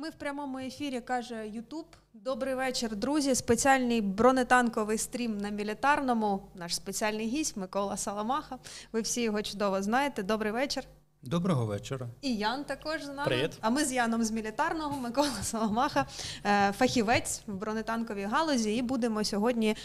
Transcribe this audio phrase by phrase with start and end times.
[0.00, 1.86] Ми в прямому ефірі каже Ютуб.
[2.14, 3.34] Добрий вечір, друзі.
[3.34, 6.42] Спеціальний бронетанковий стрім на мілітарному.
[6.54, 8.58] Наш спеціальний гість Микола Саламаха.
[8.92, 10.22] Ви всі його чудово знаєте.
[10.22, 10.84] Добрий вечір.
[11.22, 12.08] Доброго вечора.
[12.22, 13.24] І Ян також з нами.
[13.24, 13.58] Привіт.
[13.60, 16.06] А ми з Яном з мілітарного, Микола Соломаха,
[16.44, 18.76] е, фахівець в бронетанковій галузі.
[18.76, 19.76] І будемо сьогодні е,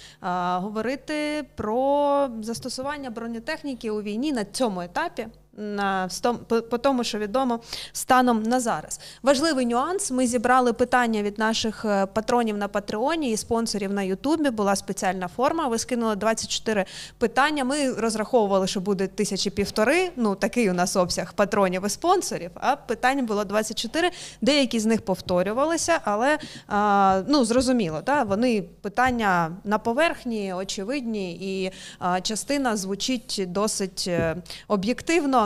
[0.58, 5.28] говорити про застосування бронетехніки у війні на цьому етапі.
[5.58, 6.10] На
[6.48, 7.60] по, тому, що відомо
[7.94, 9.00] станом на зараз.
[9.24, 10.12] Важливий нюанс.
[10.12, 14.50] Ми зібрали питання від наших е, патронів на Патреоні і спонсорів на Ютубі.
[14.50, 15.68] Була спеціальна форма.
[15.68, 16.86] Ви скинули 24
[17.18, 17.64] питання.
[17.64, 20.12] Ми розраховували, що буде тисячі півтори.
[20.16, 22.52] Ну такий у нас обсяг патронів і спонсорів.
[22.56, 24.12] А питань було 24.
[24.42, 28.24] Деякі з них повторювалися, але а, ну зрозуміло, да?
[28.24, 34.36] вони питання на поверхні, очевидні, і а, частина звучить досить е,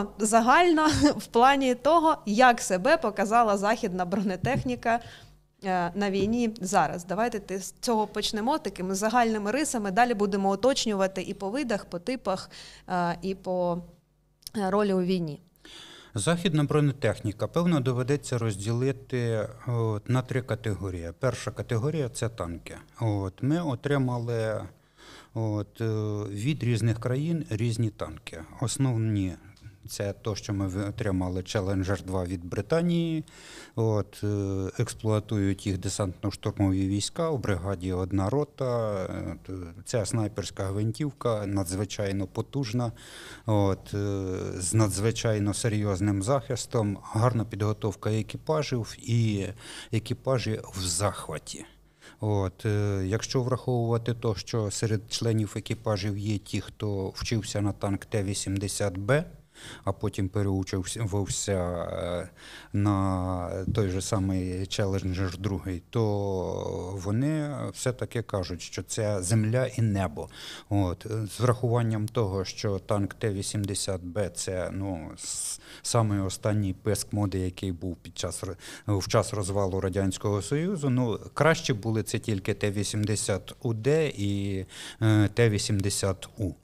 [0.00, 5.00] об'єктивно, загально в плані того, як себе показала західна бронетехніка.
[5.64, 9.90] е, На війні зараз давайте з цього почнемо такими загальними рисами.
[9.90, 12.50] Далі будемо уточнювати і по видах, по типах,
[12.88, 13.78] е, і по
[14.56, 15.40] е, ролі у війні.
[16.14, 21.12] Західна бронетехніка, певно, доведеться розділити от, на три категорії.
[21.18, 22.76] Перша категорія це танки.
[23.00, 24.66] От, ми отримали
[25.34, 25.80] от,
[26.30, 28.42] від різних країн різні танки.
[28.60, 29.32] Основні
[29.88, 33.24] це то, що ми отримали Challenger 2 від Британії.
[33.74, 37.30] От, е, експлуатують їх десантно-штурмові війська.
[37.30, 39.06] У бригаді одна рота.
[39.84, 42.92] Це снайперська гвинтівка, надзвичайно потужна,
[43.46, 49.46] от, е, з надзвичайно серйозним захистом, гарна підготовка екіпажів і
[49.92, 51.64] екіпажі в захваті.
[52.20, 58.04] От, е, якщо враховувати то, що серед членів екіпажів є ті, хто вчився на танк
[58.04, 59.24] Т-80Б,
[59.84, 62.28] а потім переучився е,
[62.72, 66.02] на той же самий Challenger 2, то
[67.04, 70.28] вони все-таки кажуть, що це земля і небо.
[70.68, 75.10] От, з врахуванням того, що танк Т-80Б це ну,
[75.82, 78.44] самий останній писк моди, який був під час
[78.86, 80.90] в час розвалу Радянського Союзу.
[80.90, 84.66] Ну, краще були це тільки Т-80УД і
[85.02, 86.54] е, Т-80У.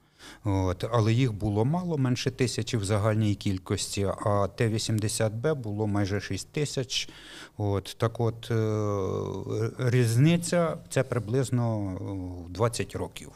[0.48, 6.52] От, але їх було мало, менше тисячі в загальній кількості, а Т-80Б було майже 6
[6.52, 7.08] тисяч.
[7.56, 11.96] От, так от, е, різниця це приблизно
[12.48, 13.32] е, 20 років.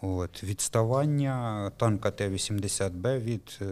[0.00, 3.64] От, відставання танка Т-80Б від е,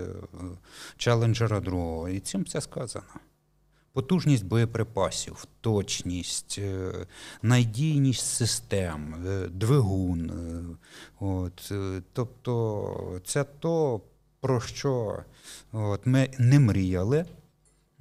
[0.97, 2.11] Челенджера 2.
[2.11, 3.05] І цим все сказано.
[3.93, 6.93] Потужність боєприпасів, точність, е,
[7.43, 10.31] надійність систем, е, двигун.
[10.31, 10.77] е,
[11.21, 11.73] От,
[12.13, 14.01] тобто це то,
[14.41, 15.23] про що
[15.73, 17.25] от, ми не мріяли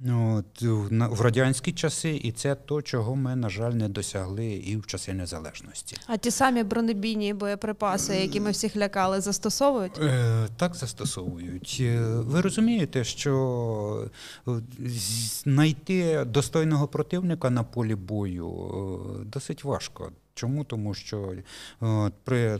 [0.08, 4.86] от, в радянські часи, і це то, чого ми, на жаль, не досягли і в
[4.86, 5.96] часи незалежності.
[6.06, 9.98] А ті самі бронебійні боєприпаси, які ми всіх лякали, застосовують?
[9.98, 11.76] Е, Так застосовують.
[11.80, 14.10] Е, Ви розумієте, що
[14.48, 14.50] е,
[15.44, 18.50] знайти достойного противника на полі бою
[19.32, 20.12] досить важко.
[20.34, 20.64] Чому?
[20.64, 21.34] Тому що
[21.82, 22.58] е, при е,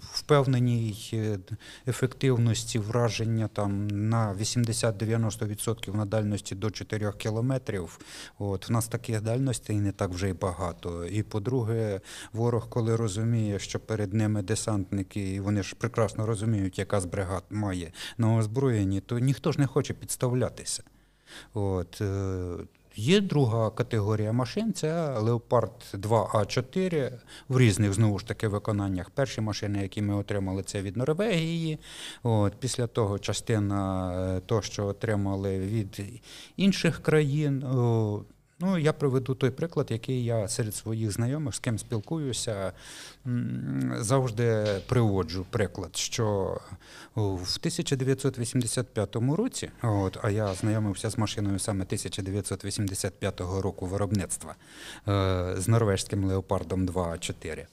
[0.00, 1.38] впевненій е,
[1.86, 7.98] ефективності враження там на 80-90% на дальності до 4 кілометрів,
[8.38, 11.04] от в нас таких дальностей не так вже й багато.
[11.04, 12.00] І по-друге,
[12.32, 17.44] ворог, коли розуміє, що перед ними десантники, і вони ж прекрасно розуміють, яка з бригад
[17.50, 20.82] має на озброєнні, то ніхто ж не хоче підставлятися.
[21.54, 22.02] От,
[22.96, 27.12] Є друга категорія машин, це Леопард 2А4
[27.48, 29.10] в різних знову ж таки виконаннях.
[29.10, 31.78] Перші машини, які ми отримали, це від Норвегії.
[32.22, 36.02] От, після того частина е, то, що отримали від
[36.56, 37.62] інших країн.
[37.62, 38.22] О,
[38.62, 42.72] Ну, я приведу той приклад, який я серед своїх знайомих, з ким спілкуюся,
[43.96, 46.56] завжди приводжу приклад, що
[47.14, 54.54] в 1985 році, от, а я знайомився з машиною саме 1985 року виробництва
[55.08, 57.66] е, з норвежським леопардом 2А4.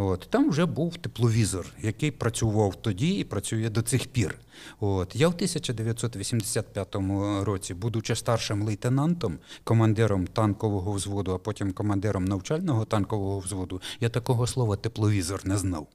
[0.00, 4.38] От, там вже був тепловізор, який працював тоді і працює до цих пір.
[4.80, 6.96] От, я в 1985
[7.42, 14.46] році, будучи старшим лейтенантом, командиром танкового взводу, а потім командиром навчального танкового взводу, я такого
[14.46, 15.86] слова тепловізор не знав.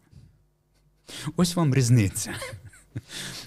[1.35, 2.33] Ось вам різниця.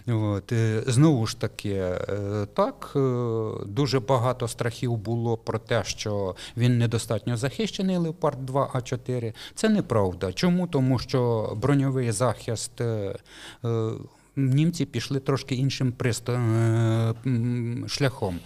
[0.08, 2.98] От, е, знову ж таки, е, так, е,
[3.66, 9.32] дуже багато страхів було про те, що він недостатньо захищений Леопард 2 А4.
[9.54, 10.32] Це неправда.
[10.32, 10.66] Чому?
[10.66, 12.72] Тому що броньовий захист
[14.36, 15.94] німці пішли трошки іншим
[16.28, 17.14] е,
[17.88, 18.38] шляхом.
[18.38, 18.40] Е,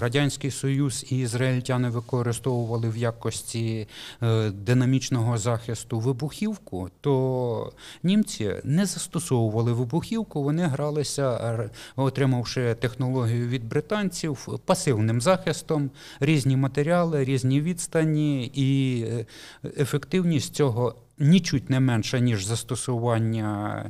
[0.00, 3.88] Радянський Союз і ізраїльтяни використовували в якості
[4.22, 14.60] е, динамічного захисту вибухівку, то німці не застосовували вибухівку, вони гралися, отримавши технологію від британців,
[14.64, 15.90] пасивним захистом,
[16.20, 19.04] різні матеріали, різні відстані, і
[19.78, 23.84] ефективність цього нічуть не менша, ніж застосування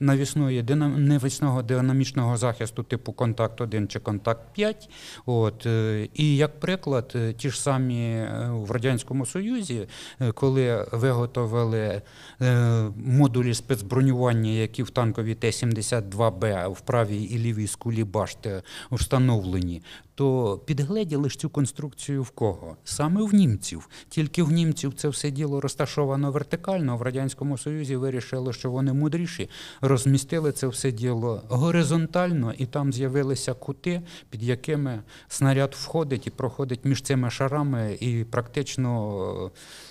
[0.00, 4.90] навісної дина- навісного динамічного захисту типу контакт 1 чи контакт 5.
[5.26, 9.86] От, е, і як приклад, е, ті ж самі е, в Радянському Союзі,
[10.20, 12.02] е, коли виготовили
[12.42, 18.62] е, модулі спецбронювання, які в танкові Т-72Б в правій і лівій скулі башти
[18.92, 19.82] встановлені,
[20.20, 22.76] то підгледіли ж цю конструкцію в кого?
[22.84, 23.88] Саме в німців.
[24.08, 26.96] Тільки в німців це все діло розташовано вертикально.
[26.96, 29.50] В Радянському Союзі вирішили, що вони мудріші,
[29.80, 36.84] розмістили це все діло горизонтально, і там з'явилися кути, під якими снаряд входить і проходить
[36.84, 39.50] між цими шарами, і практично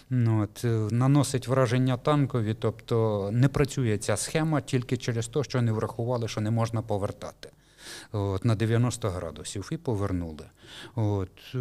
[0.10, 2.56] ну, от, наносить враження танкові.
[2.60, 7.50] Тобто не працює ця схема тільки через те, що не врахували, що не можна повертати
[8.12, 10.46] от, на 90 градусів і повернули.
[10.96, 11.60] От, е,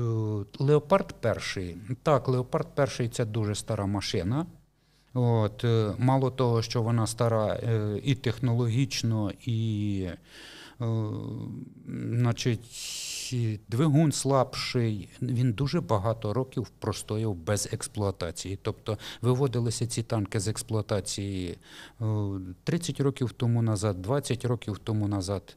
[0.58, 1.76] Леопард перший.
[2.02, 4.46] Так, Леопард перший це дуже стара машина.
[5.14, 10.08] От, е, мало того, що вона стара е, і технологічно, і
[11.88, 12.60] значить,
[13.68, 15.08] двигун слабший.
[15.22, 18.58] Він дуже багато років простояв без експлуатації.
[18.62, 21.58] Тобто виводилися ці танки з експлуатації
[22.00, 22.04] е,
[22.64, 25.56] 30 років тому назад, 20 років тому назад.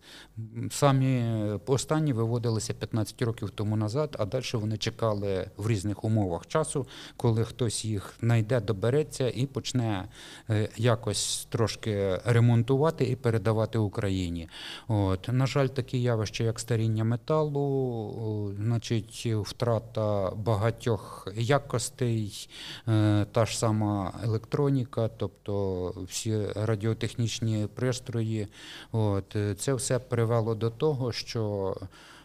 [0.72, 1.24] Самі
[1.66, 6.88] останні виводилися 15 років тому назад, а далі вони чекали в різних умовах часу,
[7.18, 10.08] коли хтось їх знайде, добереться і почне
[10.50, 14.50] е, якось трошки ремонтувати і передавати Україні.
[14.88, 15.30] От.
[15.32, 22.50] На жаль, такі явища, як старіння металу, о, значить, втрата багатьох якостей,
[22.88, 28.48] е, та ж сама електроніка, тобто всі радіотехнічні пристрої.
[28.92, 29.36] От.
[29.36, 31.76] е, Це все привело до того, що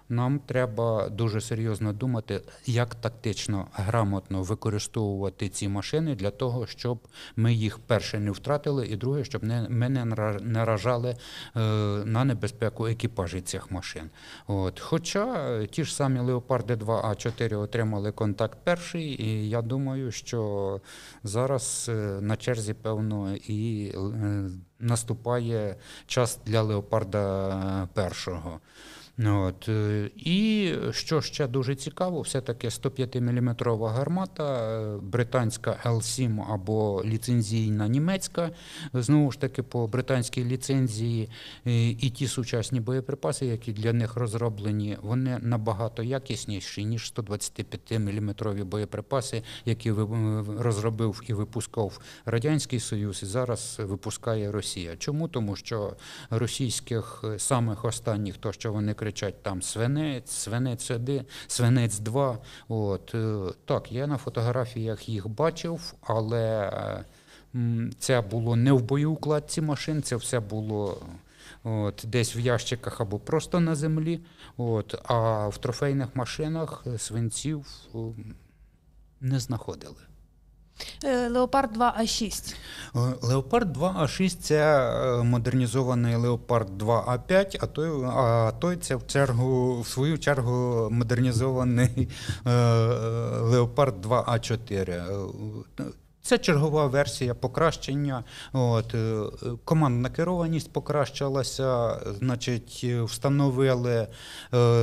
[0.09, 6.99] нам треба дуже серйозно думати, як тактично грамотно використовувати ці машини для того, щоб
[7.37, 11.11] ми їх перше не втратили, і друге, щоб не, ми не нара- наражали
[11.57, 11.61] е,
[12.05, 14.11] на небезпеку екіпажі цих машин.
[14.47, 14.81] От.
[14.81, 20.81] Хоча е, ті ж самі Леопарди 2А4 отримали контакт перший, і я думаю, що
[21.25, 23.93] зараз е, на черзі, певно, і
[24.81, 25.77] наступає
[26.07, 28.61] час для Леопарда першого.
[29.25, 29.69] От.
[29.69, 38.51] е, І що ще дуже цікаво, все-таки 105-мм гармата, е, британська L7 або ліцензійна німецька,
[38.95, 41.29] знову ж таки по британській ліцензії,
[41.67, 49.43] е, і ті сучасні боєприпаси, які для них розроблені, вони набагато якісніші, ніж 125-мм боєприпаси,
[49.65, 49.93] які
[50.59, 54.97] розробив і випускав Радянський Союз, і зараз випускає Росія.
[54.97, 55.29] Чому?
[55.29, 55.97] Тому що
[56.31, 62.39] російських самих останніх, то що вони кричать там свинець, свинець 1, свинець 2.
[62.69, 66.71] От е, так, я на фотографіях їх бачив, але
[67.55, 71.03] е, це було не в боєукладці машин, це все було.
[71.65, 74.21] От, десь в ящиках або просто на землі.
[74.57, 77.67] От, а в трофейних машинах е, свинців
[79.21, 80.03] не знаходили.
[81.05, 82.55] Е, Леопард 2А6.
[82.95, 89.81] Е, Леопард 2А6 це е, модернізований Леопард 2А5, а той, а той це в чергу,
[89.81, 92.09] в свою чергу модернізований
[92.47, 92.55] е, е,
[93.41, 95.03] Леопард 2А4.
[96.27, 98.25] Це чергова версія покращення.
[98.53, 99.25] От, е,
[99.65, 104.09] командна керованість покращилася, значить, е, встановили е,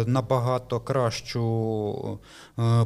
[0.07, 2.19] набагато кращу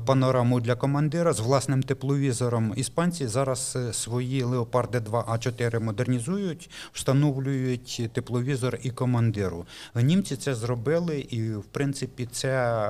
[0.05, 2.73] панораму для командира з власним тепловізором.
[2.75, 9.65] Іспанці зараз свої Леопарди 2А4 модернізують, встановлюють тепловізор і командиру.
[9.95, 12.87] Німці це зробили, і в принципі це.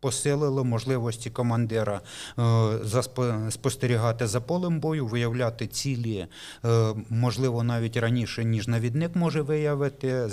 [0.00, 2.00] Посилило можливості командира
[2.38, 6.26] е, спостерігати за полем бою, виявляти цілі,
[6.64, 10.28] е, можливо, навіть раніше, ніж навідник може виявити е,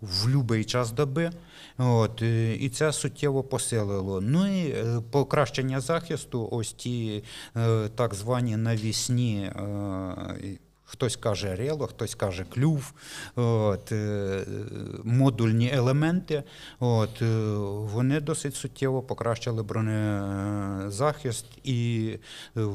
[0.00, 1.30] в будь-який час доби.
[1.78, 2.22] От,
[2.58, 4.20] і це суттєво посилило.
[4.20, 4.74] Ну і
[5.10, 7.24] покращення захисту, ось ті
[7.94, 9.50] так звані навісні.
[10.90, 12.92] Хтось каже рело, хтось каже клюв,
[13.36, 14.44] от, е,
[15.04, 16.42] модульні елементи.
[16.80, 17.54] От, е,
[17.92, 22.10] вони досить суттєво покращили бронезахист і
[22.56, 22.66] е,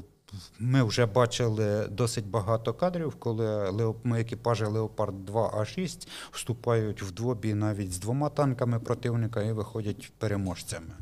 [0.59, 3.73] ми вже бачили досить багато кадрів, коли
[4.17, 10.93] екіпажі Леопард 2 А6 вступають в двобій навіть з двома танками противника і виходять переможцями.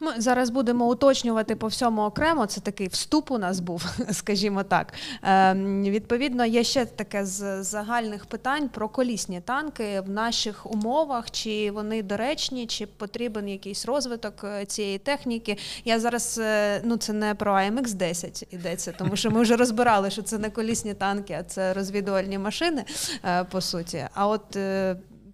[0.00, 2.46] Ми зараз будемо уточнювати по всьому окремо.
[2.46, 4.92] Це такий вступ у нас був, скажімо так.
[5.22, 5.54] Е,
[5.90, 11.30] відповідно, є ще таке з загальних питань про колісні танки в наших умовах.
[11.30, 15.58] Чи вони доречні, чи потрібен якийсь розвиток е, цієї техніки.
[15.84, 20.10] Я зараз е, ну це не про AMX 10 йдеться, тому що ми вже розбирали,
[20.10, 22.84] що це не колісні танки, а це розвідувальні машини
[23.24, 24.08] е, по суті.
[24.14, 24.58] А от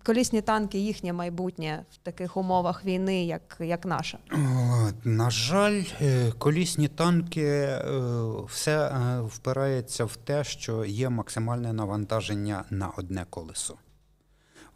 [0.03, 4.19] колісні танки, їхнє майбутнє в таких умовах війни, як, як наша.
[5.05, 7.83] На жаль, е, колісні танки е,
[8.49, 13.75] все е, впирається в те, що є максимальне навантаження на одне колесо.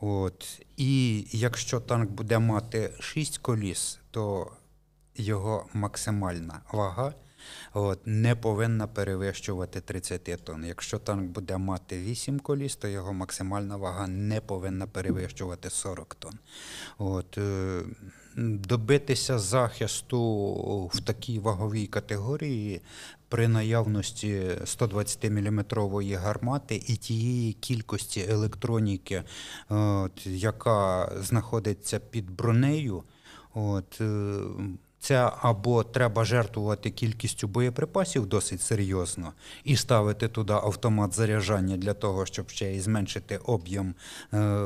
[0.00, 0.62] От.
[0.76, 4.50] І якщо танк буде мати 6 коліс, то
[5.16, 7.14] його максимальна вага
[7.74, 10.64] от, не повинна перевищувати 30 тонн.
[10.64, 16.38] Якщо танк буде мати 8 коліс, то його максимальна вага не повинна перевищувати 40 тонн.
[16.98, 17.82] От, е,
[18.36, 22.80] добитися захисту в такій ваговій категорії
[23.28, 29.22] при наявності 120-мм гармати і тієї кількості електроніки,
[29.68, 33.02] от, яка знаходиться під бронею,
[33.54, 34.40] от, е,
[35.00, 39.32] це або треба жертвувати кількістю боєприпасів досить серйозно
[39.64, 43.94] і ставити туди автомат заряджання для того, щоб ще й зменшити об'єм
[44.34, 44.62] е,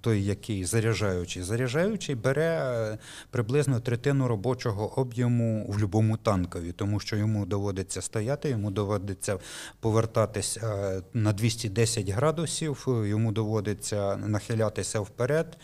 [0.00, 1.42] той, який заряджаючий.
[1.42, 2.98] Заряджаючий бере е,
[3.30, 9.38] приблизно третину робочого об'єму в будь-якому танкові, тому що йому доводиться стояти, йому доводиться
[9.80, 15.58] повертатись е, на 210 градусів, йому доводиться нахилятися вперед.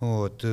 [0.00, 0.44] От,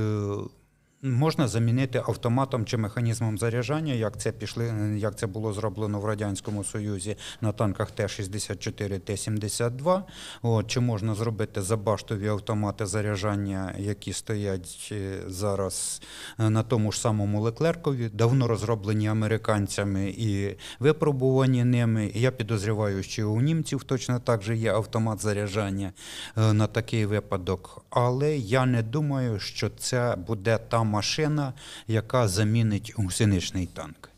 [1.06, 6.64] Можна замінити автоматом чи механізмом заряджання, як це пішли, як це було зроблено в радянському
[6.64, 10.02] союзі на танках Т-64, Т-72.
[10.42, 16.02] От, чи можна зробити забаштові автомати заряджання, які стоять е, зараз
[16.40, 22.12] е, на тому ж самому Леклеркові, давно розроблені американцями і випробувані ними.
[22.16, 25.92] Я підозріваю, що у німців точно так же є автомат заряджання
[26.38, 27.86] е, на такий випадок.
[27.90, 31.54] Але я не думаю, що це буде та машина,
[31.88, 34.10] яка замінить гусеничний танк.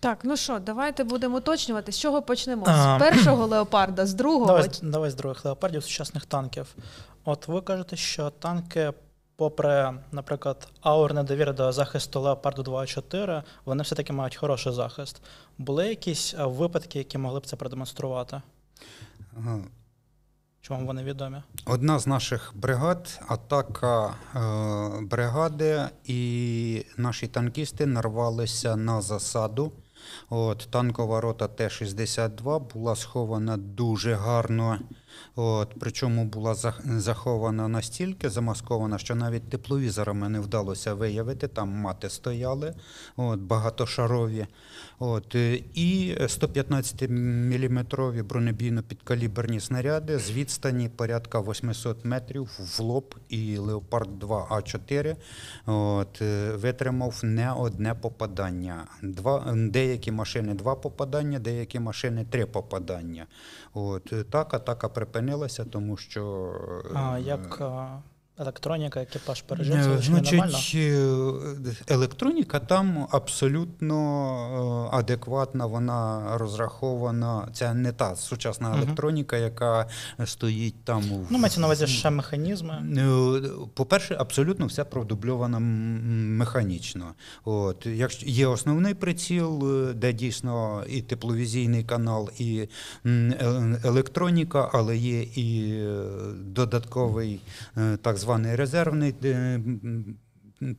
[0.00, 2.64] Так, ну що, давайте будемо уточнювати, з чого почнемо?
[2.66, 4.46] А, З першого леопарда, з другого.
[4.46, 6.74] Давай, давай з других леопардів сучасних танків.
[7.24, 8.92] От ви кажете, що танки,
[9.36, 15.22] попри, наприклад, аурне довіри до захисту Леопарду 2.4, вони все-таки мають хороший захист.
[15.58, 18.42] Були якісь випадки, які могли б це продемонструвати?
[20.70, 21.36] Вам вони відомі?
[21.66, 29.72] Одна з наших бригад, атака е, бригади, і наші танкісти нарвалися на засаду.
[30.30, 34.78] От, танкова рота Т-62 була схована дуже гарно.
[35.36, 36.54] От, причому була
[36.84, 41.48] захована настільки замаскована, що навіть тепловізорами не вдалося виявити.
[41.48, 42.74] Там мати стояли,
[43.16, 44.46] от, багатошарові.
[45.04, 54.18] От, е, і 115-мм бронебійно-підкаліберні снаряди з відстані порядка 800 метрів в лоб і Леопард
[54.18, 55.16] 2 А4
[55.66, 58.84] от, е, витримав не одне попадання.
[59.02, 63.26] Два, деякі машини два попадання, деякі машини три попадання.
[63.74, 66.52] От, е, так, атака припинилася, тому що.
[66.84, 67.88] е, А, як е,
[68.42, 70.50] електроніка, екіпаж пережив Е, це чи нормально?
[70.50, 70.74] Значить,
[71.88, 73.96] е, електроніка там абсолютно
[74.92, 77.48] е, адекватна, вона розрахована.
[77.52, 79.86] Це не та сучасна електроніка, яка
[80.24, 81.04] стоїть там.
[81.30, 82.82] Ну, мається на увазі ще механізми.
[83.74, 87.14] По-перше, абсолютно все продубльовано механічно.
[87.44, 89.62] От, якщо є основний приціл,
[89.94, 92.68] де дійсно і тепловізійний канал, і
[93.84, 95.78] електроніка, але є і
[96.34, 97.40] додатковий
[98.02, 99.14] так званий резервний.
[99.24, 99.60] е,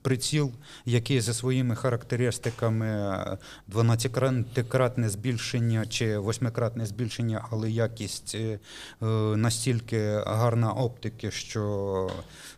[0.01, 0.51] Приціл,
[0.85, 3.37] який за своїми характеристиками е,
[3.69, 8.59] 12-кратне збільшення чи 8-кратне збільшення, але якість е,
[9.01, 9.05] е,
[9.35, 12.09] настільки гарна оптики, що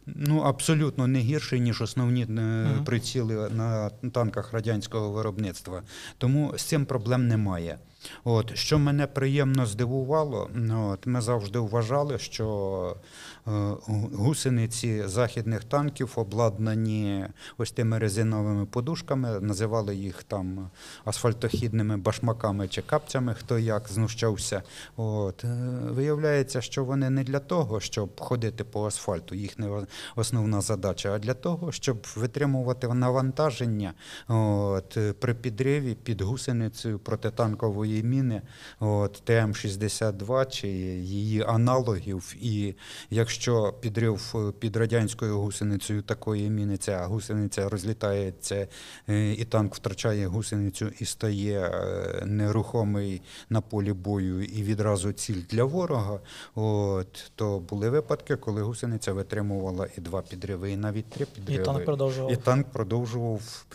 [0.05, 5.81] ну, абсолютно не гірший, ніж основні е, приціли на танках радянського виробництва.
[6.17, 7.77] Тому з цим проблем немає.
[8.23, 12.99] От, що мене приємно здивувало, ну, от, ми завжди вважали, що е,
[13.45, 17.25] гусениці західних танків обладнані
[17.57, 20.69] ось тими резиновими подушками, називали їх там
[21.05, 24.63] асфальтохідними башмаками чи капцями, хто як знущався.
[24.95, 25.47] От, е,
[25.89, 31.33] виявляється, що вони не для того, щоб ходити по асфальту, їхня основна задача, а для
[31.33, 33.93] того, щоб витримувати навантаження
[34.27, 38.41] от, е, при підриві під гусеницею протитанкової міни
[38.79, 42.35] от, ТМ-62 чи її аналогів.
[42.41, 42.75] І
[43.09, 43.34] якщо
[43.81, 48.67] підрив е, під радянською гусеницею такої міни, ця гусениця розлітається,
[49.09, 55.41] е, і танк втрачає гусеницю і стає е, нерухомий на полі бою і відразу ціль
[55.49, 56.19] для ворога,
[56.55, 61.85] от, то були випадки, коли гусениця витримувала і два підриви, і навіть три І танк
[61.85, 62.31] продовжував.
[62.31, 63.65] І танк продовжував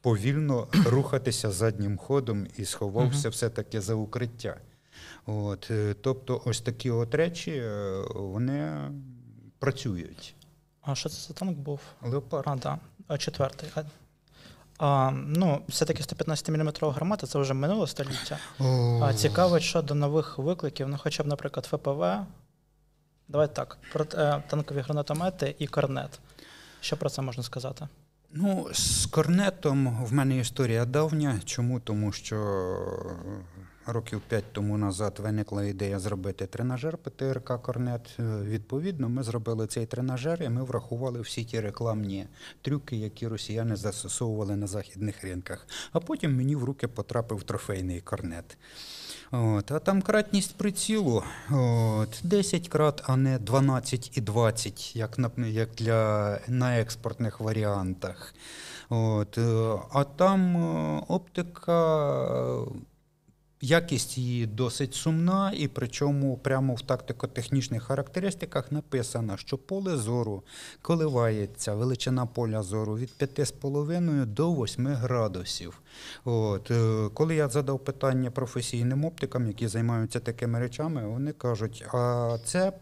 [0.00, 4.56] повільно рухатися заднім ходом і сховався все-таки за укриття.
[5.26, 8.90] От, е, тобто, ось такі от речі е, вони
[9.58, 10.34] працюють.
[10.82, 11.80] А що це за танк був?
[12.02, 12.44] Леопард.
[12.46, 12.78] А, да.
[13.08, 13.68] А четвертий.
[13.74, 13.82] А,
[14.78, 18.38] а, ну, все-таки 115 мм гармата це вже минуле століття.
[19.02, 22.04] А цікаво щодо нових викликів, ну хоча б, наприклад, ФПВ.
[23.28, 26.20] Давайте так, проти- е, танкові гранатомети і корнет.
[26.80, 27.88] Що про це можна сказати?
[28.30, 31.40] Ну, з корнетом в мене історія давня.
[31.44, 31.80] Чому?
[31.80, 32.36] Тому що
[33.86, 38.16] років п'ять тому назад виникла ідея зробити тренажер ПТРК Корнет.
[38.18, 42.26] Е, Відповідно, ми зробили цей тренажер і ми врахували всі ті рекламні
[42.62, 45.66] трюки, які росіяни застосовували на західних ринках.
[45.92, 48.56] А потім мені в руки потрапив трофейний корнет.
[49.30, 55.30] От, а там кратність прицілу от, 10 крат, а не 12 і 20, як на,
[55.46, 58.34] як для, на експортних варіантах.
[58.88, 62.64] От, е, а там е, оптика.
[63.64, 70.42] Якість її досить сумна, і причому прямо в тактико-технічних характеристиках написано, що поле зору
[70.82, 75.82] коливається, величина поля зору від 5,5 до 8 градусів.
[76.24, 82.36] От, е, коли я задав питання професійним оптикам, які займаються такими речами, вони кажуть, а
[82.44, 82.72] це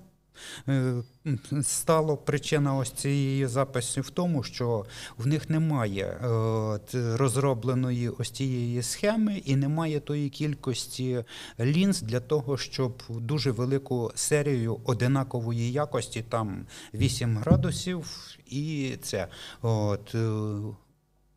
[1.62, 4.86] стало причина ось цієї записи в тому, що
[5.18, 11.24] в них немає е, розробленої ось цієї схеми і немає тої кількості
[11.60, 18.06] лінз для того, щоб дуже велику серію одинакової якості, там 8 градусів,
[18.46, 19.28] і це.
[19.62, 20.38] От, е,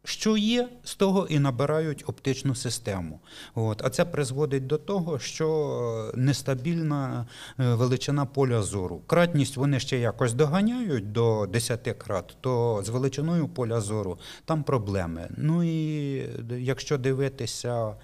[0.06, 3.20] що є, з того і набирають оптичну систему.
[3.56, 3.82] От.
[3.86, 7.28] А це призводить до того, що нестабільна
[7.60, 9.02] е, величина поля зору.
[9.08, 15.28] Кратність вони ще якось доганяють до 10 крат, то з величиною поля зору там проблеми.
[15.38, 16.16] Ну і
[16.50, 17.96] якщо дивитися е,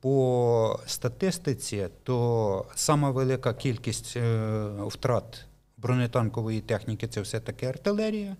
[0.00, 8.36] по статистиці, то сама велика кількість е, втрат бронетанкової техніки це все-таки артилерія.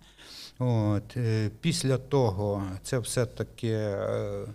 [0.59, 4.47] От, е, після того це все-таки е,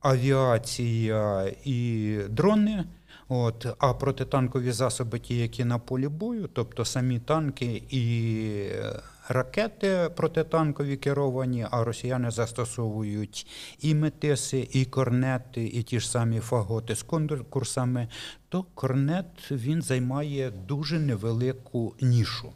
[0.00, 2.84] авіація і дрони.
[3.32, 8.34] От, а протитанкові засоби, ті, які на полі бою, тобто самі танки і
[8.72, 13.46] е, ракети протитанкові керовані, а росіяни застосовують
[13.80, 18.08] і метиси, і корнети, і ті ж самі фаготи з конкурсами,
[18.48, 22.52] то корнет він займає дуже невелику нішу.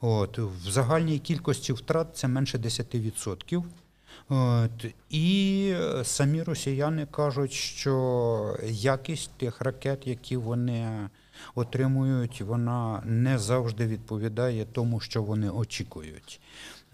[0.00, 3.62] От, в загальній кількості втрат це менше 10%.
[4.28, 11.08] От, і е, самі росіяни кажуть, що якість тих ракет, які вони
[11.54, 16.40] отримують, вона не завжди відповідає тому, що вони очікують.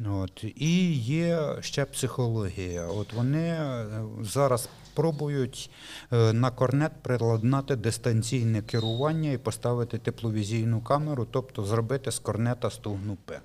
[0.06, 2.86] От, і є ще психологія.
[2.86, 3.86] От вони е,
[4.22, 5.70] зараз пробують
[6.12, 13.16] е, на корнет приладнати дистанційне керування і поставити тепловізійну камеру, тобто зробити з корнета стугну
[13.24, 13.40] П.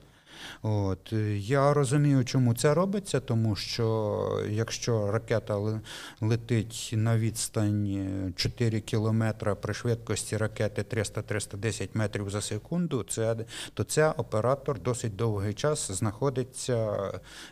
[0.61, 5.81] От е, я розумію, чому це робиться, тому що якщо ракета
[6.21, 13.35] летить на відстані 4 кілометра при швидкості ракети 300-310 метрів за секунду, це,
[13.73, 16.97] то це оператор досить довгий час знаходиться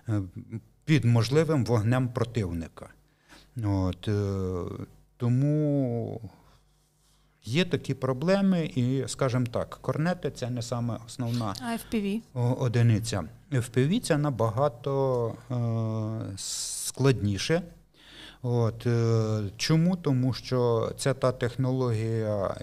[0.10, 0.22] е,
[0.86, 2.90] під можливим вогнем противника.
[3.64, 4.64] От, е,
[5.18, 6.22] тому
[7.44, 12.22] є такі проблеми, і, скажімо так, корнети це не саме основна А FPV?
[12.60, 13.24] одиниця.
[13.52, 17.62] FPV це набагато е, складніше.
[18.42, 19.96] От, е, чому?
[19.96, 22.56] Тому що це та технологія,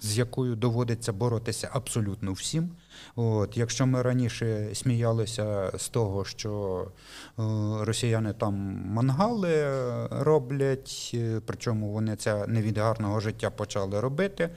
[0.00, 2.70] з якою доводиться боротися абсолютно всім.
[3.20, 7.42] От, якщо ми раніше сміялися з того, що е,
[7.80, 8.54] росіяни там
[8.86, 14.50] мангали е, роблять, е, причому вони це не від гарного життя почали робити.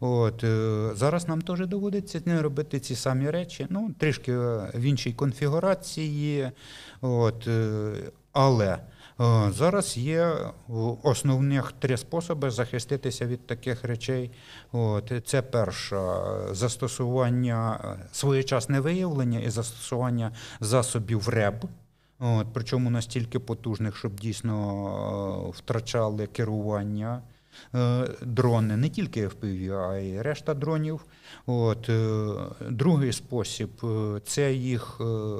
[0.00, 0.44] От,
[0.98, 4.36] зараз нам теж доводиться не робити ці самі речі, ну, трішки
[4.74, 6.50] в іншій конфігурації.
[7.00, 7.48] От,
[8.32, 8.78] але
[9.50, 10.52] зараз є е,
[11.02, 14.30] основних три способи захиститися від таких речей.
[14.72, 16.00] От, це перше
[16.50, 21.64] застосування е, своєчасне виявлення і застосування засобів РЕБ.
[22.20, 24.54] От, причому настільки потужних, щоб дійсно
[25.48, 27.22] е, втрачали керування
[27.74, 31.04] е, дрони, не тільки FPV, а й решта дронів.
[31.46, 32.28] От, е,
[32.70, 35.38] другий спосіб е, це їх е, е,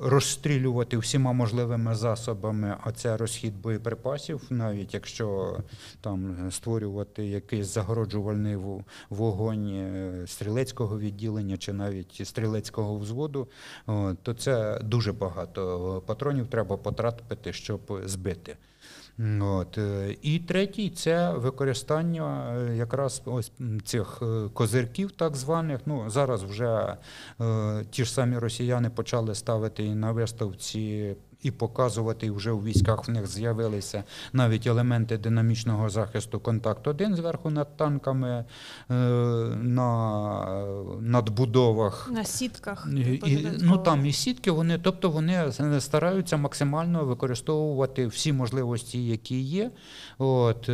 [0.00, 5.58] розстрілювати всіма можливими засобами, а це розхід боєприпасів, навіть якщо
[6.00, 8.58] там створювати якийсь загороджувальний
[9.10, 13.48] вогонь е, стрілецького відділення чи навіть стрілецького взводу,
[14.22, 18.56] то це дуже багато патронів треба потрапити, щоб збити.
[19.40, 19.78] От.
[19.78, 23.52] е, І третій це використання е, якраз ось
[23.84, 25.80] цих е, козирків, так званих.
[25.86, 26.96] Ну, зараз вже
[27.40, 32.58] е, ті ж самі росіяни почали ставити і на виставці і показувати, і вже у
[32.58, 38.44] військах в них з'явилися навіть елементи динамічного захисту контакт 1 зверху над танками,
[38.90, 38.94] е,
[39.62, 39.84] на
[41.00, 42.10] надбудовах.
[42.12, 42.88] На сітках.
[42.96, 49.70] І, ну там і сітки, вони, тобто вони стараються максимально використовувати всі можливості, які є.
[50.18, 50.72] От, е,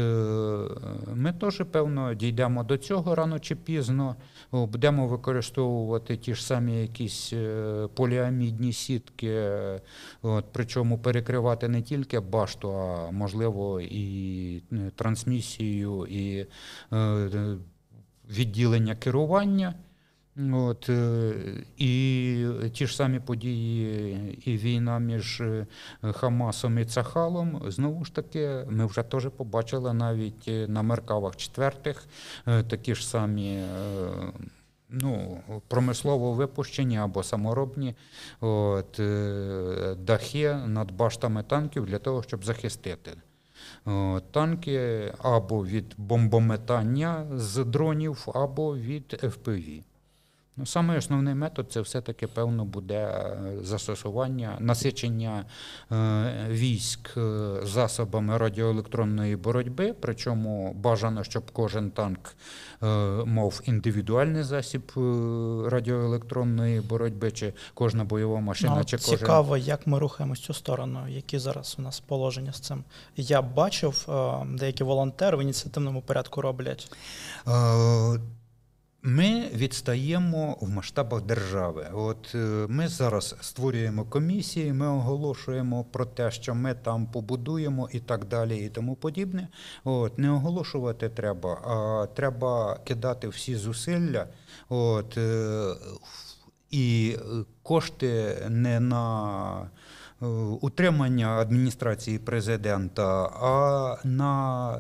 [1.15, 4.17] ми теж, певно, дійдемо до цього рано чи пізно.
[4.53, 9.51] Будемо використовувати ті ж самі якісь е, поліамідні сітки,
[10.23, 16.47] от, причому перекривати не тільки башту, а можливо і е, трансмісію, і
[16.93, 17.57] е,
[18.31, 19.75] відділення керування.
[20.53, 21.33] От, е,
[21.77, 25.43] і ті ж самі події, і війна між
[26.03, 32.05] Хамасом і Цахалом, знову ж таки, ми вже теж побачили навіть на Меркавах четвертих
[32.45, 33.63] такі ж самі.
[34.91, 37.95] Ну, промислово випущені або саморобні
[38.41, 43.13] от, е, дахи над баштами танків для того, щоб захистити
[44.31, 49.83] танки або від бомбометання з дронів, або від FPV.
[50.61, 55.45] Ну, саме основний метод це все-таки, певно, буде е, застосування, насичення
[55.93, 59.95] е, військ е, засобами радіоелектронної боротьби.
[60.01, 62.35] Причому бажано, щоб кожен танк
[63.25, 64.93] мав індивідуальний засіб
[65.67, 71.09] радіоелектронної боротьби, чи кожна бойова машина, Ну, чи кожен цікаво, як ми рухаємось цю сторону,
[71.09, 72.85] які зараз у нас положення з цим.
[73.17, 74.09] Я бачив,
[74.49, 76.93] деякі волонтери в ініціативному порядку роблять.
[79.03, 81.87] Ми відстаємо в масштабах держави.
[81.93, 88.01] От е, ми зараз створюємо комісії, ми оголошуємо про те, що ми там побудуємо і
[88.01, 89.49] так далі, і тому подібне.
[89.85, 94.27] От не оголошувати треба, а треба кидати всі зусилля.
[94.69, 95.75] От е,
[96.71, 99.71] і е, кошти не на
[100.61, 104.75] утримання адміністрації президента, а на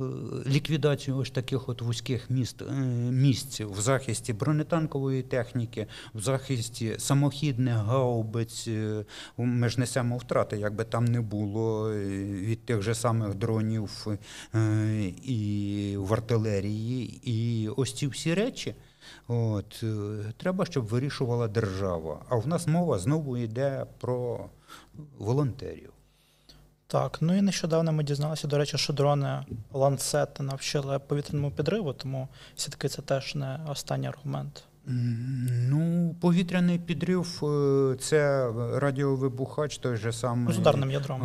[0.00, 0.04] е,
[0.46, 2.72] ліквідацію ось таких от вузьких міст, е,
[3.10, 8.68] місць в захисті бронетанкової техніки, в захисті самохідних гаубиць.
[8.68, 9.04] Е,
[9.36, 14.06] Ми ж несемо втрати, як би там не було е, від тих же самих дронів
[14.54, 17.20] е, і в артилерії.
[17.24, 18.74] І ось ці всі речі.
[19.28, 22.20] От, е, треба, щоб вирішувала держава.
[22.28, 24.46] А в нас мова знову йде про
[25.18, 25.90] волонтерів.
[26.86, 32.28] Так, ну і нещодавно ми дізналися, до речі, що дрони ланцети навчили повітряному підриву, тому
[32.56, 34.64] сітки це теж не останній аргумент.
[34.86, 40.54] Ну, повітряний підрив е, це радіовибухач, той же самий.
[40.54, 41.22] З ударним ядром.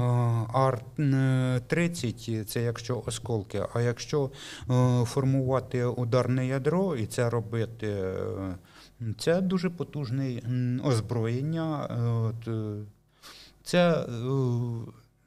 [0.54, 3.64] Ар-30 це якщо осколки.
[3.74, 4.32] А якщо
[4.70, 8.56] е, формувати ударне ядро і це робити, е,
[9.18, 10.42] це дуже потужне
[10.84, 11.88] озброєння.
[11.90, 12.76] Е, От, е,
[13.70, 14.06] це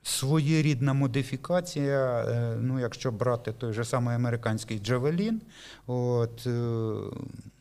[0.03, 2.25] своєрідна модифікація.
[2.29, 5.41] е, Ну, якщо брати той же самий американський Джавелін,
[5.87, 6.93] от, е,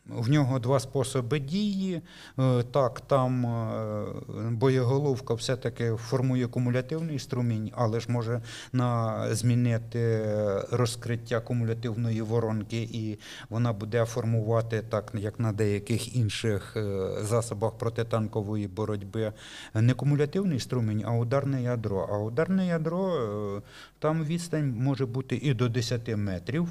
[0.06, 2.02] в нього два способи дії.
[2.38, 4.04] Е, Так, там е,
[4.50, 10.34] боєголовка все-таки формує кумулятивний струмінь, але ж може на, змінити
[10.70, 18.68] розкриття кумулятивної воронки, і вона буде формувати, так як на деяких інших е, засобах протитанкової
[18.68, 19.32] боротьби,
[19.74, 22.08] не кумулятивний струмінь, а ударне ядро.
[22.12, 23.14] А ударне ядро
[23.56, 23.62] е,
[23.98, 26.68] там відстань може бути і до 10 метрів.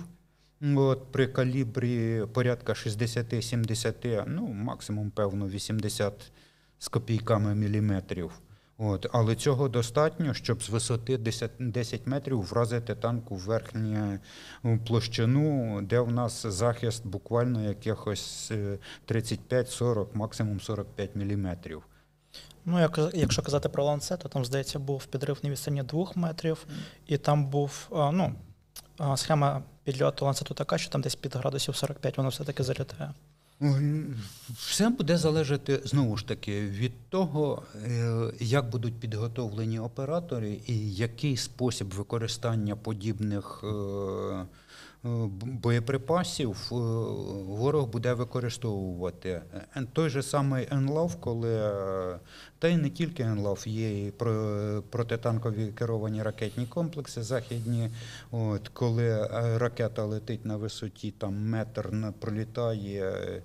[0.76, 6.32] От при калібрі порядка 60-70, ну максимум, певно, 80
[6.80, 8.32] з копійками міліметрів.
[8.78, 14.20] От, але цього достатньо, щоб з висоти 10, 10 метрів вразити танк у верхню
[14.66, 21.84] е, площину, де в нас захист буквально якихось е, 35-40, максимум 45 міліметрів.
[22.66, 26.66] Ну, як, якщо казати про ланцет, то там, здається, був підрив на відстані 2 метрів,
[27.08, 28.36] і там був ну,
[29.16, 33.14] схема підльоту ланцету така, що там десь під градусів 45 воно все-таки залітає.
[34.50, 41.38] Все буде залежати знову ж таки від того, е, як будуть підготовлені оператори і який
[41.38, 43.68] спосіб використання подібних е,
[45.04, 46.76] боєприпасів е,
[47.46, 49.42] ворог буде використовувати.
[49.76, 52.20] Е, Той же самий НЛАВ, коли е,
[52.60, 57.90] та й не тільки НЛАВ, є і про- протитанкові керовані ракетні комплекси західні.
[58.32, 63.42] От, коли е, ракета летить на висоті там метр пролітає.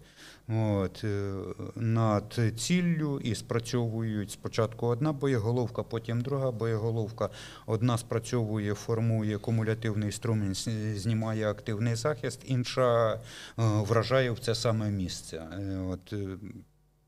[0.49, 1.35] От, е,
[1.77, 7.31] над ціллю і спрацьовують спочатку одна боєголовка, потім друга боєголовка.
[7.67, 10.55] Одна спрацьовує, формує кумулятивний струмінь,
[10.97, 13.19] знімає активний захист, інша е,
[13.57, 15.37] вражає в це саме місце.
[15.37, 16.15] Е, От,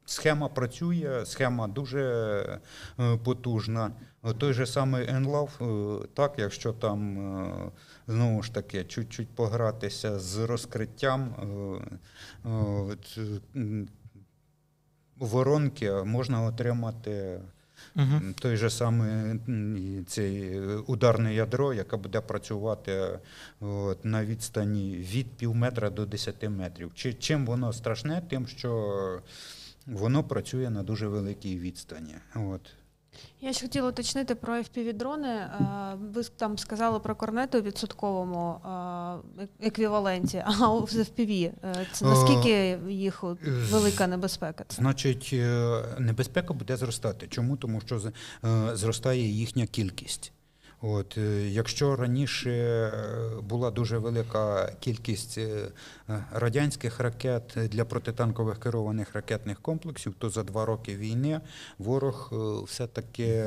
[0.05, 2.61] Схема працює, схема дуже
[3.25, 3.91] потужна.
[4.23, 7.19] От Той же самий НЛАВ, е, так, якщо там
[8.09, 11.35] знову ж таки чуть-чуть погратися з розкриттям
[12.45, 12.97] е, е,
[13.57, 13.87] е,
[15.17, 17.41] воронки, можна отримати
[17.97, 18.21] Угу.
[18.41, 19.41] той же самий
[20.07, 23.19] цей ударне ядро, яке буде працювати
[23.61, 26.91] от, на відстані від пів метра до 10 метрів.
[26.95, 28.23] Чи, чим воно страшне?
[28.31, 29.23] Тим, що
[29.87, 32.15] воно працює на дуже великій відстані.
[32.35, 32.61] От.
[33.41, 35.29] Я ще хотіла уточнити про FPV-дрони.
[35.29, 38.55] Е, Ви там сказали про корнету у відсотковому
[39.41, 43.25] е, еквіваленті, а в FPV, е, це наскільки їх
[43.71, 44.65] велика небезпека?
[44.69, 45.35] Значить,
[45.99, 47.27] небезпека буде зростати.
[47.27, 47.57] Чому?
[47.57, 48.01] Тому що
[48.75, 50.33] зростає їхня кількість.
[50.81, 52.93] От, е, якщо раніше е,
[53.43, 55.69] була дуже велика кількість е,
[56.33, 61.41] радянських ракет для протитанкових керованих ракетних комплексів, то за два роки війни
[61.79, 62.33] ворог
[62.67, 63.45] все-таки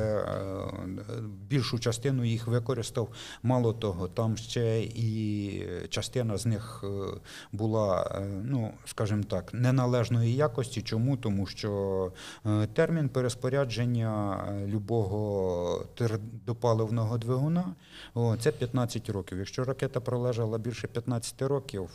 [1.48, 3.10] більшу частину їх використав.
[3.44, 6.84] Мало того, там ще і частина з них
[7.52, 10.82] була, ну скажімо так, неналежної якості.
[10.82, 11.18] Чому?
[11.18, 12.12] Тому що
[12.74, 17.76] термін переспорядження любого твердопаливного двигуна
[18.14, 19.38] о, це 15 років.
[19.38, 21.90] Якщо ракета пролежала більше 15 років.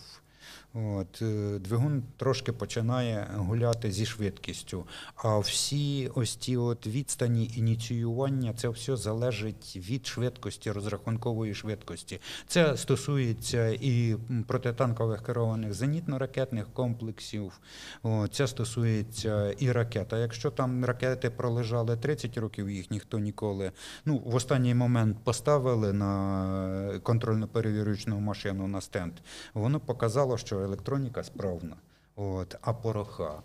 [0.77, 4.85] От, е, двигун трошки починає гуляти зі швидкістю.
[5.15, 12.21] А всі ось ті от відстані ініціювання, це все залежить від швидкості, розрахункової швидкості.
[12.47, 17.61] Це стосується і протитанкових керованих зенітно-ракетних комплексів,
[18.03, 20.13] о, це стосується і ракет.
[20.13, 23.73] А якщо там ракети пролежали 30 років, їх ніхто ніколи
[24.05, 29.13] ну, в останній момент поставили на контрольно-перевірючну машину на стенд,
[29.55, 31.77] воно показало, що електроніка справна,
[32.17, 33.43] от, а пороха,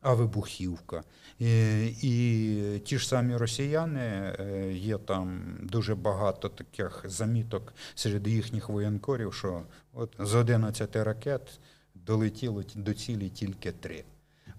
[0.00, 1.02] а вибухівка.
[1.38, 8.68] І, і ті ж самі росіяни, е, є там дуже багато таких заміток серед їхніх
[8.68, 11.60] воєнкорів, що от з 11 ракет
[11.94, 14.04] долетіло до цілі тільки три.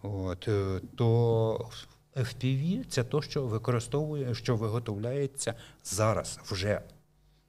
[0.01, 1.69] От, е, то
[2.15, 6.81] FPV– це то, що використовує, що виготовляється зараз вже.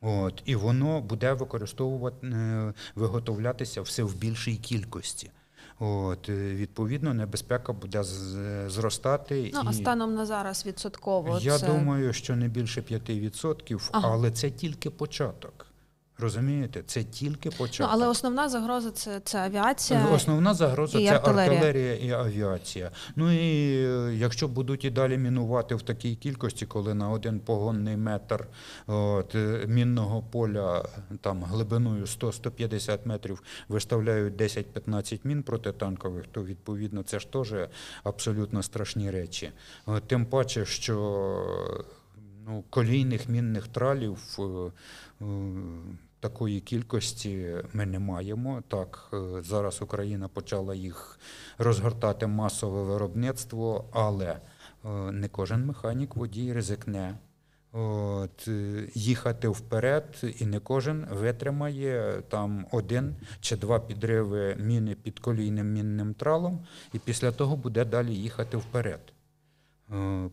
[0.05, 5.31] От, і воно буде використовувати, е, виготовлятися все в більшій кількості.
[5.79, 8.05] От, е, відповідно, небезпека буде
[8.67, 9.51] зростати.
[9.55, 11.39] Ну, і а станом на зараз відсотково.
[11.43, 11.67] я це...
[11.67, 14.09] думаю, що не більше 5%, Ага.
[14.13, 15.67] але це тільки початок.
[16.19, 16.83] Розумієте?
[16.87, 17.51] Це тільки
[17.81, 20.07] Ну, але основна загроза це, це авіація.
[20.07, 21.53] Основна загроза і це артилерія.
[21.53, 22.91] артилерія і авіація.
[23.17, 27.97] Ну і е, якщо будуть і далі мінувати в такій кількості, коли на один погонний
[27.97, 28.47] метр
[28.87, 30.89] от, е, мінного поля
[31.21, 37.55] там глибиною 100-150 метрів виставляють 10-15 мін протитанкових, то відповідно це ж теж
[38.05, 39.51] абсолютно страшні речі.
[39.89, 40.95] Е, Тим паче, що
[42.47, 44.19] ну, колійних мінних тралів.
[46.25, 48.63] Такої кількості ми не маємо.
[48.69, 51.19] Так, е, зараз Україна почала їх
[51.59, 54.39] розгортати масове виробництво, але е,
[55.13, 57.19] не кожен механік водій ризикне.
[57.73, 65.19] От, е, їхати вперед, і не кожен витримає там один чи два підриви міни під
[65.19, 69.13] колійним мінним тралом, і після того буде далі їхати вперед.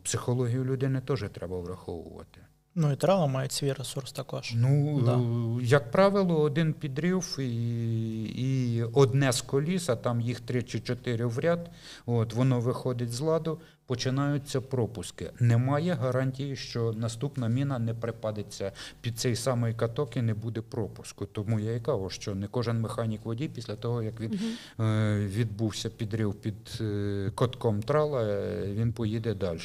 [0.03, 2.41] Психологію людини теж треба враховувати.
[2.75, 4.53] Ну і трала мають свій ресурс також.
[4.55, 5.19] Ну, Да.
[5.65, 11.25] як правило, один підрив і, і одне з коліс, а там їх три чи чотири
[11.25, 11.69] в ряд,
[12.05, 13.59] от, воно виходить з ладу,
[13.91, 15.31] починаються пропуски.
[15.39, 21.25] Немає гарантії, що наступна міна не припадеться під цей самий каток і не буде пропуску.
[21.25, 24.39] Тому я і кажу, що не кожен механік водій після того, як він
[24.79, 29.59] е, відбувся підрив під е, котком трала, е, він поїде далі.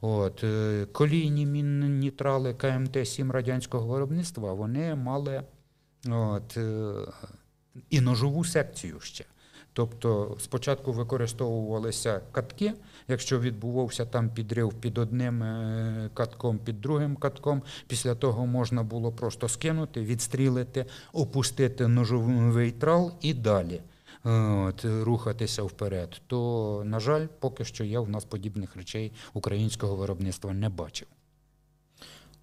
[0.00, 0.44] От,
[0.92, 5.42] колійні мінні трали КМТ-7 радянського виробництва, вони мали
[6.08, 6.58] от,
[7.90, 9.24] і ножову секцію ще.
[9.72, 12.72] Тобто спочатку використовувалися катки,
[13.08, 19.12] якщо відбувався там підрив під одним е, катком, під другим катком, після того можна було
[19.12, 23.80] просто скинути, відстрілити, опустити ножовий трал і далі
[24.26, 26.20] е, от, рухатися вперед.
[26.26, 31.08] То, на жаль, поки що я в нас подібних речей українського виробництва не бачив.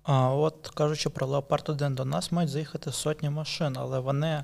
[0.04, 4.44] А от кажучи про Леопард 1, до нас мають заїхати сотні машин, але вони,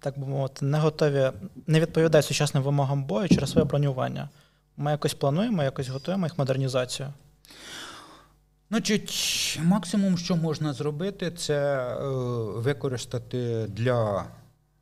[0.00, 1.30] так би мовити, не готові,
[1.66, 4.28] не відповідають сучасним вимогам бою через своє бронювання.
[4.76, 7.12] Ми якось плануємо, якось готуємо їх модернізацію.
[8.70, 12.08] Значить, максимум, що можна зробити, це е,
[12.60, 14.26] використати для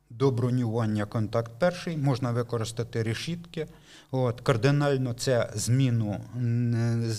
[0.09, 3.67] добронювання контакт перший, можна використати решітки.
[4.11, 6.21] От, кардинально це зміну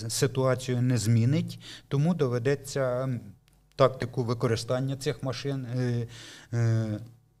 [0.09, 3.09] ситуацію не змінить, тому доведеться
[3.75, 6.07] тактику використання цих машин е,
[6.53, 6.99] е,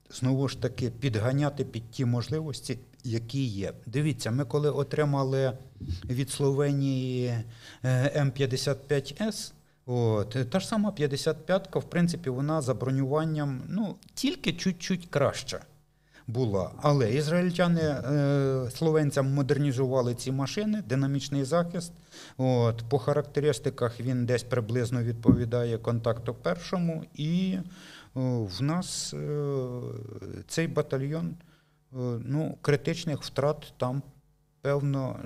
[0.09, 3.73] знову ж таки підганяти під ті можливості, які є.
[3.85, 5.57] Дивіться, ми коли отримали
[6.09, 7.27] від Словенії
[7.83, 9.51] е, М55С.
[9.85, 15.61] От, е, та ж сама 55-ка, в принципі, вона за бронюванням ну, тільки чуть-чуть краща
[16.27, 16.71] була.
[16.81, 21.93] Але ізраїльтяни е, словенцям модернізували ці машини, динамічний захист.
[22.37, 27.57] От, по характеристиках він десь приблизно відповідає контакту першому, і
[28.13, 29.57] о, в нас е,
[30.47, 31.46] цей батальйон е,
[31.91, 34.03] ну, критичних втрат там,
[34.61, 35.19] певно,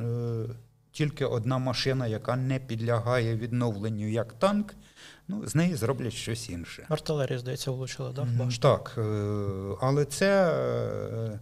[0.50, 0.56] е,
[0.92, 4.74] тільки одна машина, яка не підлягає відновленню як танк,
[5.28, 6.86] ну, з неї зроблять щось інше.
[6.90, 8.62] Артилерія, здається, влучила, да, башту?
[8.62, 9.02] Так, е,
[9.82, 11.40] але це е, е,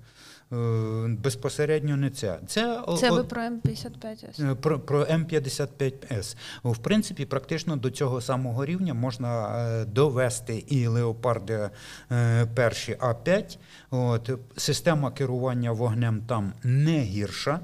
[1.07, 2.39] безпосередньо не це.
[2.47, 4.51] Це, Це о- ви про М55С.
[4.51, 6.35] Е, Про, про М55С.
[6.63, 11.69] В принципі, практично до цього самого рівня можна е, довести і леопарди
[12.11, 13.57] е, перші А5.
[13.89, 17.59] От, система керування вогнем там не гірша.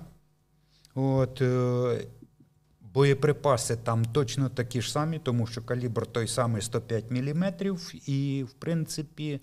[0.96, 2.06] От, е,
[2.96, 7.54] Боєприпаси там точно такі ж самі, тому що калібр той самий 105 мм.
[8.06, 9.42] І, в принципі,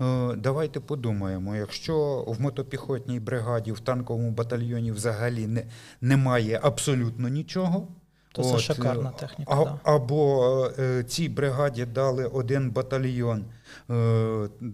[0.00, 5.66] е, давайте подумаємо, якщо в мотопіхотній бригаді, в танковому батальйоні взагалі не,
[6.00, 7.88] немає абсолютно нічого.
[8.32, 9.80] То це шикарна е, техніка, А, да.
[9.82, 13.44] Або е, цій бригаді дали один батальйон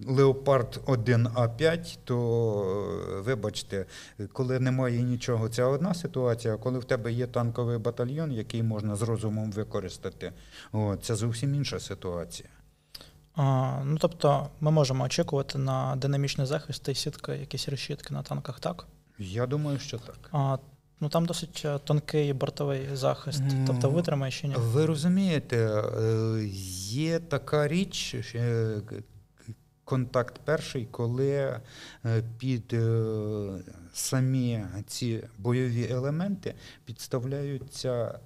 [0.07, 2.17] Леопард 1А5, то
[3.19, 3.87] е, вибачте,
[4.33, 6.55] коли немає нічого, це одна ситуація.
[6.55, 10.33] А коли в тебе є танковий батальйон, який можна з розумом використати,
[10.73, 12.49] о, це зовсім інша ситуація.
[13.35, 18.61] А, ну, тобто, ми можемо очікувати на динамічний захист і сітки, якісь решітки на танках,
[18.61, 18.87] так?
[19.19, 20.29] Я думаю, що так.
[20.33, 20.59] А,
[21.01, 24.55] ну там досить е, тонкий бортовий захист, тобто витримає чи ні?
[24.59, 26.45] Ви розумієте, е,
[26.89, 28.81] є така річ, е,
[29.85, 31.61] контакт перший, коли
[32.39, 32.75] під
[33.93, 38.19] самі ці бойові елементи підставляються.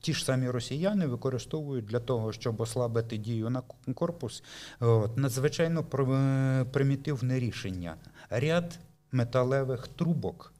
[0.00, 3.62] Ті ж самі росіяни використовують для того, щоб ослабити дію на
[3.94, 4.42] корпус,
[4.80, 7.96] от, надзвичайно пр- примітивне рішення.
[8.30, 8.78] Ряд
[9.12, 10.52] металевих трубок,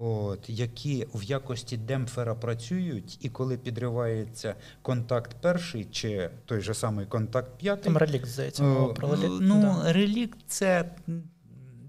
[0.00, 7.06] от, які в якості демпфера працюють, і коли підривається контакт перший чи той же самий
[7.06, 9.38] контакт п'ятий, Там релікт, здається, Е, про релікт.
[9.40, 9.92] Ну, да.
[9.92, 10.90] релікт це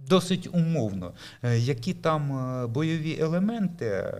[0.07, 1.13] досить умовно.
[1.43, 2.31] Е, Які там
[2.63, 4.13] е, бойові елементи,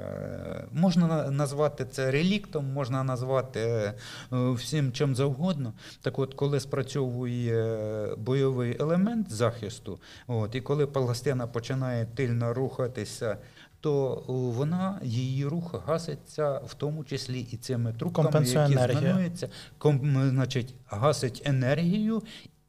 [0.71, 3.93] можна назвати це реліктом, можна назвати
[4.31, 5.73] всім чим завгодно.
[6.01, 13.37] Так от, коли спрацьовує бойовий елемент захисту, от, і коли пластина починає тильно рухатися.
[13.81, 20.75] То вона її рух гаситься в тому числі і цими трубками, які знаменуються, ком, значить,
[20.87, 22.21] гасить енергію,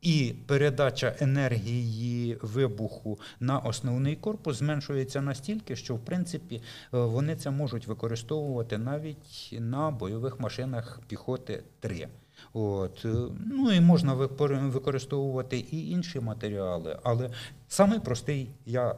[0.02, 7.50] і передача енергії вибуху на основний корпус зменшується настільки, що в принципі е, вони це
[7.50, 12.08] можуть використовувати навіть на бойових машинах піхоти 3.
[12.52, 13.04] От.
[13.04, 13.14] е,
[13.52, 17.30] Ну і можна використовувати і інші матеріали, але
[17.68, 18.96] самий простий я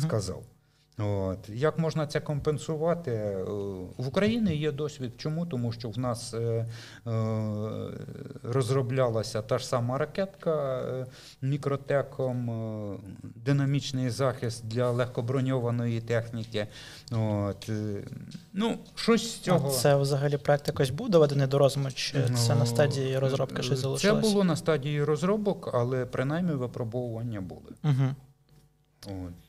[0.00, 0.42] сказав.
[0.98, 1.48] От.
[1.48, 3.10] Як можна це компенсувати?
[3.10, 3.44] Е,
[3.96, 5.12] В Україні є досвід.
[5.16, 5.46] Чому?
[5.46, 6.66] Тому що в нас е, е,
[8.42, 10.82] розроблялася та ж сама ракетка
[11.42, 12.50] мікротеком,
[13.22, 16.66] динамічний захист для легкоброньованої техніки.
[17.12, 17.70] От.
[18.52, 19.68] Ну, щось з цього.
[19.68, 24.00] А Це взагалі проект якось був доведений до розуму, чи це на стадії розробки щось
[24.00, 27.72] Це було на стадії розробок, але принаймні випробовування були.
[27.84, 28.14] Угу.
[29.06, 29.43] От.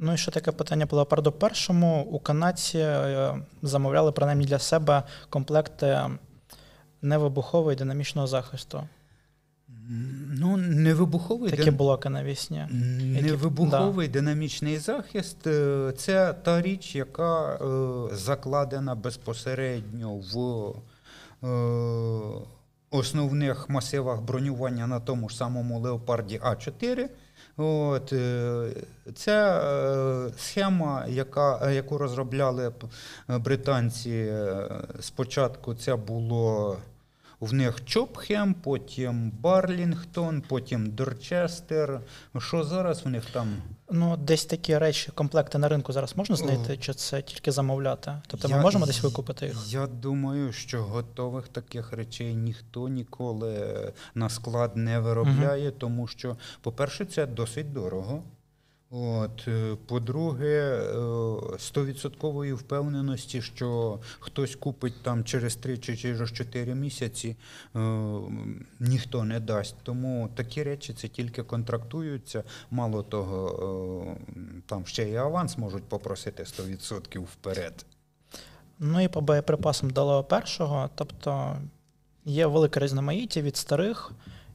[0.00, 2.02] Ну і ще таке питання по леопарду першому.
[2.02, 6.00] У канадці е, замовляли принаймні для себе комплекти
[7.02, 8.88] невибухового і динамічного захисту.
[10.38, 12.56] Ну, невибуховий Такі дин- блоки навісні.
[13.00, 17.58] Які- Невибуховий динамічний захист е, це та річ, яка е,
[18.16, 20.38] закладена безпосередньо в
[21.46, 22.46] е,
[22.90, 27.08] основних масивах бронювання на тому ж самому Леопарді А4.
[27.56, 28.68] От, е,
[29.14, 29.60] це
[30.28, 32.72] е, схема, яка, яку розробляли
[33.28, 34.10] британці.
[34.10, 34.68] е,
[35.00, 36.76] Спочатку це було
[37.44, 42.00] в них Чопхем, потім Барлінгтон, потім Дорчестер.
[42.38, 43.56] Що зараз в них там?
[43.90, 48.12] Ну, десь такі речі, комплекти на ринку зараз можна знайти, чи це тільки замовляти?
[48.26, 49.56] Тобто ми Я- можемо десь викупити їх?
[49.66, 57.04] Я думаю, що готових таких речей ніхто ніколи на склад не виробляє, тому що, по-перше,
[57.04, 58.22] це досить дорого.
[58.96, 66.74] От, е, по-друге, е, стовідсоткової впевненості, що хтось купить там через 3 чи через 4
[66.74, 67.36] місяці,
[67.76, 67.78] е,
[68.80, 69.76] ніхто не дасть.
[69.82, 72.44] Тому такі речі це тільки контрактуються.
[72.70, 77.86] Мало того, е, там ще і аванс можуть попросити 100% вперед.
[78.78, 81.56] Ну і по боєприпасам до першого, тобто
[82.24, 84.12] є велике різноманіття від старих,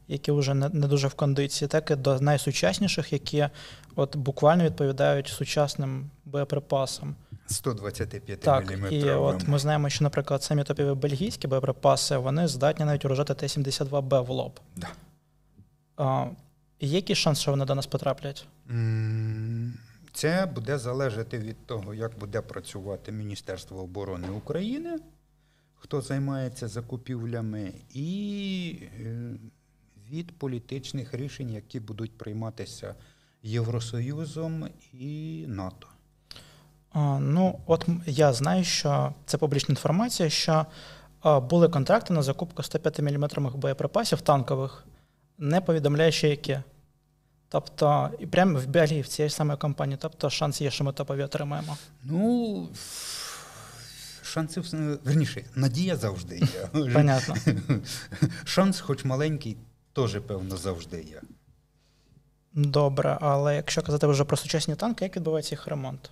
[0.09, 3.49] які вже не, не дуже в кондиції, так і до найсучасніших, які
[3.95, 7.15] от буквально відповідають сучасним боєприпасам.
[7.47, 8.93] 125 Так, мм.
[8.93, 14.25] і от ми знаємо, що, наприклад, самі топові бельгійські боєприпаси вони здатні навіть уражати Т-72Б
[14.25, 14.59] в лоб.
[14.75, 14.87] Да.
[15.97, 16.25] А,
[16.79, 18.47] є який шанс, що вони до нас потраплять?
[20.13, 24.99] Це буде залежати від того, як буде працювати Міністерство оборони України,
[25.75, 29.31] хто займається закупівлями, і е,
[30.11, 32.95] від політичних рішень, які будуть прийматися
[33.43, 35.87] Євросоюзом і НАТО.
[36.91, 40.65] А, ну, от я знаю, що це публічна інформація, що
[41.21, 44.85] а, були контракти на закупку 105 мм боєприпасів танкових,
[45.37, 46.59] не повідомляючи які.
[47.49, 51.23] Тобто, і прямо в Бельгії, в цієї самої компанії, тобто шанс є, що ми топові
[51.23, 51.77] отримаємо.
[52.03, 52.69] Ну,
[54.23, 56.83] шансів, е, верніше, надія завжди є.
[56.93, 57.35] Понятно.
[58.43, 59.57] Шанс, хоч маленький,
[59.93, 61.21] теж, певно, завжди є.
[62.53, 66.09] Добре, але якщо казати вже про сучасні танки, як відбувається їх ремонт?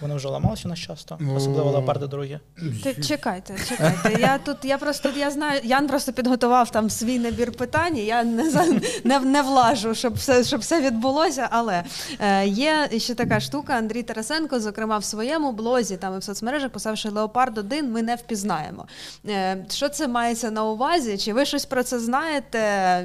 [0.00, 1.72] Вони вже ламалися у нас часто, особливо О.
[1.72, 2.38] леопарди другі.
[2.82, 4.20] Ти чекайте, чекайте.
[4.20, 7.96] Я тут я просто я знаю, Ян просто підготував там свій набір питань.
[7.96, 8.66] Я не за
[9.04, 11.48] не, не влажу, щоб все щоб все відбулося.
[11.50, 11.84] Але
[12.20, 13.72] е, є ще така штука.
[13.72, 18.02] Андрій Тарасенко, зокрема, в своєму блозі там і в соцмережах писав, що Леопард 1 ми
[18.02, 18.86] не впізнаємо.
[19.28, 21.18] Е, що це мається на увазі?
[21.18, 22.58] Чи ви щось про це знаєте?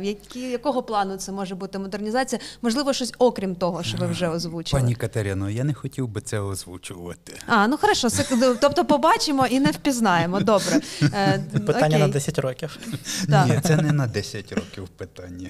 [0.04, 2.42] Які якого плану це може бути модернізація?
[2.62, 4.82] Можливо, щось окрім того, що ви вже озвучили.
[4.82, 6.40] Пані Катерино, я не хотів би це
[6.92, 7.34] озвучувати.
[7.48, 10.40] А, ну хорошо, сек- тобто побачимо і не впізнаємо.
[10.40, 10.82] Добре.
[11.02, 12.00] Е, Питання окей.
[12.00, 12.80] на 10 років.
[13.30, 13.48] Так.
[13.48, 15.50] Ні, це не на 10 років питання.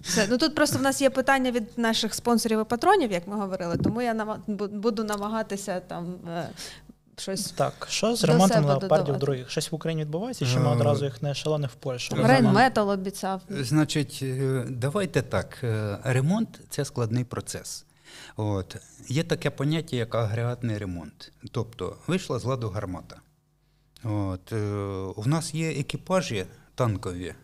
[0.00, 0.26] Все.
[0.30, 3.76] Ну тут просто в нас є питання від наших спонсорів і патронів, як ми говорили,
[3.76, 6.48] тому я нама- буду намагатися там е,
[7.16, 7.50] щось.
[7.50, 9.50] Так, що з ремонтом леопардів других?
[9.50, 12.14] Щось в Україні відбувається, чи ми Е, одразу їх не ешелони в Польщу?
[12.14, 12.26] Рейн?
[12.26, 13.40] Рейнметал обіцяв.
[13.48, 14.24] Значить,
[14.68, 15.58] давайте так.
[16.04, 17.84] Ремонт це складний процес.
[18.36, 18.76] От.
[19.08, 21.32] Є таке поняття, як агрегатний ремонт.
[21.50, 23.20] Тобто вийшла з ладу гармата.
[24.04, 24.52] От.
[24.52, 24.56] е,
[25.16, 27.34] У нас є екіпажі танкові,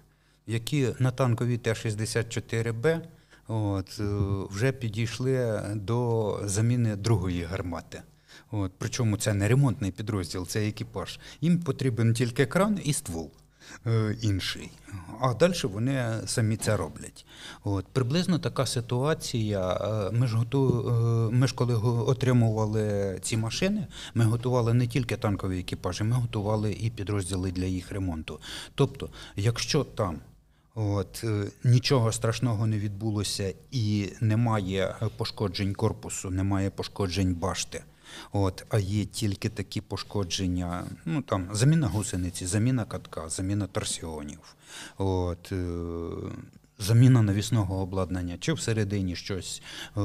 [0.47, 3.01] які на танковій Т-64Б
[3.49, 4.05] от, е,
[4.51, 8.03] вже підійшли до заміни другої гармати.
[8.51, 11.19] От, причому це не ремонтний підрозділ, це екіпаж.
[11.41, 13.40] Їм потрібен тільки кран і ствол е,
[14.23, 14.71] інший.
[15.21, 17.27] А далі вони самі це роблять.
[17.65, 19.73] От, приблизно така ситуація.
[19.73, 25.17] Е, Ми ж, готу, е, ми ж коли отримували ці машини, ми готували не тільки
[25.17, 28.41] танкові екіпажі, ми готували і підрозділи для їх ремонту.
[28.75, 30.21] Тобто, якщо там
[30.75, 37.83] От, е, нічого страшного не відбулося і немає е, пошкоджень корпусу, немає пошкоджень башти.
[38.33, 44.57] От, а є тільки такі пошкодження, ну там заміна гусениці, заміна катка, заміна торсіонів.
[44.99, 45.57] От, е,
[46.81, 49.63] заміна навісного обладнання, чи всередині щось,
[49.97, 50.01] е,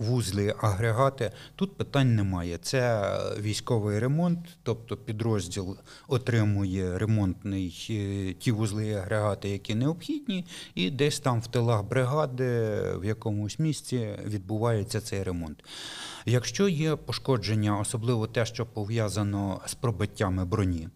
[0.00, 1.32] вузли, агрегати.
[1.56, 2.58] Тут питань немає.
[2.62, 5.76] Це військовий ремонт, тобто підрозділ
[6.08, 12.80] отримує ремонтний е, ті вузли і агрегати, які необхідні, і десь там в тилах бригади
[12.96, 15.64] в якомусь місці відбувається цей ремонт.
[16.26, 20.88] Якщо є пошкодження, особливо те, що пов'язано з пробиттями броні,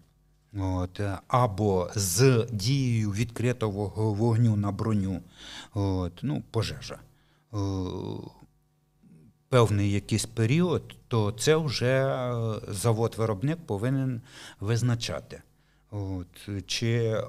[0.60, 5.22] От, е, або з дією відкритого вогню на броню,
[5.74, 6.98] от, ну, пожежа.
[7.54, 7.58] Е,
[9.48, 14.20] Певний якийсь період, то це вже е, завод-виробник повинен
[14.60, 15.42] визначати.
[15.90, 17.22] От, чи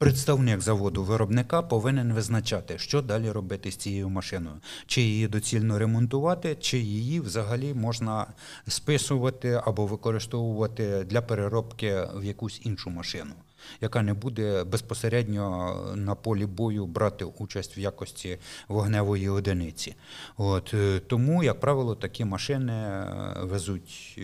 [0.00, 4.56] представник заводу виробника повинен визначати, що далі робити з цією машиною.
[4.86, 8.26] Чи її доцільно ремонтувати, чи її взагалі можна
[8.68, 13.34] списувати або використовувати для переробки в якусь іншу машину,
[13.80, 18.38] яка не буде безпосередньо на полі бою брати участь в якості
[18.68, 19.94] вогневої одиниці.
[20.36, 24.18] От, е, тому, як правило, такі машини е, везуть.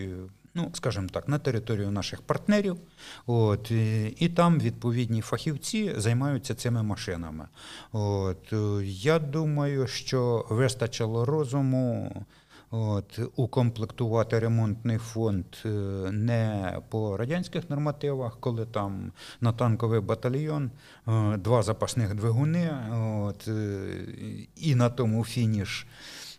[0.57, 2.77] Ну, скажімо так, на територію наших партнерів,
[3.25, 7.47] от, і, там відповідні фахівці займаються цими машинами.
[7.91, 12.11] От, е, я думаю, що вистачило розуму
[12.71, 15.69] от, укомплектувати ремонтний фонд е,
[16.11, 20.71] не по радянських нормативах, коли там на танковий батальйон
[21.07, 22.69] е, два запасних двигуни,
[23.21, 23.49] от,
[24.55, 25.87] і на тому фініш.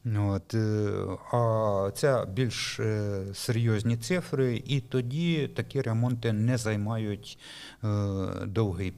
[0.04, 0.90] От, е,
[1.32, 7.38] а це більш е, серйозні цифри, і тоді такі ремонти не займають
[7.84, 7.88] е,
[8.46, 8.94] довгий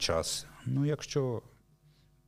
[0.00, 0.46] час.
[0.66, 1.42] Ну, якщо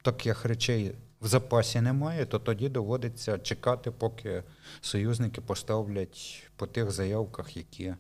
[0.03, 4.43] таких речей в запасі немає, то тоді доводиться чекати, поки
[4.81, 7.95] союзники поставлять по тих заявках, які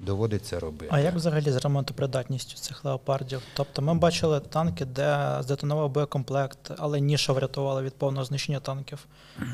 [0.00, 0.86] доводиться робити.
[0.90, 3.42] А як взагалі з ремонтопридатністю цих леопардів?
[3.54, 9.06] Тобто ми бачили танки, де здетонував боєкомплект, але ніша врятувала від повного знищення танків.
[9.40, 9.44] Е,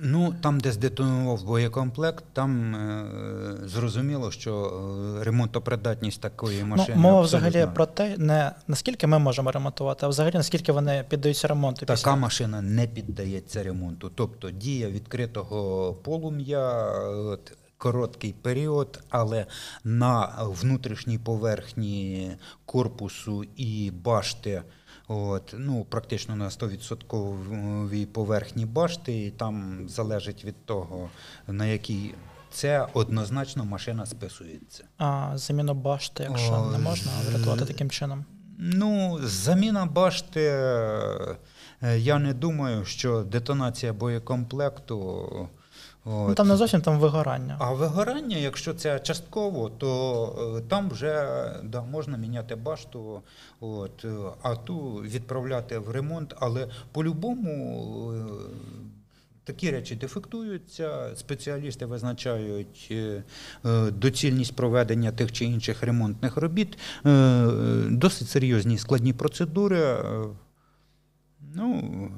[0.00, 3.06] Ну, там, де здетонував боєкомплект, там е,
[3.68, 4.54] зрозуміло, що
[5.20, 6.92] е, ремонтопридатність такої машини.
[6.96, 11.04] ну, мова абсолютно- взагалі про те, не наскільки ми можемо ремонтувати, а взагалі наскільки вони
[11.08, 12.16] піддаються ремонту Така після.
[12.16, 14.10] машина не піддається ремонту.
[14.14, 16.86] Тобто дія відкритого полум'я,
[17.88, 19.46] короткий період, але
[19.84, 22.30] на внутрішній поверхні
[22.66, 24.62] корпусу і башти.
[25.08, 31.10] От, ну, практично на 100% поверхні башти, і там залежить від того,
[31.48, 32.14] на якій
[32.50, 34.84] це однозначно машина списується.
[34.98, 38.24] А заміну башти, якщо О, не можна з- врятувати таким чином.
[38.58, 40.40] Ну, заміна башти.
[40.42, 41.36] е,
[41.98, 45.48] Я не думаю, що детонація боєкомплекту.
[46.06, 47.56] Ну там не зовсім там вигорання.
[47.58, 51.28] А вигорання, якщо це частково, то е, там вже
[51.62, 53.22] да, можна міняти башту,
[53.60, 56.34] от, е, а ту відправляти в ремонт.
[56.38, 58.24] Але по-любому е,
[59.44, 62.94] такі речі дефектуються, спеціалісти визначають
[63.88, 66.78] доцільність проведення тих чи інших ремонтних робіт.
[67.90, 69.96] Досить серйозні складні процедури.
[71.54, 72.10] Ну,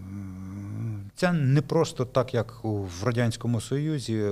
[1.16, 4.22] це не просто так, як в Радянському Союзі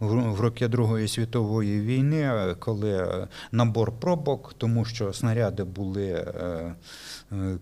[0.00, 6.74] в, роки Другої світової війни, коли набор пробок, тому що снаряди були е,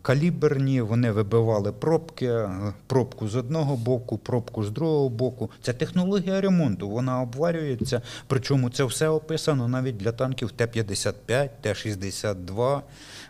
[0.03, 5.51] каліберні, вони вибивали пробки, е, пробку з одного боку, пробку з другого боку.
[5.63, 8.03] Це технологія ремонту, вона обварюється.
[8.27, 12.81] Причому це все описано навіть для танків Т-55, Т-62.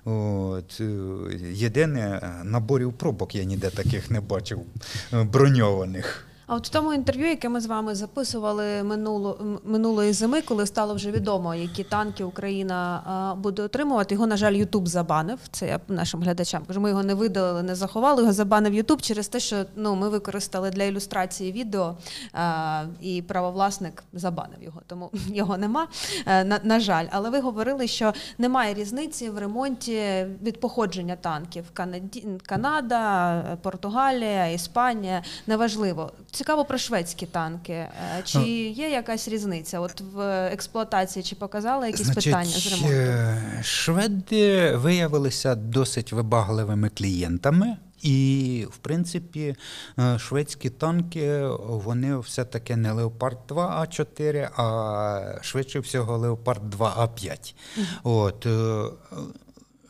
[0.04, 0.84] От, е,
[1.52, 4.60] єдине, е, наборів пробок я ніде таких не бачив
[5.12, 6.26] е, броньованих.
[6.52, 10.94] А от в тому інтерв'ю, яке ми з вами записували минуло, минулої зими, коли стало
[10.94, 15.38] вже відомо, які танки Україна буде отримувати, його, на жаль, Ютуб забанив.
[15.50, 16.62] Це я нашим глядачам.
[16.76, 18.22] Ми його не видалили, не заховали.
[18.22, 21.96] Його забанив Ютуб через те, що ну ми використали для ілюстрації відео,
[23.00, 25.86] і правовласник забанив його, тому його нема.
[26.26, 31.64] е, На, на жаль, але ви говорили, що немає різниці в ремонті від походження танків.
[31.72, 32.26] Канаді...
[32.46, 36.10] Канада, Португалія, Іспанія неважливо.
[36.42, 37.72] Цікаво про шведські танки.
[37.72, 37.90] Е,
[38.24, 38.38] Чи
[38.68, 39.80] є якась різниця?
[39.80, 42.94] От в експлуатації чи показали якісь питання з ремонту?
[42.94, 47.76] е, Шведи виявилися досить вибагливими клієнтами.
[48.02, 49.56] І, в принципі,
[49.98, 57.54] е, шведські танки вони все-таки не Леопард 2 А4, а швидше всього Леопард 2 А5.
[58.02, 58.46] От,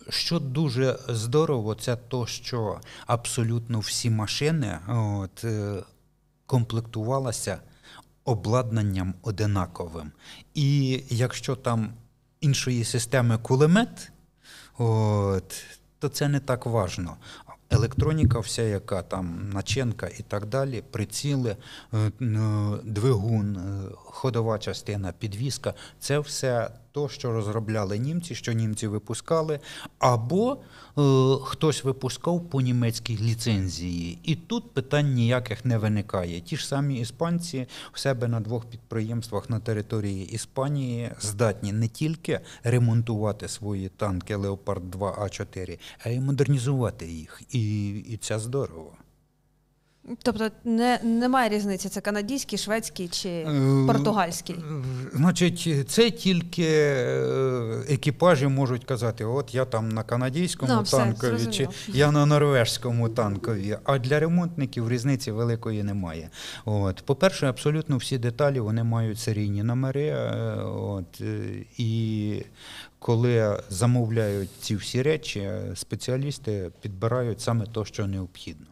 [0.09, 5.45] що дуже здорово, це то, що абсолютно всі машини от,
[6.53, 7.61] е, комплектувалися
[8.25, 10.13] обладнанням одинаковим.
[10.55, 11.93] І якщо там
[12.41, 14.13] іншої системи кулемет,
[14.79, 15.65] от,
[15.99, 17.17] то це не так важно.
[17.71, 21.57] Електроніка, вся, яка там начинка і так далі, приціли,
[21.95, 22.11] е,
[22.85, 29.61] двигун, е, ходова частина, підвіска це все то, що розробляли німці, що німці випускали,
[29.99, 31.03] або е,
[31.45, 34.19] хтось випускав по німецькій ліцензії.
[34.25, 36.41] І тут питань ніяких не виникає.
[36.41, 42.41] Ті ж самі іспанці в себе на двох підприємствах на території Іспанії здатні не тільки
[42.65, 47.43] ремонтувати свої танки Леопард 2 А4, а й модернізувати їх.
[47.51, 48.93] І, і це здорово.
[50.23, 54.57] Тобто не, немає різниці, це канадський, шведський чи Е, португальський.
[55.13, 61.47] Значить, це тільки е, екіпажі можуть казати: от я там на канадському Ну, все, танкові,
[61.47, 63.79] чи я на норвежському танкові.
[63.85, 66.31] А для ремонтників різниці великої немає.
[66.65, 67.03] От.
[67.07, 70.07] По-перше, абсолютно всі деталі вони мають серійні номери.
[70.07, 72.45] е, От, е, і
[72.99, 78.67] коли замовляють ці всі речі, е, спеціалісти підбирають саме те, що необхідно.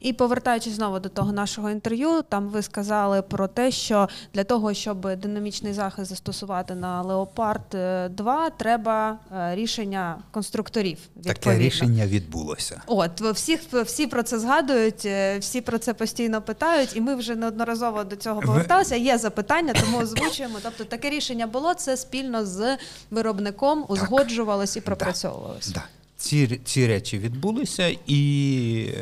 [0.00, 4.74] І повертаючись знову до того нашого інтерв'ю, там ви сказали про те, що для того,
[4.74, 7.76] щоб динамічний захист застосувати на Леопард
[8.10, 10.98] 2, треба е, рішення конструкторів.
[11.24, 12.82] Таке рішення відбулося.
[12.86, 17.36] От всі, всі про це згадують, е, всі про це постійно питають, і ми вже
[17.36, 18.96] неодноразово до цього поверталися.
[18.96, 20.58] Є запитання, тому озвучуємо.
[20.62, 22.76] Тобто таке рішення було це спільно з
[23.10, 25.68] виробником, узгоджувалось і пропрацьовувалось.
[25.68, 25.82] Да.
[26.22, 28.94] Ці, ці речі відбулися, і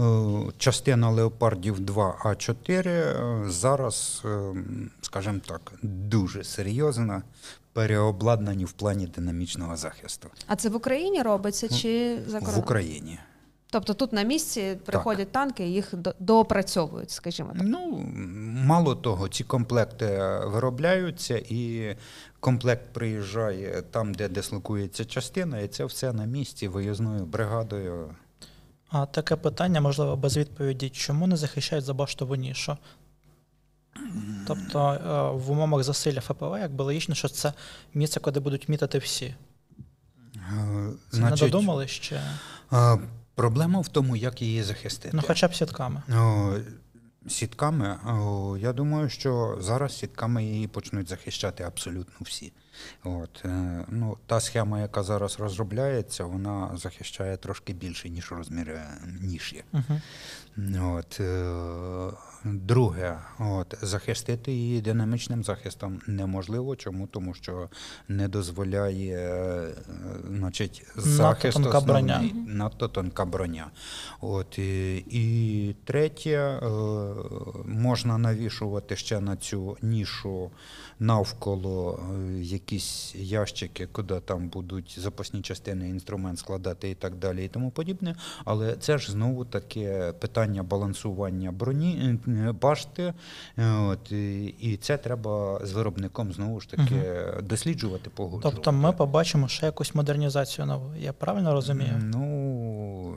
[0.00, 0.02] е,
[0.58, 3.16] частина леопардів 2 А4 е,
[3.50, 4.54] зараз, е,
[5.02, 7.22] скажімо так, дуже серйозно
[7.72, 12.58] переобладнані в плані динамічного захисту А це в Україні робиться чи за в?
[12.58, 13.18] Україні.
[13.72, 17.62] Тобто тут на місці приходять танки, і їх до- доопрацьовують, скажімо так.
[17.64, 18.04] Ну,
[18.66, 20.06] мало того, ці комплекти
[20.46, 21.96] виробляються, і
[22.40, 28.14] комплект приїжджає там, де дислокується частина, і це все на місці виїзною бригадою.
[28.88, 32.76] А таке питання, можливо, без відповіді, чому не захищають забаштову нішу?
[34.46, 37.52] Тобто е, в умовах засилля ФПВ, якби логічно, що це
[37.94, 39.34] місце, куди будуть мітити всі.
[40.36, 42.20] Е, Це не додумали ще.
[43.40, 45.16] Проблема в тому, як її захистити.
[45.16, 46.02] Ну, хоча б сітками.
[46.12, 46.54] О,
[47.28, 52.52] Сітками, о, я думаю, що зараз сітками її почнуть захищати абсолютно всі.
[53.04, 58.80] От, е, ну, та схема, яка зараз розробляється, вона захищає трошки більше, ніж розміри
[59.20, 59.64] ніші.
[59.72, 60.00] Угу.
[60.96, 61.62] От, е,
[62.44, 66.76] друге, от, захистити її динамічним захистом неможливо.
[66.76, 67.06] Чому?
[67.06, 67.68] Тому що
[68.08, 69.66] не дозволяє
[70.28, 72.54] значить, значить, Надто тонка основний, броня.
[72.54, 73.70] надто тонка броня.
[74.20, 76.68] От, і, і третє, е,
[77.66, 80.50] можна навішувати ще на цю нішу
[81.00, 87.48] навколо е, якісь ящики, куди там будуть запасні частини, інструмент складати і так далі, і
[87.48, 88.14] тому подібне.
[88.44, 93.14] Але це ж знову таке питання балансування броні, е, башти.
[93.58, 97.02] е, От, і, це треба з виробником знову ж таки
[97.42, 98.54] досліджувати, погоджувати.
[98.56, 100.94] Тобто ми побачимо ще якусь модернізацію нову.
[100.98, 102.00] Я правильно розумію?
[102.02, 103.14] Ну,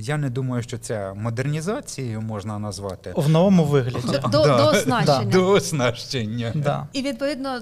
[0.00, 3.12] я не думаю, що це модернізацією можна назвати.
[3.16, 4.06] В новому вигляді.
[4.06, 4.56] До, Да.
[4.56, 5.32] до оснащення.
[5.32, 6.52] До оснащення.
[6.54, 6.86] Да.
[6.92, 7.60] І відповідно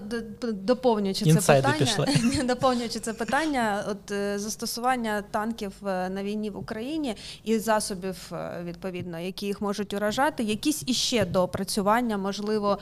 [0.52, 6.56] доповнюючи це Інсайди питання, доповнюючи це питання, от е, застосування танків е, на війні в
[6.56, 12.78] Україні і засобів, е, відповідно, які їх можуть уражати, якісь іще доопрацювання, можливо,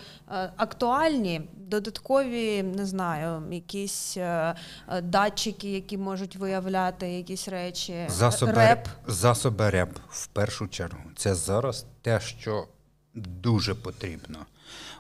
[0.57, 4.55] актуальні, додаткові, не знаю, якісь е,
[4.89, 8.89] е, датчики, які можуть виявляти якісь речі, Засоби реп.
[9.07, 11.01] засоби РЕП в першу чергу.
[11.17, 12.67] Це зараз те, що
[13.15, 14.39] дуже потрібно.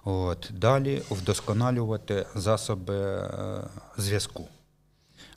[0.05, 0.51] От.
[0.55, 3.61] Далі вдосконалювати засоби е,
[3.97, 4.49] зв'язку.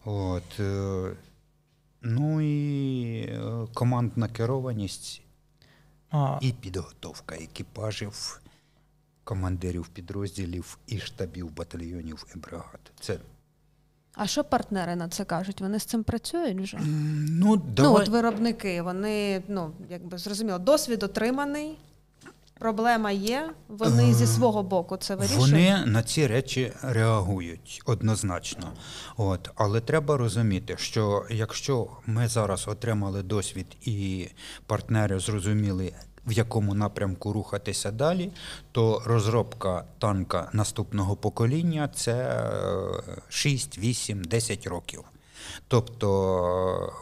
[0.06, 0.60] От.
[0.60, 1.12] е,
[2.04, 5.22] Ну і е, командна керованість
[6.12, 8.41] А, і підготовка екіпажів,
[9.24, 12.80] командирів підрозділів і штабів батальйонів і бригад.
[13.00, 13.18] Це
[14.14, 15.62] А що партнери на це кажуть?
[15.62, 16.80] Вони з цим працюють вже?
[17.30, 21.78] ну, Ну, от виробники, вони, ну, якби зрозуміло, досвід отриманий,
[22.60, 25.42] проблема є, вони зі свого боку це вирішують.
[25.42, 28.74] Вони на ці речі реагують однозначно.
[29.18, 29.50] От.
[29.56, 34.28] Але треба розуміти, що якщо ми зараз отримали досвід і
[34.66, 35.94] партнери зрозуміли,
[36.26, 38.32] в якому напрямку рухатися далі,
[38.72, 42.44] то розробка танка наступного покоління це
[43.30, 45.04] 6, 8, 10 років.
[45.68, 46.08] Тобто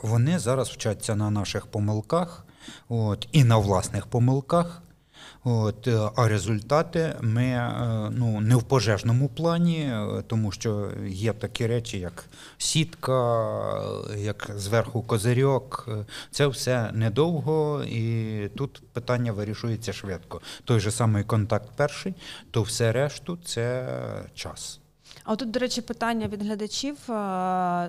[0.03, 2.45] е, вони зараз вчаться на наших помилках
[2.89, 4.81] от, і на власних помилках.
[5.43, 11.33] От, е, а результати ми е, ну, не в пожежному плані, е, тому що є
[11.33, 12.25] такі речі, як
[12.57, 13.43] сітка,
[14.17, 15.89] як зверху козирьок.
[16.31, 20.41] Це все недовго, і тут питання вирішується швидко.
[20.63, 22.15] Той же самий контакт перший,
[22.51, 23.89] то все решту це
[24.33, 24.79] час.
[25.23, 26.97] А тут, до речі, питання від глядачів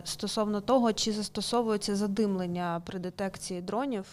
[0.05, 4.05] стосовно того, чи застосовується задимлення при детекції дронів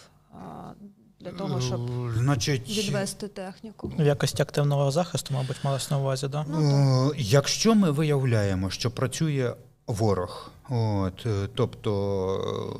[1.20, 3.92] для того, щоб Е, Значить, відвести техніку.
[3.98, 6.44] В якості активного захисту, мабуть, малось на увазі, да?
[6.48, 9.52] Ну, Е, Якщо ми виявляємо, що працює
[9.86, 11.92] ворог, от, е, тобто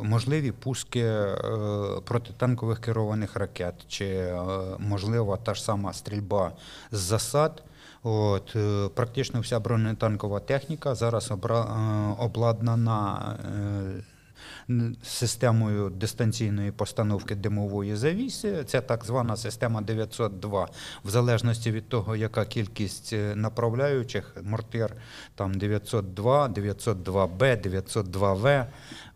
[0.01, 1.37] е, можливі пуски е,
[2.05, 4.41] протитанкових керованих ракет, чи е,
[4.79, 6.53] можлива та ж сама стрільба
[6.93, 7.63] з засад.
[8.03, 14.03] От, е, практично вся бронетанкова техніка зараз обра, е, обладнана е,
[15.03, 18.65] системою дистанційної постановки димової завіси.
[18.65, 20.69] Це так звана система 902.
[21.05, 24.97] В залежності від того, яка кількість е, направляючих, мортир
[25.35, 28.67] там 902, 902Б, 902В.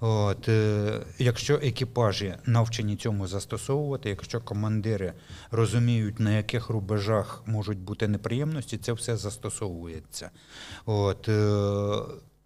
[0.00, 5.12] От, е, якщо екіпажі навчені цьому застосовувати, якщо командири
[5.50, 10.30] розуміють, на яких рубежах можуть бути неприємності, це все застосовується.
[10.86, 11.98] От, е,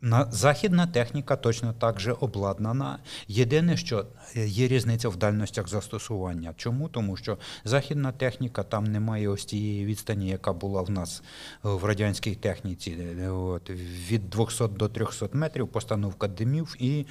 [0.06, 2.98] на, західна техніка точно так же обладнана.
[3.28, 6.54] Єдине, що е, є різниця в дальностях застосування.
[6.56, 6.88] Чому?
[6.88, 11.22] Тому що західна техніка там немає ось тієї відстані, яка була в нас
[11.64, 12.90] е, в радянській техніці.
[12.90, 13.70] Е, От,
[14.10, 17.06] від 200 до 300 метрів постановка димів і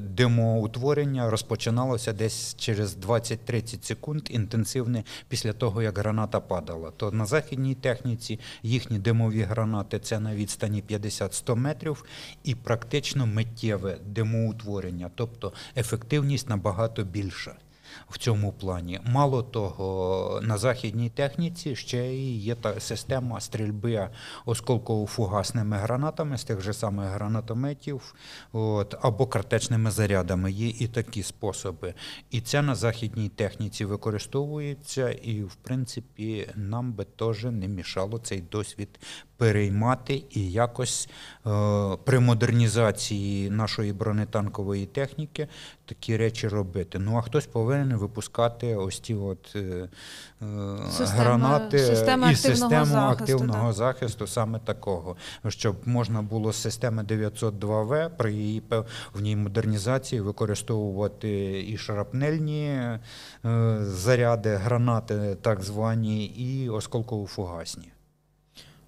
[0.00, 6.90] димоутворення розпочиналося десь через 20-30 секунд інтенсивне після того, як граната падала.
[6.96, 12.01] То на західній техніці їхні димові гранати це на відстані 50-100 метрів
[12.44, 17.56] і практично миттєве димоутворення, тобто ефективність набагато більша.
[18.08, 19.00] В цьому плані.
[19.04, 24.08] Мало того, на західній техніці ще й є та система стрільби
[24.46, 28.14] осколково-фугасними гранатами з тих же самих гранатометів,
[28.52, 30.52] от, або картечними зарядами.
[30.52, 31.94] Є і такі способи.
[32.30, 38.40] І це на західній техніці використовується, і, в принципі, нам би теж не мішало цей
[38.40, 38.88] досвід
[39.42, 41.08] переймати і якось
[41.46, 41.50] е,
[42.04, 45.48] при модернізації нашої бронетанкової техніки
[45.86, 46.98] такі речі робити.
[46.98, 49.88] Ну а хтось повинен випускати ось ті от е, е,
[50.90, 53.72] Система- гранати система і систему захисту, активного так.
[53.76, 55.16] захисту саме такого,
[55.48, 62.98] щоб можна було з системи 902В при її певній модернізації використовувати і шарапнельні е,
[63.82, 67.91] заряди, гранати, так звані, і осколково-фугасні.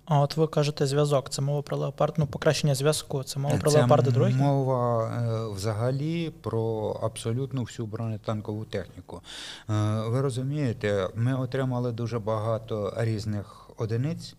[0.06, 3.70] А от ви кажете зв'язок, це мова про леопард, ну покращення зв'язку, це мова про
[3.70, 4.34] Це леопарди другі?
[4.34, 9.22] мова е, взагалі про абсолютно всю бронетанкову техніку.
[9.70, 9.72] Е,
[10.06, 14.34] Ви розумієте, ми отримали дуже багато різних одиниць.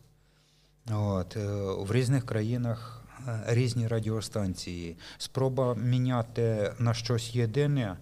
[0.94, 1.48] От, е,
[1.80, 3.02] в різних країнах
[3.48, 4.98] різні радіостанції.
[5.18, 7.98] Спроба міняти на щось єдине.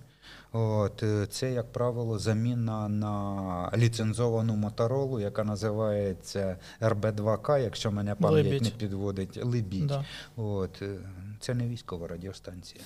[0.56, 8.45] От, е, це, як правило, заміна на ліцензовану моторолу, яка називається РБ2К, якщо мене пам'ять
[8.45, 8.62] Либідь.
[8.62, 9.45] не підводить.
[9.45, 9.88] Либідь.
[9.88, 10.06] Да.
[10.36, 10.97] От, е,
[11.39, 12.84] це не військова радіостанція.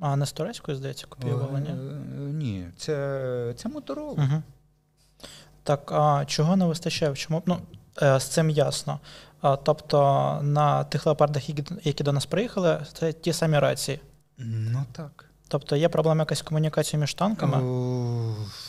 [0.00, 1.68] А не з турецькою, здається, копіювали, ні?
[1.68, 1.74] Е,
[2.32, 4.12] Ні, це, це моторола.
[4.12, 4.42] Угу.
[5.62, 7.14] Так, а чого не вистачає?
[7.14, 7.42] Чому?
[7.46, 7.58] Ну,
[8.00, 9.00] з цим ясно.
[9.62, 9.98] Тобто
[10.42, 11.42] на тих леопардах,
[11.86, 14.00] які до нас приїхали, це ті самі рації.
[14.38, 15.25] Ну так.
[15.48, 17.56] Тобто є проблема якась комунікації між танками,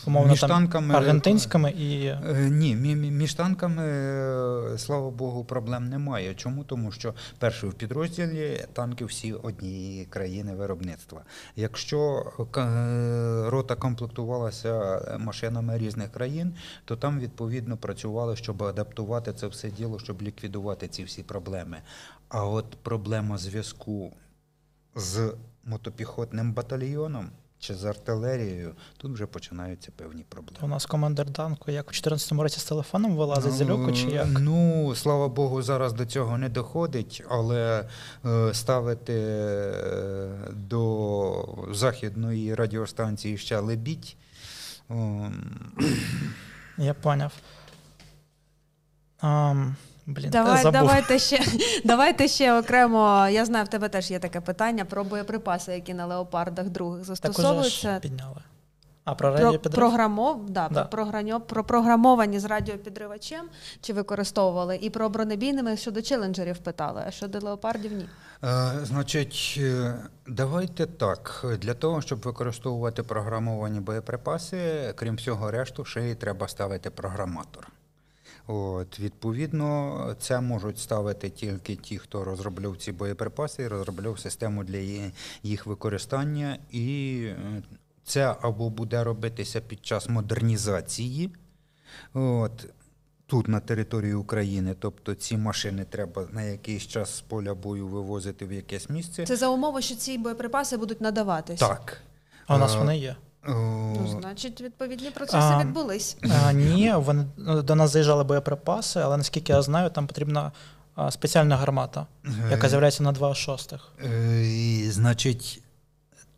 [0.07, 2.05] умовно між там танками, аргентинськими і.
[2.05, 6.35] Е, Ні, мі- мі- між танками, е, слава Богу, проблем немає.
[6.35, 6.63] Чому?
[6.63, 11.21] Тому що перше в підрозділі танки всі однієї країни виробництва.
[11.55, 12.25] Якщо
[12.57, 16.53] е, рота комплектувалася машинами різних країн,
[16.85, 21.77] то там відповідно працювали, щоб адаптувати це все діло, щоб ліквідувати ці всі проблеми.
[22.29, 24.11] А от проблема зв'язку
[24.97, 25.33] з
[25.63, 27.29] мотопіхотним батальйоном
[27.59, 30.57] чи з артилерією, тут вже починаються певні проблеми.
[30.61, 34.27] У нас командир танку, як у 14-му році з телефоном вилазить з люку, чи як?
[34.39, 37.89] Ну, слава Богу, зараз до цього не доходить, але
[38.25, 44.15] е, ставити е, до західної радіостанції ще лебідь.
[44.89, 45.43] ем,
[46.77, 47.33] Я поняв.
[49.19, 49.75] Ам,
[50.07, 50.71] блін, Давай, забув.
[50.81, 51.39] давайте, ще,
[51.85, 53.27] давайте ще окремо.
[53.31, 57.01] Я знаю, в тебе теж є таке питання про боєприпаси, які на леопардах других Так
[57.01, 57.99] уже застосовуються.
[58.01, 58.41] підняли.
[59.03, 60.83] А про Про, програмов, да, Да.
[60.83, 63.45] Про, програньо- про програмовані з радіопідривачем
[63.81, 68.05] чи використовували, і про бронебійними щодо челенджерів питали, а щодо леопардів ні.
[68.43, 69.93] Е, Значить, е,
[70.27, 71.45] давайте так.
[71.61, 77.67] Для того, щоб використовувати програмовані боєприпаси, крім всього решту, ще й треба ставити програматор.
[78.47, 85.09] От, відповідно, це можуть ставити тільки ті, хто розробляв ці боєприпаси і розробляв систему для
[85.43, 86.57] їх використання.
[86.71, 87.63] І е,
[88.03, 91.31] це або буде робитися під час модернізації.
[92.13, 92.65] От,
[93.25, 98.45] тут на території України, тобто ці машини треба на якийсь час з поля бою вивозити
[98.45, 99.25] в якесь місце.
[99.25, 101.59] Це за умови, що ці боєприпаси будуть надаватись.
[101.59, 102.01] Так.
[102.47, 103.15] А у нас Е, вони є.
[103.47, 103.51] О,
[104.01, 106.17] Ну, значить, відповідні процеси А, відбулись.
[106.45, 110.51] А, ні, вони е, до нас заїжджали боєприпаси, але наскільки я знаю, там потрібна
[110.95, 112.07] а, спеціальна гармата,
[112.51, 113.79] яка Е, з'являється на 2,6.
[114.05, 115.63] е, і, Значить,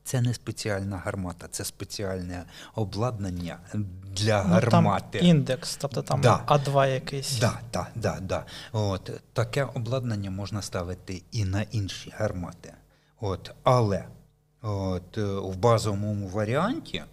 [0.03, 2.43] це не спеціальна гармата, це спеціальне
[2.75, 3.57] обладнання
[4.03, 5.19] для Ну, гармати.
[5.19, 6.43] там індекс, тобто там Да.
[6.47, 7.39] А2 якийсь.
[7.39, 8.45] Да, да, да, да.
[8.71, 12.73] От, таке обладнання можна ставити і на інші гармати.
[13.21, 14.05] От, але
[14.61, 17.03] от, е, в базовому варіанті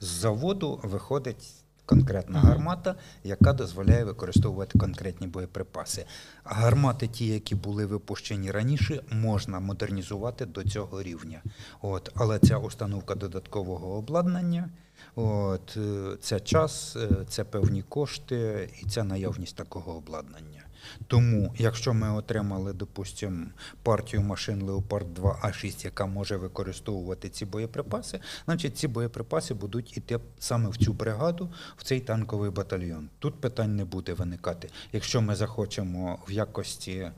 [0.00, 2.94] з заводу виходить конкретна гармата,
[3.24, 6.06] яка дозволяє використовувати конкретні боєприпаси.
[6.44, 11.42] А гармати, ті, які були випущені раніше, можна модернізувати до цього рівня.
[11.82, 14.68] От, але ця установка додаткового обладнання.
[15.14, 20.63] От, е, це час, е, це певні кошти і це наявність такого обладнання.
[21.06, 23.46] Тому, якщо ми отримали, допустимо,
[23.82, 30.18] партію машин Леопард 2 А6, яка може використовувати ці боєприпаси, значить ці боєприпаси будуть іти
[30.38, 33.08] саме в цю бригаду, в цей танковий батальйон.
[33.18, 34.70] Тут питань не буде виникати.
[34.92, 37.10] Якщо ми захочемо в якості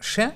[0.00, 0.32] ще,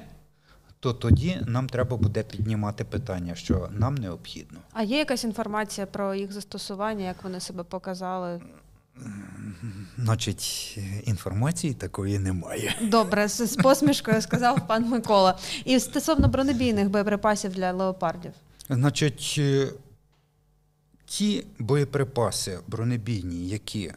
[0.81, 4.59] то тоді нам треба буде піднімати питання, що нам необхідно.
[4.73, 8.41] А є якась інформація про їх застосування, як вони себе показали?
[9.99, 12.75] Значить, інформації такої немає.
[12.83, 15.39] Добре, з, з посмішкою сказав пан Микола.
[15.65, 18.33] І стосовно бронебійних боєприпасів для леопардів.
[18.69, 19.69] Значить, е,
[21.05, 23.93] ті боєприпаси бронебійні, які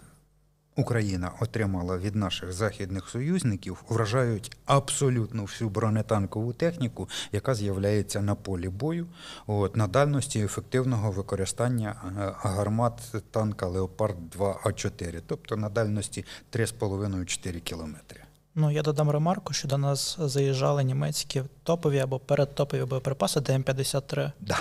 [0.79, 8.69] Україна отримала від наших західних союзників, вражають абсолютно всю бронетанкову техніку, яка з'являється на полі
[8.69, 9.07] бою,
[9.47, 17.59] от, на дальності ефективного використання е, гармат танка Леопард 2 А4, тобто на дальності 3,5-4
[17.59, 18.21] кілометри.
[18.55, 24.31] Ну, я додам ремарку, що до нас заїжджали німецькі топові або передтопові боєприпаси ДМ-53.
[24.39, 24.57] Да.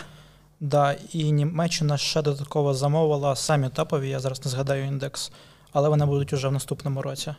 [0.60, 5.32] Да, і Німеччина ще додатково замовила самі топові, я зараз не згадаю індекс,
[5.72, 7.34] але вони будуть уже в наступному році.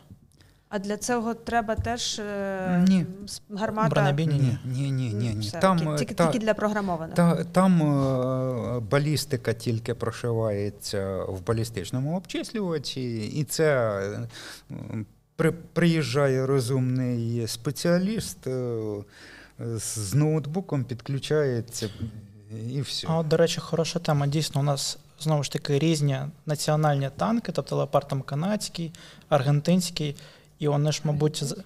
[0.68, 3.06] А для цього треба теж е, Ні.
[3.50, 3.88] гармата.
[3.88, 4.58] Бронебійні ні.
[4.64, 5.40] ні, ні, ні, ні.
[5.48, 7.14] Все, Там, е, тільки, та- тільки для програмованих.
[7.14, 14.00] Та, там е, балістика тільки прошивається в балістичному обчислювачі, і це
[15.36, 18.78] при, приїжджає розумний спеціаліст е,
[19.58, 21.88] з з ноутбуком, підключається
[22.70, 23.06] і все.
[23.10, 24.26] А от, до речі, хороша тема.
[24.26, 28.92] Дійсно, у нас знову ж таки різні національні танки, тобто леопард там канадський,
[29.28, 30.16] аргентинський,
[30.58, 31.56] і вони ж, мабуть, з...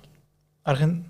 [0.65, 1.05] Арген...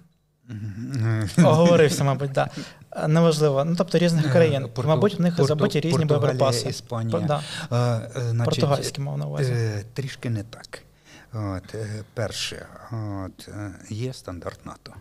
[1.38, 2.50] оговорився, мабуть, да.
[2.92, 3.64] Е, Неважливо.
[3.64, 4.66] Ну, тобто різних країн.
[4.66, 6.68] Порту- Мабуть, в них Порту- забуті різні Португалія, боєприпаси.
[6.68, 7.20] Іспанія.
[7.20, 7.42] Да.
[7.72, 9.52] Е, е, значить, Португальські мав на увазі.
[9.52, 10.82] Е, Трішки не так.
[11.32, 12.66] От, е, перше,
[13.26, 14.94] от, е, є стандарт НАТО.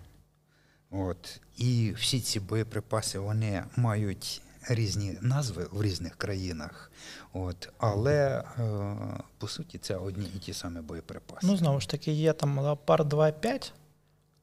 [0.92, 6.92] От, і всі ці боєприпаси вони мають різні назви в різних країнах.
[7.34, 8.64] От, але е,
[9.38, 11.48] по суті це одні і ті самі боєприпаси.
[11.48, 13.72] Ну, знову ж таки, є там Леопард 2.5,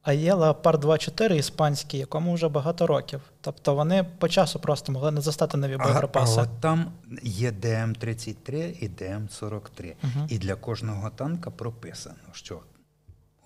[0.01, 3.21] а є Леопард 2.4 іспанський, якому вже багато років.
[3.41, 6.41] Тобто вони по часу просто могли не застати нові а, а боєприпаси.
[6.41, 6.91] от там
[7.23, 9.93] є ДМ-33 і ДМ-43.
[10.03, 10.27] Мгм.
[10.29, 12.59] І для кожного танка прописано, що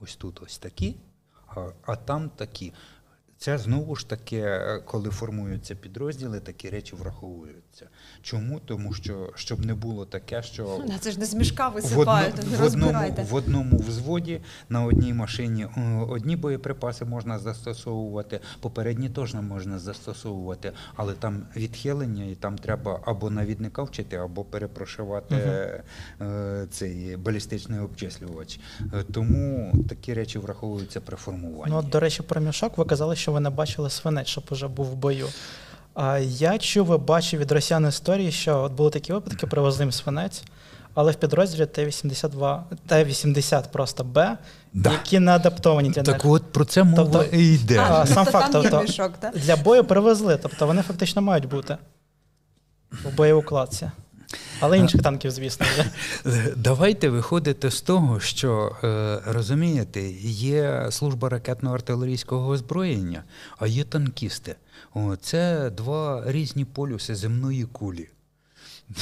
[0.01, 0.95] ось тут ось такі,
[1.47, 2.73] а, а там такі.
[3.46, 7.88] Це знову ж таки, е, коли формуються підрозділи, такі речі враховуються.
[8.22, 8.60] Чому?
[8.60, 12.22] Тому що щоб не було таке, що Це ж не з мішка в, одно,
[12.58, 15.68] в, одному, в одному взводі на одній машині
[16.10, 23.00] одні боєприпаси можна застосовувати, попередні теж не можна застосовувати, але там відхилення, і там треба
[23.06, 25.36] або навідника вчити, або перепрошивати
[26.22, 28.60] е, цей балістичний обчислювач.
[28.93, 31.72] Е, Тому такі речі враховуються при формуванні.
[31.72, 34.68] Ну, от, до речі, про мішок ви казали, що ви не бачили свинець, щоб уже
[34.68, 35.28] був в бою.
[35.94, 39.92] А я чув і бачив від росіян історії, що от були такі випадки, привезли їм
[39.92, 40.44] свинець,
[40.94, 44.38] але в підрозділі Т-82, Т-80 просто Б,
[44.74, 44.92] Да.
[44.92, 46.26] які не адаптовані для них.
[46.26, 47.80] от про це мова Тобто- і йде.
[47.80, 49.38] А, сам тобто факт, тобто- мішок, так?
[49.38, 51.78] Для бою привезли, тобто вони фактично мають бути
[52.92, 53.92] в боєукладці.
[54.59, 55.86] Але інших танків, звісно, є.
[56.55, 63.23] Давайте виходити з того, що е, розумієте, є служба ракетно-артилерійського озброєння,
[63.57, 64.55] а є танкісти.
[65.21, 68.09] Це два різні полюси земної кулі.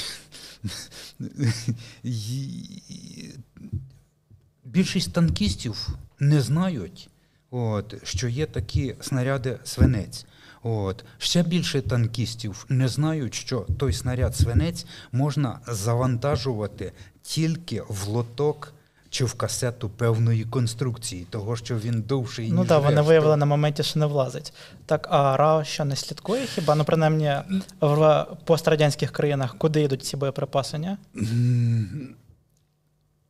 [4.65, 5.88] Більшість танкістів
[6.19, 7.09] не знають,
[7.51, 10.26] от, що є такі снаряди свинець.
[10.64, 11.05] От.
[11.18, 16.91] Ще більше танкістів не знають, що той снаряд свинець можна завантажувати
[17.22, 18.74] тільки в лоток
[19.09, 23.45] чи в касету певної конструкції, того що він довший, Ну ніж так, вони виявили на
[23.45, 24.53] моменті, що не влазить.
[24.86, 26.76] Так, а РАО що не слідкує хіба?
[26.76, 27.36] Ну, принаймні,
[27.82, 30.97] в пострадянських країнах, куди йдуть ці боєприпаси, ні?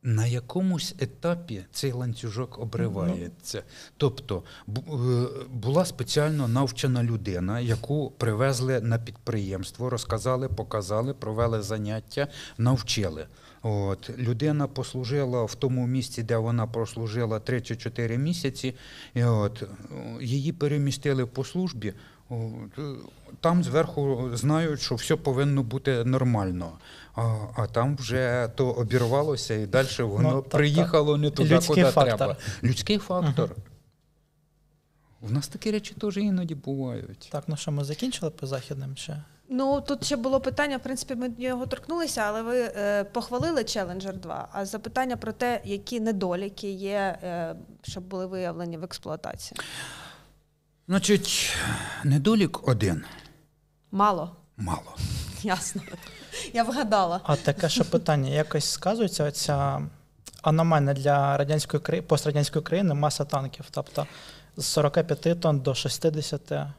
[0.06, 3.62] На якомусь етапі цей ланцюжок обривається.
[3.96, 4.72] Тобто е,
[5.52, 12.28] була спеціально навчена людина, яку привезли на підприємство, розказали, показали, провели заняття,
[12.58, 13.26] навчили.
[13.62, 18.74] От, людина послужила в тому місці, де вона прослужила 3 чи 4 місяці.
[19.14, 19.62] І от,
[20.20, 21.94] її перемістили по службі.
[23.40, 26.72] Там зверху знають, що все повинно бути нормально.
[27.16, 31.74] А, а там вже то обірвалося, і далі воно Ну, так, приїхало не туди, Людський
[31.74, 32.16] куди фактор.
[32.16, 32.36] треба.
[32.62, 33.50] Людський фактор.
[35.20, 37.28] У нас такі речі теж іноді бувають.
[37.32, 39.22] Так, ну що, ми закінчили по західним ще?
[39.48, 40.76] Ну тут ще було питання.
[40.76, 45.32] В принципі, ми до нього торкнулися, але ви е, похвалили Challenger 2, А запитання про
[45.32, 49.60] те, які недоліки є, е, щоб були виявлені в експлуатації.
[50.88, 51.56] Значить,
[52.04, 53.04] недолік один.
[53.90, 54.36] Мало.
[54.56, 54.96] Мало.
[55.42, 55.82] Ясно.
[56.52, 57.20] Я вгадала.
[57.24, 59.82] А таке ще питання: якось сказується ця
[60.42, 64.06] аномальна для радянської країни, пострадянської країни маса танків, тобто
[64.56, 66.52] з 45 тонн до 60.
[66.52, 66.72] Е,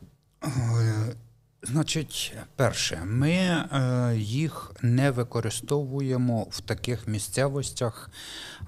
[1.68, 8.10] Значить, перше, ми е, їх не використовуємо в таких місцевостях,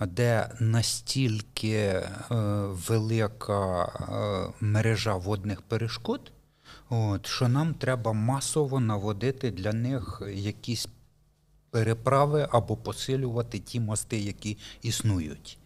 [0.01, 2.05] де настільки е,
[2.87, 6.31] велика е, мережа водних перешкод,
[6.89, 10.87] от, що нам треба масово наводити для них якісь
[11.71, 15.57] переправи або посилювати ті мости, які існують.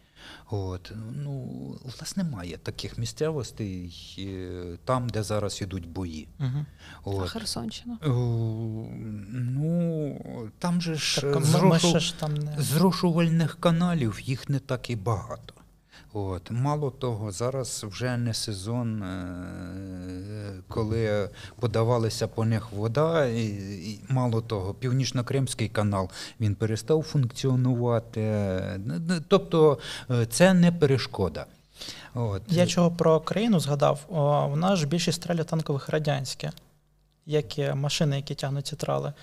[0.50, 1.32] От, ну,
[1.84, 6.28] у нас немає таких місцевостей е, там, де зараз ідуть бої.
[6.40, 7.22] Угу.
[7.24, 7.98] А Херсонщина.
[8.04, 8.08] Е,
[9.34, 12.56] Ну, там же ж Так, зрошу- ж там не.
[12.62, 15.54] зрошувальних каналів їх не так і багато.
[16.14, 16.52] От.
[16.52, 23.26] Мало того, зараз вже не сезон, е, коли подавалася по них вода.
[23.26, 26.10] І, мало того, Північно-Кримський канал
[26.40, 28.62] він перестав функціонувати.
[29.28, 31.46] Тобто е, це не перешкода.
[32.14, 32.42] От.
[32.48, 36.50] Я чого про країну згадав, о, в нас ж більшість стрелів танкових радянські,
[37.26, 39.14] як і машини, які тягнуть ці трали.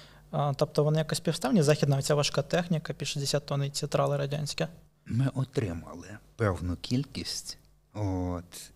[0.57, 4.67] Тобто вони якось півставні, західна ця важка техніка, під 60 тонн і ці трали радянські.
[5.09, 7.59] Ми отримали певну кількість
[7.95, 8.71] от,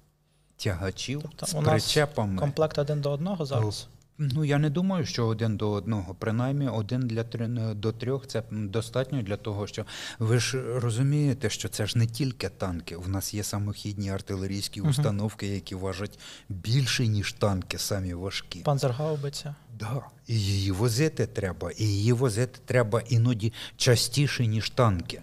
[0.57, 2.39] тягачів Тобто з у нас причепами.
[2.39, 3.89] Комплект один до одного зараз.
[4.19, 6.15] Ну, я не думаю, що один до одного.
[6.15, 9.87] Принаймні, один для три, до трьох це достатньо для того, що
[10.19, 12.97] ви ж розумієте, що це ж не тільки танки.
[12.97, 16.19] У нас є самохідні артилерійські установки, які важать
[16.49, 18.61] більше, ніж танки, самі важкі.
[18.61, 19.55] Панцергаубиця.
[19.79, 20.03] Да.
[20.27, 25.23] І її возити треба, і її возити треба іноді частіше, ніж танки.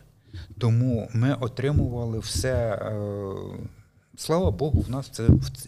[0.58, 2.74] Тому ми отримували все.
[2.74, 3.00] Е,
[4.16, 5.28] слава Богу, в нас це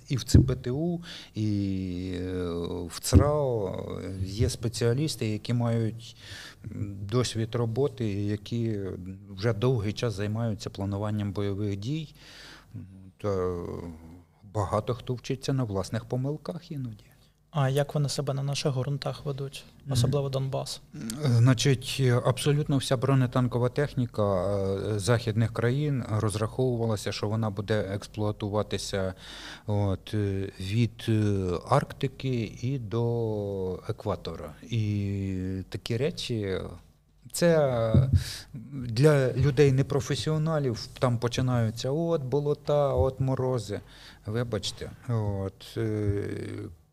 [0.09, 1.01] і в ЦПТУ,
[1.35, 2.43] і е,
[2.87, 3.85] в ЦРАО
[4.23, 6.17] є спеціалісти, які мають
[7.11, 8.79] досвід роботи, які
[9.29, 12.13] вже довгий час займаються плануванням бойових дій.
[14.53, 17.10] Багато хто вчиться на власних помилках іноді.
[17.51, 20.81] А як вони себе на наших ґрунтах ведуть, особливо Донбас?
[21.23, 29.13] Значить, абсолютно вся бронетанкова техніка е, західних країн розраховувалася, що вона буде експлуатуватися
[29.67, 34.53] от, е, від е, Арктики і до екватора.
[34.63, 36.59] І такі речі.
[37.33, 38.09] Це
[38.73, 43.81] для людей непрофесіоналів там починаються от болота, от морози.
[44.25, 46.23] Вибачте, от, е,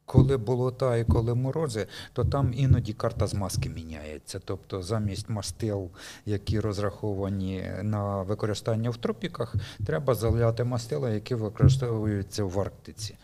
[0.08, 4.40] коли болота і коли морози, то там іноді карта змазки міняється.
[4.44, 5.90] Тобто замість мастил,
[6.26, 9.54] які розраховані на використання в тропіках,
[9.86, 13.14] треба заляти мастила, які використовуються в Арктиці.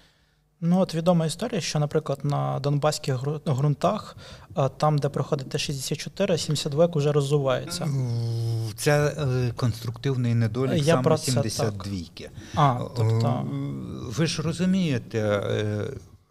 [0.60, 4.16] Ну, от відома історія, що, наприклад, на донбаських ґрунтах,
[4.76, 7.88] там, де проходить Т-64, 72 вже роззувається.
[8.76, 12.30] Це е, конструктивний недолік Я саме про це 72-ки.
[12.54, 13.46] А, тобто,
[14.16, 15.84] Ви ж розумієте, е,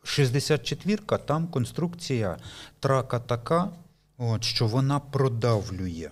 [0.04, 2.38] 64-ка, там конструкція
[2.80, 3.70] трака така,
[4.18, 6.12] от, що вона продавлює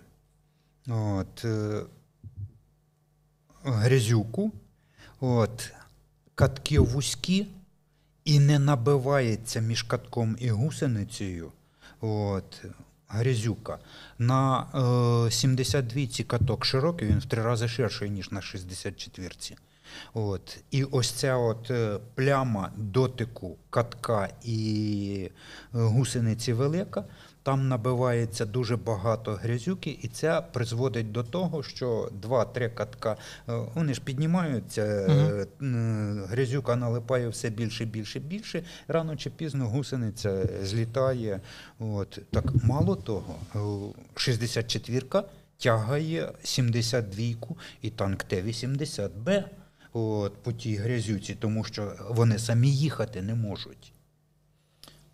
[0.87, 1.81] от, е,
[3.63, 4.51] грязюку,
[5.19, 5.71] от,
[6.35, 7.47] катки вузькі
[8.25, 11.51] і не набивається між катком і гусеницею.
[12.01, 12.65] От,
[13.07, 13.79] грязюка.
[14.17, 14.67] На
[15.27, 19.35] е, 72 ці каток широкий, він в три рази ширший, ніж на 64.
[20.13, 20.59] От.
[20.71, 25.29] І ось ця от е, пляма дотику катка і е,
[25.71, 27.03] гусениці велика,
[27.43, 33.17] там набивається дуже багато грязюки, і це призводить до того, що два-три катка
[33.49, 34.83] е, вони ж піднімаються,
[35.61, 38.63] м, грязюка налипає все більше, більше, більше.
[38.87, 41.41] Рано чи пізно гусениця злітає.
[41.79, 42.19] От.
[42.31, 43.59] Так мало того, е,
[44.15, 45.23] 64-ка
[45.57, 49.43] тягає 72-ку і танк Т-80Б
[49.93, 53.93] от, по тій грязюці, тому що вони самі їхати не можуть.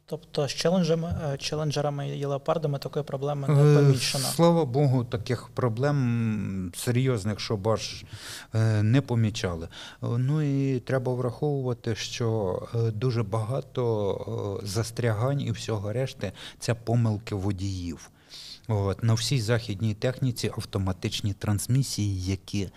[0.09, 4.25] Тобто з челенджами, е, челенджерами і леопардами такої проблеми не Е, помічено.
[4.25, 8.05] Слава Богу, таких проблем серйозних, щоб аж
[8.55, 9.67] е, не помічали.
[10.01, 12.61] Ну і треба враховувати, що
[12.93, 18.09] дуже багато застрягань і всього решти це помилки водіїв.
[18.67, 22.69] От, на всій західній техніці автоматичні трансмісії, які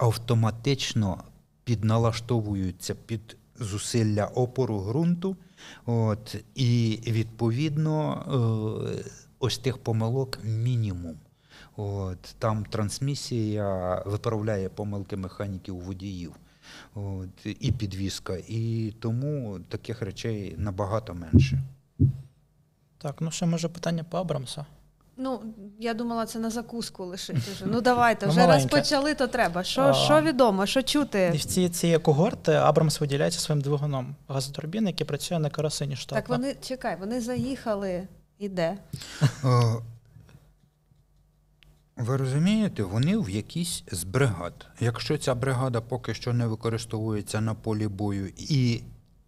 [0.00, 1.24] автоматично
[1.64, 5.36] підналаштовуються під зусилля опору ґрунту.
[5.86, 8.24] От, і відповідно
[8.96, 9.04] е,
[9.38, 11.16] ось тих помилок мінімум.
[11.76, 16.32] От, там трансмісія виправляє помилки механіків водіїв.
[16.94, 18.36] От, і підвізка.
[18.48, 21.62] І тому таких речей набагато менше.
[22.98, 24.64] Так, ну ще може питання по Абрамсу.
[25.22, 25.40] Ну,
[25.78, 27.64] я думала, це на закуску лишити вже.
[27.72, 29.64] Ну давайте, Ну, вже раз почали, то треба.
[29.64, 29.94] Що, А.
[29.94, 31.30] що відомо, що чути?
[31.30, 36.16] в ці цієї когорти Абрамс виділяється своїм двигуном газотурбін, який працює на керосині штатно.
[36.16, 38.08] Так вони чекай, вони заїхали
[38.38, 38.76] і де?
[39.22, 39.28] Е,
[41.96, 44.66] Ви розумієте, вони в якійсь з бригад.
[44.80, 48.80] Якщо ця бригада поки що не використовується на полі бою і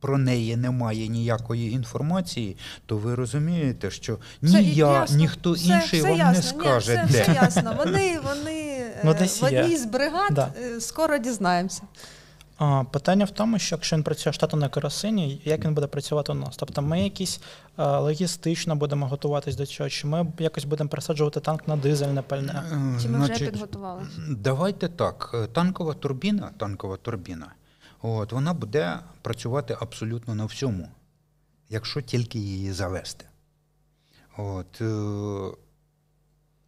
[0.03, 5.17] про неї немає ніякої інформації, то ви розумієте, що ні Все я, ясно.
[5.17, 6.33] ніхто Все- інший все вам ясно.
[6.33, 7.23] не Ні, скаже, все, де.
[7.23, 7.75] все ясно.
[7.79, 10.49] Вони, вони е, Ну, десь в одній з бригад Да.
[10.63, 11.83] е, скоро дізнаємося.
[12.59, 16.33] А, питання в тому, що якщо він працює штатом на керосині, як він буде працювати
[16.33, 16.57] у нас?
[16.57, 17.41] Тобто ми якісь
[17.79, 22.63] е, логістично будемо готуватись до цього, чи ми якось будемо пересаджувати танк на дизельне пальне?
[22.73, 24.03] Е, Чи ми вже значить, підготували?
[24.31, 25.31] Давайте так.
[25.35, 27.47] Е, Танкова турбіна, танкова турбіна,
[28.03, 30.89] от, вона буде працювати абсолютно на всьому,
[31.69, 33.25] якщо тільки її завести.
[34.37, 35.57] От, е,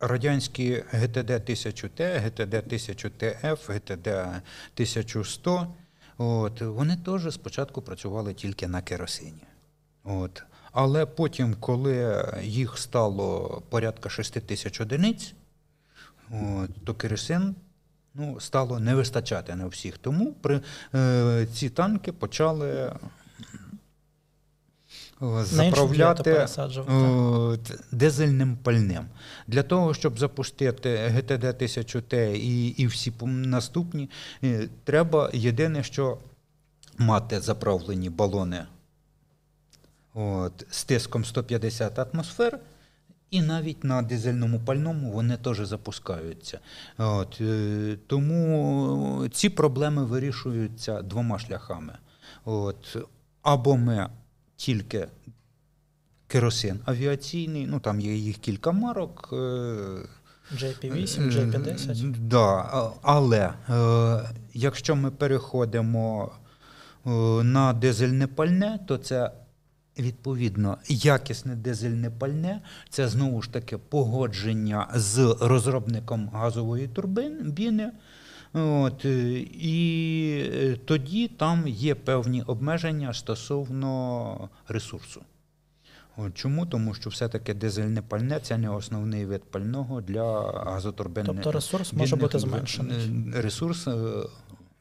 [0.01, 4.09] радянські ГТД 1000Т, ГТД 1000ТФ, ГТД
[4.75, 5.75] 1100,
[6.19, 9.43] от, вони теж спочатку працювали тільки на керосині.
[10.05, 10.43] От.
[10.73, 15.35] Але потім, коли їх стало порядка 6 тисяч одиниць,
[16.31, 17.55] От, то керосин
[18.15, 19.99] ну, стало не вистачати на всіх.
[19.99, 20.61] Тому при,
[20.95, 22.95] е, ці танки почали е,
[25.45, 26.47] заправляти
[27.93, 29.07] дизельним пальним.
[29.47, 34.11] Для того, щоб запустити ГТД 1000Т і, і всі наступні,
[34.45, 36.19] е, треба єдине, що
[36.99, 38.67] мати заправлені балони
[40.15, 42.59] от, з тиском 150 атмосфер.
[43.35, 46.59] І навіть на дизельному пальному вони теж запускаються.
[46.99, 51.93] От, е, тому ці проблеми вирішуються двома шляхами.
[52.45, 52.97] От,
[53.43, 54.09] або ми
[54.57, 55.09] тільки
[56.27, 59.29] керосин авіаційний, ну там є їх кілька марок.
[59.33, 59.37] е,
[60.55, 62.11] JP8, JP10.
[62.11, 66.33] Е, Да, але е, якщо ми переходимо
[67.07, 67.11] е,
[67.45, 69.31] на дизельне пальне, то це
[69.99, 77.93] відповідно якісне дизельне пальне, це знову ж таки погодження з розробником газової турбіни.
[78.53, 79.31] От, е,
[79.61, 85.23] і е, тоді там є певні обмеження стосовно ресурсу.
[86.17, 86.67] От, чому?
[86.67, 91.27] Тому що все-таки дизельне пальне це не основний вид пального для газотурбин.
[91.27, 92.97] Тобто ресурс може бути зменшений.
[93.35, 93.93] Ресурс е,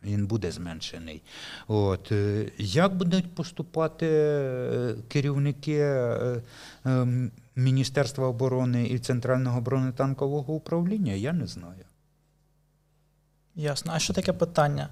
[0.04, 1.22] він буде зменшений.
[1.68, 2.12] От.
[2.12, 6.42] е, Як будуть поступати е, керівники е,
[7.56, 11.86] Міністерства оборони і Центрального бронетанкового управління, я не знаю.
[13.56, 13.92] Ясно.
[13.96, 14.90] А що таке питання?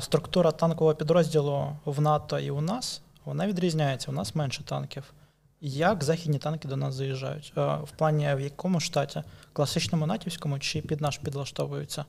[0.00, 4.10] Структура танкового підрозділу в НАТО і у нас вона відрізняється.
[4.10, 5.12] У нас менше танків.
[5.60, 7.52] Як західні танки до нас заїжджають?
[7.56, 9.22] В плані в якому штаті?
[9.52, 12.04] Класичному натівському чи під наш підлаштовуються?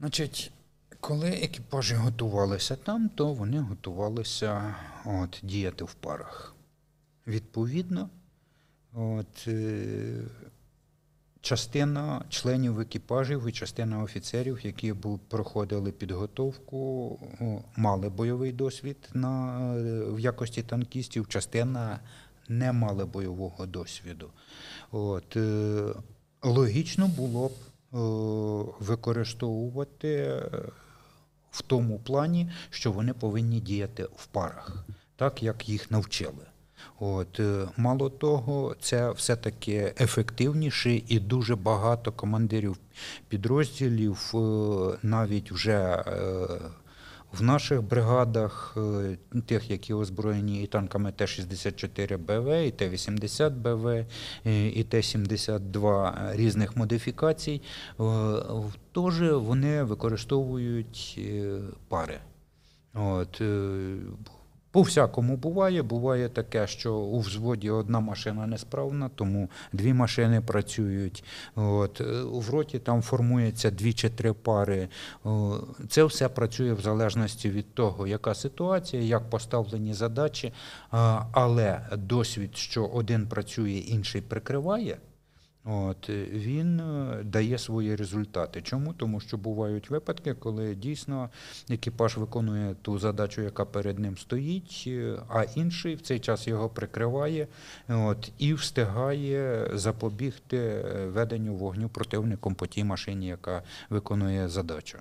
[0.00, 0.52] Значить,
[1.00, 4.74] коли екіпажі готувалися там, то вони готувалися
[5.04, 6.54] от, діяти в парах.
[7.26, 8.08] Відповідно,
[8.94, 10.22] От, е,
[11.40, 14.94] частина членів екіпажів і частина офіцерів, які
[15.28, 17.18] проходили підготовку,
[17.76, 22.00] мали бойовий досвід на, е, в якості танкістів, частина
[22.48, 24.30] не мали бойового досвіду.
[24.90, 25.84] От, е,
[26.42, 27.52] логічно було б
[28.80, 30.50] використовувати е,
[31.50, 34.84] в тому плані, що вони повинні діяти в парах,
[35.16, 36.46] так як їх навчили.
[37.00, 42.76] От, е, мало того, це все-таки ефективніше і дуже багато командирів
[43.28, 44.38] підрозділів, е,
[45.02, 46.48] навіть вже е,
[47.32, 53.86] в наших бригадах, е, тих, які озброєні і танками Т-64 БВ, і Т-80 БВ,
[54.46, 57.62] е, і Т-72 різних модифікацій,
[58.00, 58.02] е,
[58.94, 61.20] теж вони використовують
[61.88, 62.18] пари.
[62.94, 63.42] От,
[64.70, 65.82] по всякому буває.
[65.82, 71.24] Буває таке, що у взводі одна машина несправна, тому дві машини працюють.
[71.54, 74.88] От, е, в роті там формується дві чи три пари.
[75.88, 80.52] Це все працює в залежності від того, яка ситуація, як поставлені задачі.
[81.32, 84.96] Але досвід, що один працює, інший прикриває.
[85.70, 88.62] От, е, він е, дає свої результати.
[88.62, 88.92] Чому?
[88.92, 91.30] Тому що бувають випадки, коли дійсно
[91.70, 96.68] екіпаж виконує ту задачу, яка перед ним стоїть, е, а інший в цей час його
[96.68, 97.46] прикриває
[97.88, 104.98] от, і встигає запобігти веденню вогню противником по тій машині, яка виконує задачу.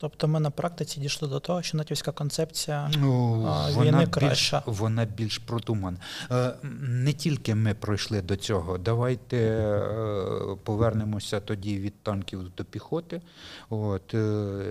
[0.00, 4.62] Тобто ми на практиці дійшли до того, що натівська концепція Ну, А, вона, більш, краща.
[4.66, 5.96] вона більш продумана.
[6.30, 8.78] Е, Не тільки ми пройшли до цього.
[8.78, 13.22] Давайте е, повернемося тоді від танків до піхоти.
[13.70, 14.62] От, е,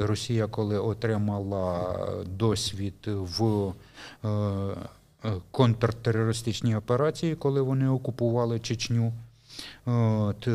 [0.00, 1.96] Росія, коли отримала
[2.26, 3.72] досвід в
[5.50, 9.12] контртерористичній операції, коли вони окупували Чечню.
[9.84, 10.52] От, е,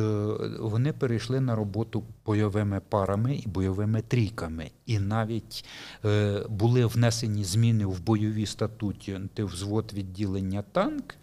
[0.60, 4.72] вони перейшли на роботу бойовими парами і бойовими трійками.
[4.86, 5.66] І навіть
[6.06, 11.16] е, були внесені зміни в бойові статуті взвод відділення танк,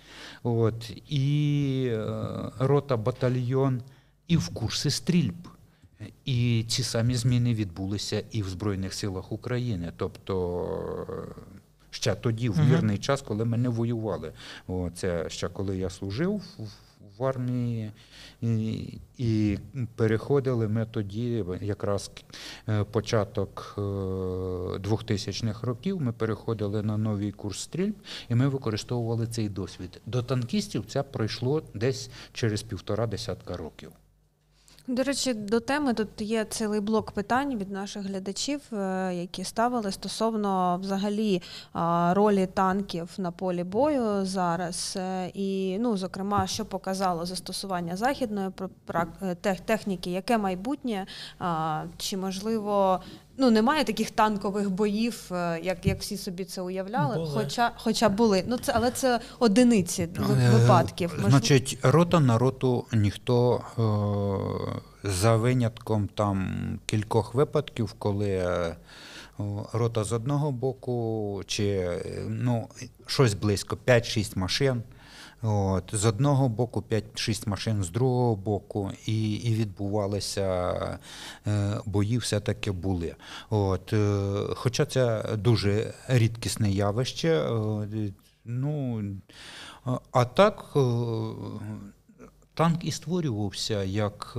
[0.43, 2.07] от, і е,
[2.59, 3.83] рота батальйон,
[4.29, 5.49] і в курси стрільб.
[6.25, 9.93] І ці самі зміни відбулися і в Збройних силах України.
[9.97, 11.37] Тобто
[11.91, 14.33] ще тоді, в мирний час, коли ми не воювали.
[14.67, 16.43] О, це ще коли я служив
[17.19, 17.93] в- армії,
[18.41, 19.59] і, і
[19.97, 22.11] переходили ми тоді, якраз
[22.69, 27.95] е, початок е, 2000-х років, ми переходили на новий курс стрільб,
[28.29, 30.01] і ми використовували цей досвід.
[30.07, 33.91] До танкістів це пройшло десь через півтора десятка років.
[34.89, 39.93] До речі, до теми тут є цілий блок питань від наших глядачів, е, які ставили
[39.93, 41.43] стосовно взагалі
[42.11, 44.95] ролі танків на полі бою зараз.
[44.97, 48.51] Е, І, ну, зокрема, що показало застосування західної
[49.23, 51.07] е, тех- техніки, яке майбутнє,
[51.97, 53.01] чи можливо.
[53.41, 57.31] Ну, немає таких танкових боїв, е, як, як всі собі це уявляли, Були.
[57.35, 58.45] хоча, хоча були.
[58.47, 61.11] Ну, це, але це одиниці Е, випадків.
[61.11, 63.63] Можливо- Значить, рота на роту ніхто
[65.05, 66.49] е, за винятком там
[66.87, 68.77] кількох випадків, коли е,
[69.73, 71.91] рота з одного боку, чи
[72.29, 72.69] ну,
[73.07, 74.83] щось близько 5-6 машин.
[75.43, 80.49] От, з одного боку 5-6 машин, з другого боку, і, і відбувалися
[81.47, 83.15] е, бої, все-таки були.
[83.51, 84.25] От, е,
[84.55, 87.51] хоча це дуже рідкісне явище.
[88.45, 89.03] ну,
[90.13, 90.81] а- так, е,
[92.55, 94.33] танк і створювався як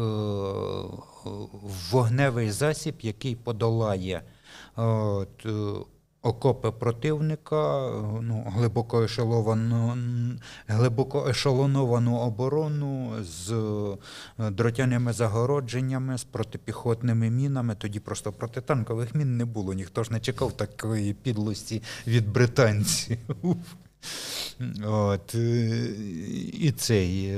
[1.91, 4.21] вогневий засіб, який подолає
[4.75, 5.45] от,
[6.21, 9.97] окопи противника, е, ну, глибоко, ешеловану,
[10.67, 13.51] глибоко ешелоновану оборону з
[14.39, 17.75] е, дротяними загородженнями, з протипіхотними мінами.
[17.75, 19.73] Тоді просто протитанкових мін не було.
[19.73, 23.17] Ніхто ж не чекав такої підлості від британців.
[24.85, 25.87] От, е,
[26.53, 27.37] і цей.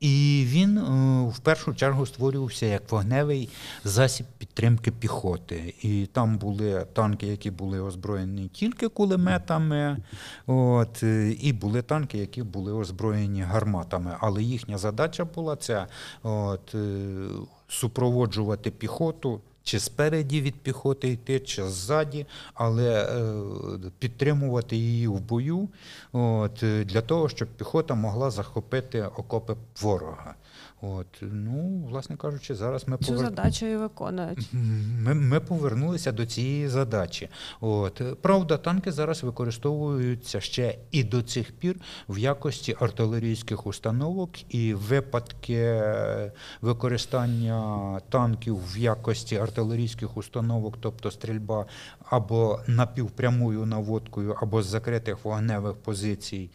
[0.00, 0.82] І він е,
[1.28, 3.48] в першу чергу створювався як вогневий
[3.84, 5.74] засіб підтримки піхоти.
[5.82, 9.96] І там були танки, які були озброєні тільки кулеметами,
[10.46, 14.16] от, е, і були танки, які були озброєні гарматами.
[14.20, 15.86] Але їхня задача була ця
[16.22, 17.14] от, е,
[17.68, 19.40] супроводжувати піхоту.
[19.68, 25.68] Чи спереді від піхоти йти, чи ззаді, але е, підтримувати її в бою
[26.12, 30.34] от, для того, щоб піхота могла захопити окопи ворога.
[30.80, 34.48] От, ну, власне кажучи, зараз ми Цю повер- задачу і виконують.
[35.02, 37.28] ми, ми повернулися до цієї задачі.
[37.60, 41.76] От правда, танки зараз використовуються ще і до цих пір
[42.08, 45.82] в якості артилерійських установок, і випадки
[46.60, 51.66] використання танків в якості артилерійських установок, тобто стрільба
[52.10, 56.50] або напівпрямою наводкою, або з закритих вогневих позицій.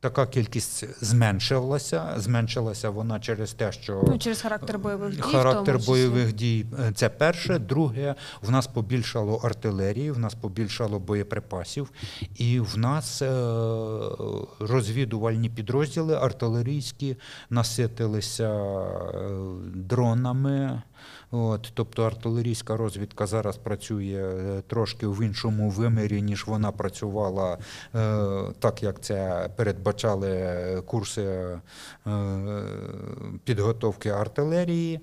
[0.00, 2.14] Така кількість зменшилася.
[2.16, 5.20] Зменшилася вона через те, що Ну, через характер бойових дій.
[5.22, 7.58] Характер бойових дій е, це перше.
[7.58, 11.90] Друге, в нас побільшало артилерії, в нас побільшало боєприпасів,
[12.36, 13.26] і в нас е,
[14.60, 17.16] розвідувальні підрозділи артилерійські
[17.50, 19.30] наситилися е,
[19.74, 20.82] дронами.
[21.30, 27.58] От, тобто артилерійська розвідка зараз працює е, трошки в іншому вимірі, ніж вона працювала е,
[28.58, 31.60] так, як це передбачали курси е,
[33.44, 35.00] підготовки артилерії.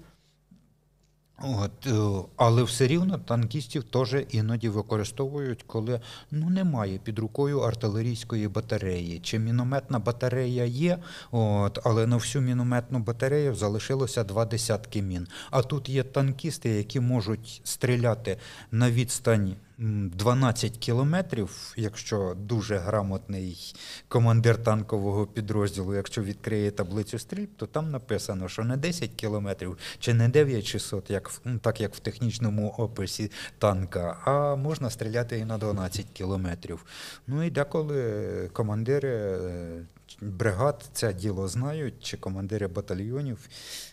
[1.41, 6.01] От, е, але все рівно танкістів теж іноді використовують, коли
[6.31, 9.19] ну, немає під рукою артилерійської батареї.
[9.19, 10.97] Чи мінометна батарея є,
[11.31, 15.27] от, але на всю мінометну батарею залишилося два десятки мін.
[15.51, 18.37] А тут є танкісти, які можуть стріляти
[18.71, 23.75] на відстань м, 12 кілометрів, якщо дуже грамотний
[24.07, 30.13] командир танкового підрозділу, якщо відкриє таблицю стрільб, то там написано, що не 10 кілометрів чи
[30.13, 31.31] не 9600, як
[31.61, 36.85] так як в технічному описі танка, а можна стріляти і на 12 кілометрів.
[37.27, 39.85] Ну і деколи командири е,
[40.21, 43.49] бригад це діло знають, чи командири батальйонів,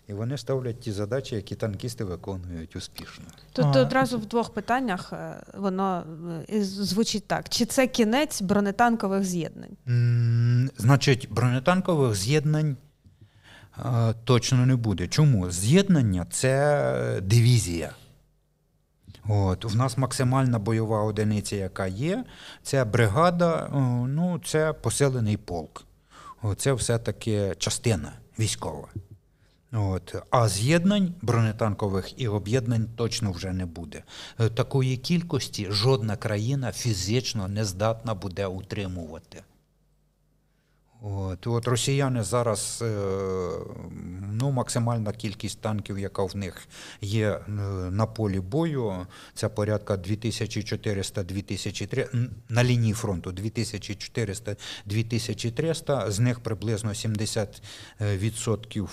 [0.09, 3.25] і вони ставлять ті задачі, які танкісти виконують успішно.
[3.53, 3.81] Тут А.
[3.81, 6.05] одразу в двох питаннях е, воно
[6.51, 9.77] е, звучить так: чи це кінець бронетанкових з'єднань?
[10.79, 12.77] Значить, бронетанкових з'єднань
[13.79, 15.09] е, точно не буде.
[15.09, 15.51] Чому?
[15.51, 17.91] З'єднання це дивізія.
[19.29, 22.25] От, в нас максимальна бойова одиниця, яка є,
[22.63, 23.69] це бригада,
[24.09, 25.85] ну, це поселений полк.
[26.57, 28.89] Це все-таки частина військова.
[29.73, 30.15] От.
[30.31, 34.03] А з'єднань бронетанкових і об'єднань точно вже не буде.
[34.41, 39.43] Е, Такої кількості жодна країна фізично не здатна буде утримувати.
[41.05, 42.97] От, от росіяни зараз е,
[44.33, 46.69] ну, максимальна кількість танків, яка в них
[47.01, 47.41] є е,
[47.91, 58.85] на полі бою, це порядка 2400-2300 на лінії фронту 2400-2300, з них приблизно 70% е,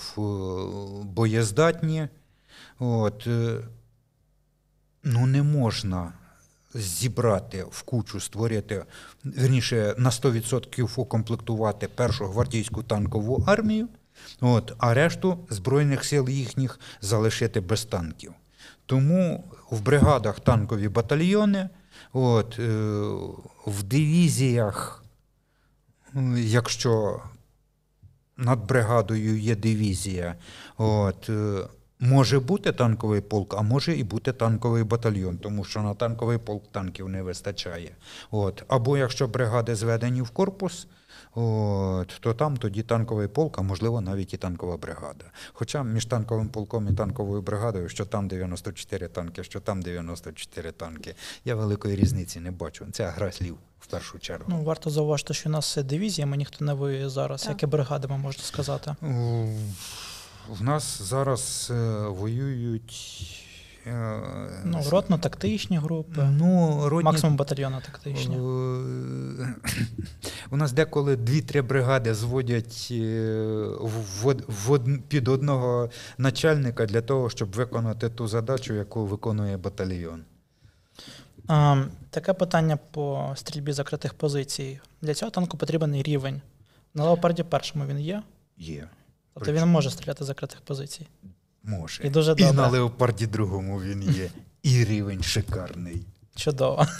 [1.04, 2.08] боєздатні.
[2.78, 3.28] От,
[5.04, 6.12] ну не можна
[6.74, 8.84] зібрати в кучу, створити,
[9.24, 13.88] верніше, на 100% укомплектувати першу гвардійську танкову армію,
[14.40, 18.32] от, а решту Збройних сил їхніх залишити без танків.
[18.86, 21.68] Тому в бригадах танкові батальйони,
[22.12, 22.68] от, е,
[23.66, 25.04] в дивізіях,
[26.36, 27.22] якщо
[28.36, 30.34] над бригадою є дивізія,
[30.76, 31.68] от, е,
[32.00, 36.64] може бути танковий полк, а може і бути танковий батальйон, тому що на танковий полк
[36.72, 37.90] танків не вистачає.
[38.30, 38.64] От.
[38.68, 40.86] Або якщо бригади зведені в корпус,
[41.34, 45.24] от, то там тоді танковий полк, а можливо навіть і танкова бригада.
[45.52, 51.14] Хоча між танковим полком і танковою бригадою, що там 94 танки, що там 94 танки,
[51.44, 52.86] я великої різниці не бачу.
[52.92, 54.44] Це гра слів в першу чергу.
[54.48, 57.50] Ну, варто зауважити, що у нас дивізіями ніхто не воює зараз, Так.
[57.50, 58.94] як і бригадами, можна сказати.
[60.48, 63.26] В нас зараз е, воюють.
[63.86, 64.20] е,
[64.64, 68.36] Ну, ротно-тактичні групи, ну, родні, максимум батальйона тактичні.
[70.50, 77.52] У нас деколи дві-три бригади зводять е, в, в під одного начальника для того, щоб
[77.52, 80.22] виконати ту задачу, яку виконує батальйон.
[81.48, 84.80] А, таке питання по стрільбі закритих позицій.
[85.02, 86.40] Для цього танку потрібен рівень.
[86.94, 88.22] На леопарді першому він є,
[88.58, 88.88] Є.
[89.34, 91.06] тобто він може стріляти з закритих позицій.
[91.62, 92.06] Може.
[92.06, 94.30] І дуже І на леопарді другому він є.
[94.62, 96.06] І рівень шикарний.
[96.34, 96.86] Чудово.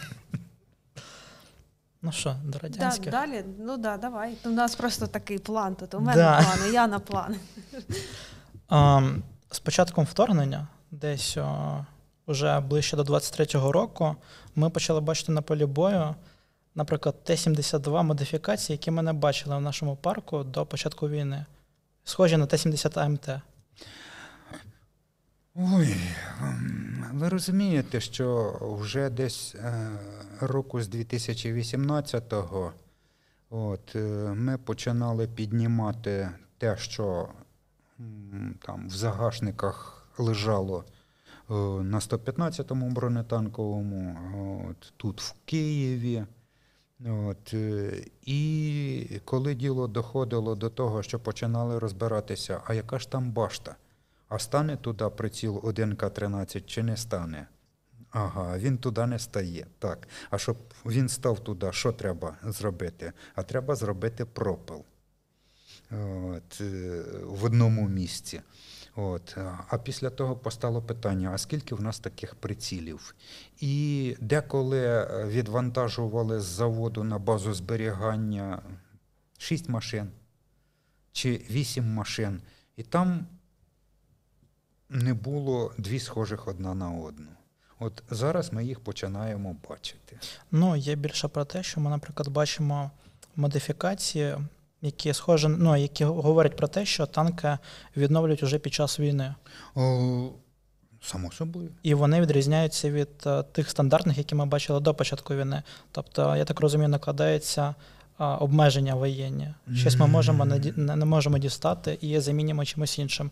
[2.03, 4.35] Ну що, до Да, далі, ну да, давай.
[4.45, 5.95] У нас просто такий план тут.
[5.95, 6.43] У мене Да.
[6.43, 7.37] плани, я на план.
[8.69, 9.03] А,
[9.51, 11.85] з початком вторгнення, десь о,
[12.27, 14.17] уже ближче до 23-го року,
[14.55, 16.15] ми почали бачити на полі бою,
[16.75, 21.47] наприклад, Т-72 модифікації, які ми не бачили в нашому парку до початку війни.
[22.11, 23.29] Схожі на Т-70 АМТ.
[25.55, 25.97] Ой,
[26.43, 29.91] ем, ви розумієте, що вже десь е,
[30.41, 32.73] року з 2018-го
[33.51, 33.99] от, е,
[34.35, 37.29] ми починали піднімати те, що
[38.63, 40.85] там в загашниках лежало
[41.51, 44.19] е, на 115-му бронетанковому,
[44.71, 46.25] от, тут в Києві.
[47.07, 53.33] От, е, і коли діло доходило до того, що починали розбиратися, а яка ж там
[53.33, 53.77] башта?
[54.29, 57.47] А стане туди приціл 1К13 чи не стане?
[58.11, 59.67] Ага, він туди не стає.
[59.79, 60.09] Так.
[60.31, 60.57] А щоб
[60.87, 63.13] він став туди, що треба зробити?
[63.35, 64.85] А треба зробити пропил
[65.91, 68.41] От, е, в одному місці.
[68.97, 69.37] От.
[69.69, 73.15] А після того постало питання: а скільки в нас таких прицілів?
[73.61, 78.63] І деколи е, відвантажували з заводу на базу зберігання
[79.39, 80.11] 6 машин
[81.13, 82.43] чи 8 машин,
[82.77, 83.27] і там
[84.89, 87.29] не було дві схожих одна на одну.
[87.79, 90.19] От зараз ми їх починаємо бачити.
[90.51, 92.91] Ну, є більше про те, що ми, наприклад, бачимо
[93.37, 94.37] модифікації,
[94.83, 97.59] які схожі, ну, які говорять про те, що танки
[97.97, 99.35] відновлюють уже під час війни.
[99.75, 100.29] О,
[101.03, 101.71] само собою.
[101.83, 105.63] І вони відрізняються від е, тих стандартних, які ми бачили до початку війни.
[105.93, 107.75] Тобто, я так розумію, накладається
[108.21, 109.55] е, обмеження воєнні.
[109.75, 113.31] Щось ми можемо не, не можемо дістати і замінюємо чимось іншим.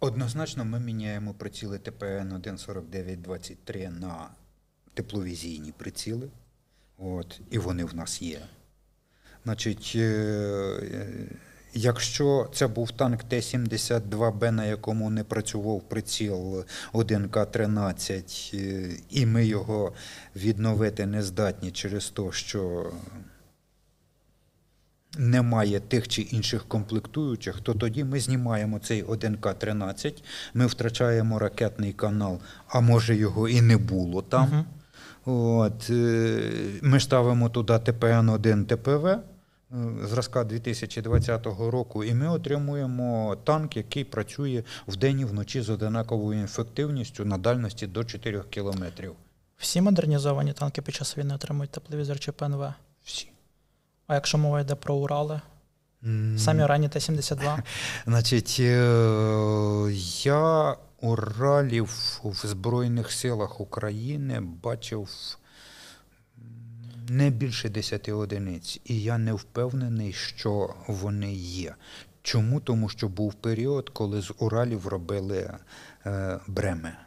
[0.00, 4.28] Однозначно, ми міняємо приціли ТПН 14923 на
[4.94, 6.28] тепловізійні приціли.
[6.98, 8.40] От, і вони в нас є.
[9.48, 11.06] Значить, е,
[11.74, 19.92] якщо це був танк Т-72Б, на якому не працював приціл 1К-13, е, і ми його
[20.36, 22.92] відновити не здатні через те, що
[25.18, 30.22] немає тих чи інших комплектуючих, то тоді ми знімаємо цей 1К-13,
[30.54, 34.48] ми втрачаємо ракетний канал, а може його і не було там.
[34.48, 34.64] Мгм.
[35.24, 36.52] От, е,
[36.82, 39.18] ми ставимо туди ТПН-1 ТПВ
[40.02, 47.24] зразка 2020 року, і ми отримуємо танк, який працює вдень і вночі з одинаковою ефективністю
[47.24, 49.12] на дальності до 4 кілометрів.
[49.56, 52.72] Всі модернізовані танки під час війни отримують тепловізор чи ПНВ.
[53.04, 53.30] Всі.
[54.06, 55.40] А якщо мова йде про Урали,
[56.36, 57.58] самі ранні Т-72,
[58.06, 59.92] Значить, е,
[60.22, 65.08] я Уралів в Збройних силах України бачив
[67.08, 71.74] не більше 10 одиниць, і я не впевнений, що вони є.
[72.22, 72.60] Чому?
[72.60, 75.50] Тому що був період, коли з Уралів робили
[76.06, 76.98] е, Бреме,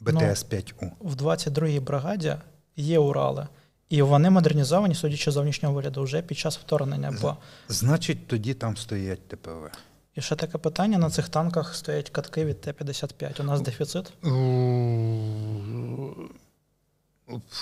[0.00, 0.90] БТС-5У.
[1.00, 2.34] в 22-й бригаді
[2.76, 3.48] є Урали.
[3.88, 7.14] І вони модернізовані, судячи з зовнішнього вигляду, вже під час вторгнення.
[7.22, 7.36] Бо
[7.68, 9.70] Значить, тоді там стоять ТПВ.
[10.14, 13.40] і ще таке питання: на цих танках стоять катки від Т-55.
[13.40, 14.12] У нас дефіцит.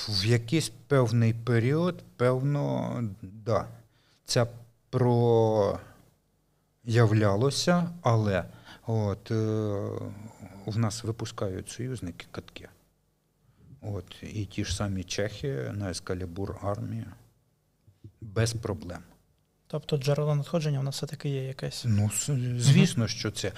[0.08, 3.66] В якийсь певний період, певно, да.
[4.24, 4.46] Це
[6.84, 8.44] проявлялося, але
[8.86, 9.34] от, е,
[10.66, 12.68] в нас випускають союзники катки.
[13.82, 17.06] От, і ті ж самі чехи на ескалібур армія.
[18.20, 19.02] Без проблем.
[19.66, 21.84] Тобто джерело надходження у нас все-таки є якесь.
[21.88, 22.10] Ну,
[22.58, 23.48] звісно, що це.
[23.48, 23.52] Е,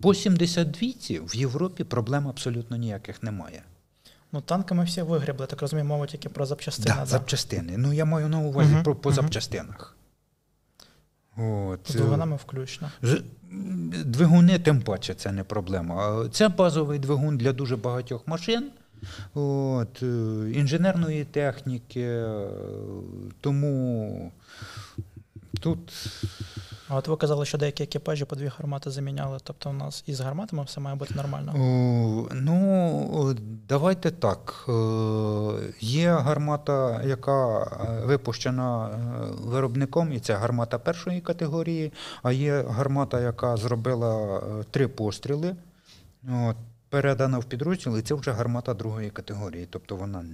[0.00, 3.62] По 72-ці в Європі проблем абсолютно ніяких немає.
[4.34, 6.94] Ну, танки ми всі вигрібли, так розумію, мова тільки про запчастини.
[6.94, 7.06] Да, да.
[7.06, 7.74] запчастини.
[7.76, 9.16] Ну, я маю на увазі Мгм, про, по мгм.
[9.16, 9.96] запчастинах.
[11.36, 11.80] От.
[11.88, 12.90] З двигунами включно.
[13.02, 13.22] З-
[14.04, 16.24] Двигуни, тим паче, це не проблема.
[16.32, 18.70] Це базовий двигун для дуже багатьох машин.
[19.34, 20.06] От, е,
[20.54, 22.48] інженерної техніки, е,
[23.40, 24.32] тому
[25.60, 25.92] тут
[26.94, 29.38] А от ви казали, що деякі екіпажі по дві гармати заміняли.
[29.42, 31.52] Тобто у нас із гарматами все має бути нормально.
[31.56, 33.36] О, Ну,
[33.68, 34.64] давайте так.
[34.68, 34.72] Е,
[35.80, 38.96] Є гармата, яка е, випущена е,
[39.44, 41.92] виробником, і це гармата першої категорії,
[42.22, 45.56] а є гармата, яка зробила е, три постріли,
[46.48, 46.56] от,
[46.88, 50.24] передана в підрозділ, і це вже гармата другої категорії, тобто вона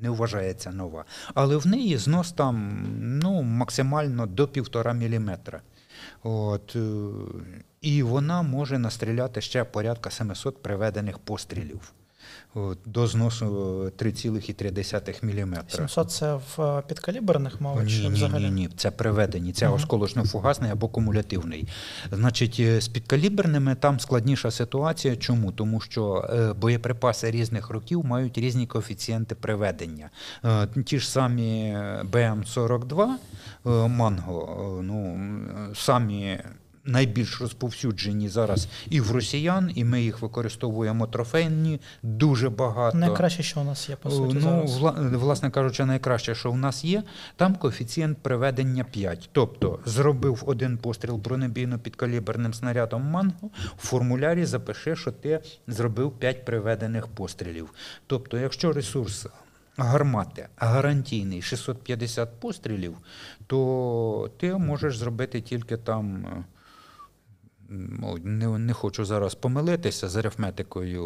[0.00, 1.04] не вважається нова.
[1.34, 2.84] Але в неї знос там
[3.22, 5.60] ну, максимально до півтора міліметра.
[6.22, 6.80] От, е,
[7.80, 11.92] і вона може настріляти ще порядка 700 приведених пострілів
[12.86, 13.46] до зносу
[13.98, 15.56] 3,3 мм.
[15.68, 18.44] 700 це в е, підкаліберних мова чи Ні, ні, взагалі?
[18.44, 19.74] ні, ні, це приведені, це Мгм.
[19.76, 21.68] осколочно-фугасний або кумулятивний.
[22.12, 25.16] Значить, е, з підкаліберними там складніша ситуація.
[25.16, 25.52] Чому?
[25.52, 30.10] Тому що е, боєприпаси різних років мають різні коефіцієнти приведення.
[30.84, 33.02] Ті ж самі е, БМ-42
[33.66, 35.18] е, Манго, ну,
[35.74, 36.38] самі
[36.86, 42.98] найбільш розповсюджені зараз і в росіян, і ми їх використовуємо трофейні дуже багато.
[42.98, 45.12] Найкраще, що у нас є, по суті, ну, зараз.
[45.12, 47.02] власне кажучи, найкраще, що в нас є,
[47.36, 49.28] там коефіцієнт приведення 5.
[49.32, 56.44] Тобто зробив один постріл бронебійно підкаліберним снарядом манго, в формулярі запиши, що ти зробив 5
[56.44, 57.70] приведених пострілів.
[58.06, 59.26] Тобто, якщо ресурс
[59.76, 62.96] гармати гарантійний 650 пострілів,
[63.46, 66.26] то ти можеш зробити тільки там.
[67.68, 71.02] Не, не хочу зараз помилитися з арифметикою.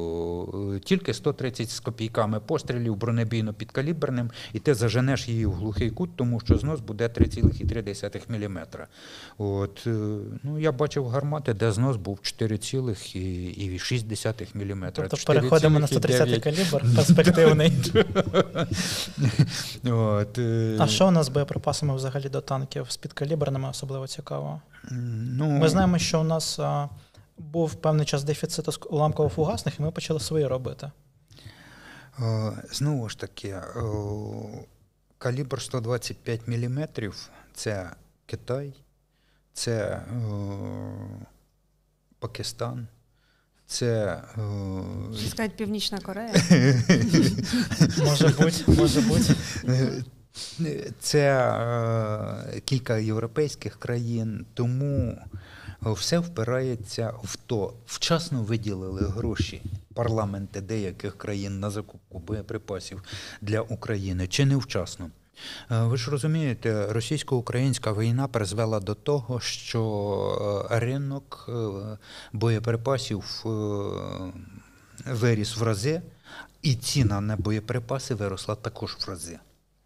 [0.76, 6.16] Е, Тільки 130 з копійками пострілів бронебійно підкаліберним, і ти заженеш її в глухий кут,
[6.16, 8.58] тому що знос буде 3,3 мм.
[9.38, 9.90] От, е,
[10.42, 14.90] ну, я бачив гармати, де знос був 4,6 мм.
[14.92, 17.72] Тобто переходимо на 130 калібр, перспективний.
[19.84, 22.86] От, е, А що у нас з боєприпасами взагалі до танків?
[22.88, 24.60] З підкаліберними особливо цікаво.
[25.38, 26.88] ну, Ми знаємо, що у нас а,
[27.38, 30.90] був певний час дефіциту уламково-фугасних, і ми почали свої робити.
[32.72, 33.62] Знову ж таки, е,
[35.18, 36.88] калібр 125 мм
[37.54, 37.90] це
[38.26, 38.72] Китай,
[39.52, 40.02] це е,
[42.18, 42.86] Пакистан,
[43.66, 46.32] це е, сказати Північна Корея?
[48.04, 49.34] Може бути, може бути.
[51.00, 51.52] Це
[52.56, 55.18] е, кілька європейських країн, тому
[55.82, 57.74] все впирається в то.
[57.86, 59.62] Вчасно виділили гроші
[59.94, 63.02] парламенти деяких країн на закупку боєприпасів
[63.40, 65.10] для України чи невчасно.
[65.70, 71.98] Е, Ви ж розумієте, російсько-українська війна призвела до того, що е, ринок е,
[72.32, 73.44] боєприпасів
[75.06, 76.02] виріс в рази,
[76.62, 79.38] і ціна на боєприпаси виросла також в рази.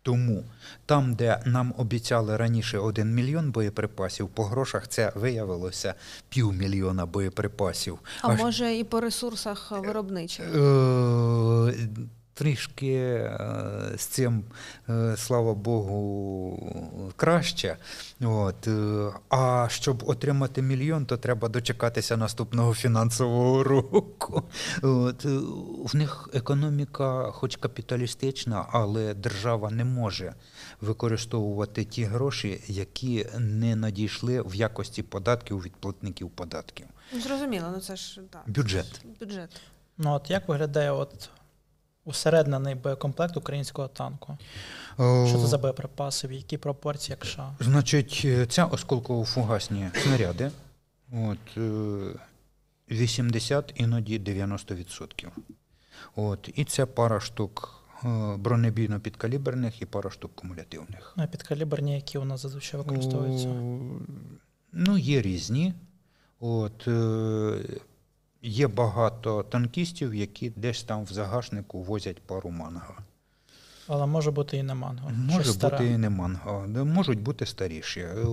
[0.05, 0.44] Тому
[0.86, 5.94] там, де нам обіцяли раніше 1 мільйон боєприпасів, по грошах це виявилося
[6.28, 7.98] півмільйона боєприпасів.
[8.22, 10.47] А Аж- може і по ресурсах виробничих?
[12.35, 13.39] Трішки е,
[13.97, 14.44] з цим,
[14.89, 17.77] е, слава Богу, краще.
[18.23, 18.66] От.
[18.69, 24.43] е, А щоб отримати мільйон, то треба дочекатися наступного фінансового року.
[24.82, 25.24] От.
[25.27, 25.28] е,
[25.85, 30.35] В них економіка, хоч капіталістична, але держава не може
[30.81, 36.86] використовувати ті гроші, які не надійшли в якості податків від платників податків.
[37.12, 38.43] Ну, Зрозуміло, ну це ж так.
[38.47, 39.02] Бюджет.
[39.20, 39.61] Бюджет.
[39.98, 41.31] Ну от як виглядає от
[42.05, 44.39] усереднений боєкомплект українського танку?
[45.01, 47.51] Е, Що це за боєприпаси, в якій пропорції, якщо?
[47.60, 50.51] Значить, е, це осколково-фугасні снаряди.
[51.12, 52.18] От, е,
[52.90, 55.28] 80, іноді 90%.
[56.16, 58.06] От, і це пара штук е,
[58.36, 61.12] бронебійно-підкаліберних і пара штук кумулятивних.
[61.16, 63.48] А підкаліберні, які у нас зазвичай використовуються?
[63.48, 63.55] О,
[64.72, 65.74] Ну, є різні.
[66.40, 67.59] От, е,
[68.45, 72.95] є багато танкістів, які десь там в загашнику возять пару манго.
[73.87, 75.11] Але може бути і не манго.
[75.11, 78.01] Може бути і не манго, можуть бути старіші.
[78.01, 78.27] Е,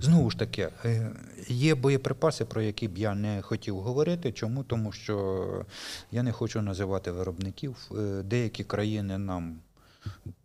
[0.00, 1.10] Знову ж таки, е,
[1.48, 4.32] є боєприпаси, про які б я не хотів говорити.
[4.32, 4.62] Чому?
[4.62, 5.66] Тому що
[6.12, 7.76] я не хочу називати виробників.
[7.90, 9.56] Е, Деякі країни нам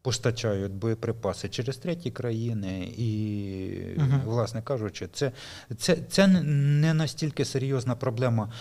[0.01, 4.21] постачають боєприпаси через треті країни, і, Мгм.
[4.25, 5.31] власне кажучи, це,
[5.77, 8.51] це, це не настільки серйозна проблема.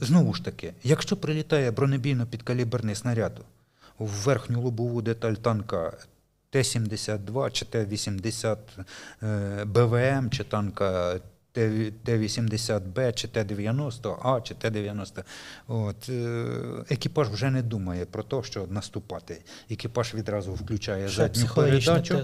[0.00, 3.40] Знову ж таки, якщо прилітає бронебійно-підкаліберний снаряд
[3.98, 5.92] в верхню лобову деталь танка
[6.50, 8.56] Т-72 чи Т-80
[9.22, 11.20] е, БВМ, чи танка
[12.04, 15.24] Т-80Б, чи Т-90А, чи Т-90.
[15.68, 16.44] От, е,
[16.90, 19.42] екіпаж вже не думає про те, що наступати.
[19.70, 22.22] Екіпаж відразу включає задню передачу.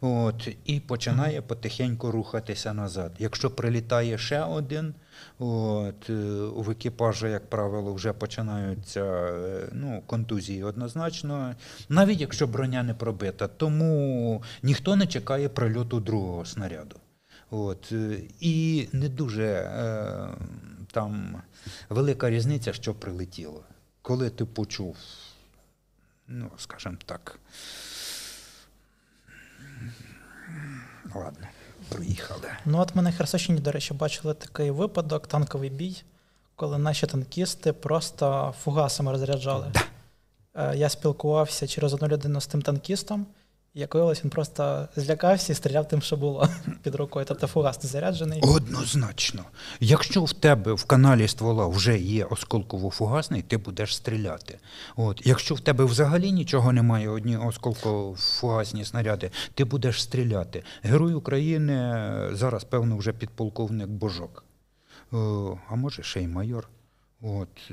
[0.00, 3.12] От, і починає потихеньку рухатися назад.
[3.18, 4.94] Якщо прилітає ще один,
[5.38, 6.12] от, е,
[6.56, 11.54] в екіпажі, як правило, вже починаються е, ну, контузії однозначно,
[11.88, 13.48] навіть якщо броня не пробита.
[13.48, 16.96] Тому ніхто не чекає прильоту другого снаряду.
[17.54, 20.28] От, е, і не дуже е,
[20.92, 21.42] там
[21.88, 23.62] велика різниця, що прилетіло.
[24.02, 24.96] Коли ти почув,
[26.28, 27.38] ну, скажімо так,
[31.14, 31.46] Ладно,
[31.88, 32.48] проїхали.
[32.64, 36.02] Ну от ми на Херсонщині, до речі, бачили такий випадок, танковий бій,
[36.56, 39.72] коли наші танкісти просто фугасами розряджали.
[40.54, 43.26] Е, Я спілкувався через одну людину з тим танкістом,
[43.74, 46.48] Як виявилось, він просто злякався і стріляв тим, що було
[46.82, 47.26] під рукою.
[47.28, 48.40] Тобто фугас не заряджений.
[48.42, 49.44] Однозначно.
[49.80, 54.58] Якщо в тебе в каналі ствола вже є осколково-фугасний, ти будеш стріляти.
[54.96, 55.26] От.
[55.26, 60.62] Якщо в тебе взагалі нічого немає, одні осколково-фугасні снаряди, ти будеш стріляти.
[60.82, 64.44] Герой України е, зараз, певно, вже підполковник Божок.
[65.12, 66.68] О, а може ще й майор.
[67.22, 67.70] От.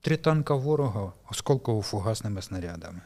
[0.00, 3.00] Три танка ворога осколково-фугасними снарядами.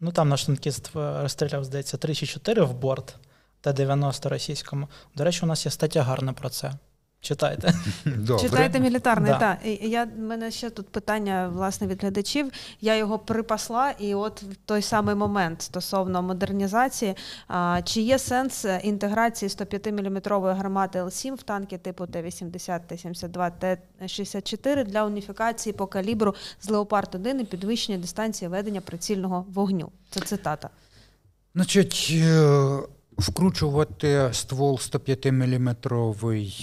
[0.00, 3.16] Ну там наш танкіст е, розстріляв, здається, 3 чи 4 в борт
[3.60, 4.88] Т-90 російському.
[5.14, 6.72] До речі, у нас є стаття гарна про це.
[7.20, 7.74] Читайте.
[8.04, 8.48] Добре.
[8.48, 9.38] Читайте мілітарний, Да.
[9.38, 9.58] так.
[9.64, 12.50] І Я, в мене ще тут питання власне від глядачів.
[12.80, 17.14] Я його припасла, і от в той самий момент стосовно модернізації,
[17.48, 25.04] а, чи є сенс інтеграції 105-мм гармати Л-7 в танки типу Т-80, Т-72, Т-64 для
[25.04, 29.92] уніфікації по калібру з Леопард-1 і підвищення дистанції ведення прицільного вогню?
[30.10, 30.70] Це цитата.
[31.54, 32.78] Значить, е,
[33.20, 35.76] вкручувати ствол 105 мм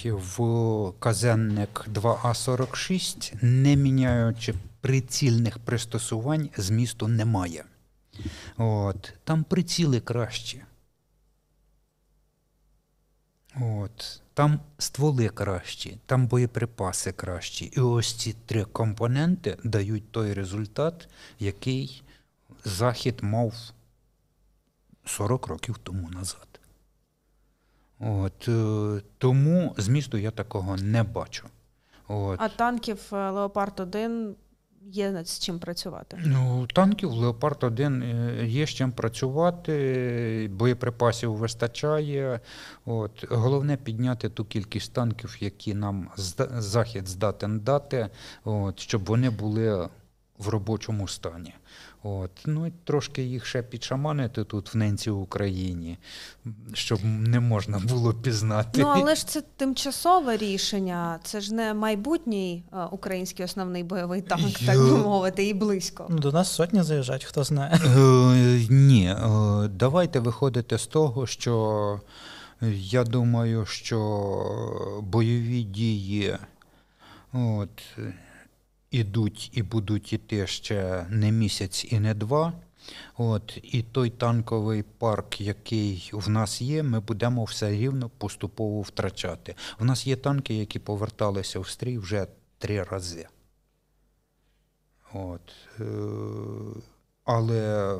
[0.07, 7.65] в казенник 2А46, не міняючи прицільних пристосувань, змісту немає.
[8.57, 9.13] От.
[9.23, 10.63] Там приціли кращі.
[13.61, 14.21] От.
[14.33, 17.65] Там стволи кращі, там боєприпаси кращі.
[17.65, 21.09] І ось ці три компоненти дають той результат,
[21.39, 22.03] який
[22.65, 23.53] Захід мав
[25.05, 26.46] 40 років тому назад.
[27.99, 31.47] От, е, тому змісту я такого не бачу.
[32.07, 32.41] От.
[32.41, 34.33] А танків е, Леопард-1
[34.91, 36.19] є над з чим працювати.
[36.25, 38.03] Ну, танків Леопард 1
[38.43, 42.39] є з чим працювати, боєприпасів вистачає.
[42.85, 43.25] От.
[43.29, 46.09] Головне підняти ту кількість танків, які нам
[46.57, 48.09] Захід здатен дати,
[48.43, 49.89] от, щоб вони були
[50.37, 51.53] в робочому стані.
[52.07, 52.31] От.
[52.45, 55.97] Ну, і трошки їх ще підшаманити тут в ненці Україні,
[56.73, 58.81] щоб не можна було пізнати.
[58.81, 64.59] Ну, але ж це тимчасове рішення, це ж не майбутній е, український основний бойовий танк,
[64.65, 66.07] так би мовити, і близько.
[66.09, 67.79] Ну, до нас сотні заїжджають, хто знає.
[67.85, 72.01] Е, Ні, е, давайте виходити з того, що
[72.71, 73.99] я думаю, що
[75.01, 76.37] бойові дії
[77.33, 77.83] от,
[78.91, 82.53] ідуть і будуть іти ще не місяць і не два.
[83.17, 89.55] От, і той танковий парк, який в нас є, ми будемо все рівно поступово втрачати.
[89.79, 92.27] В нас є танки, які поверталися в стрій вже
[92.57, 93.27] три рази.
[95.13, 95.83] От, е,
[97.23, 97.93] але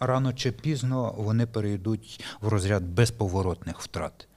[0.00, 4.28] рано чи пізно вони перейдуть в розряд безповоротних втрат.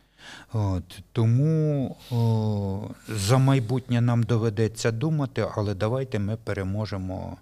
[0.54, 7.38] От, тому о, за майбутнє нам доведеться думати, але давайте ми переможемо.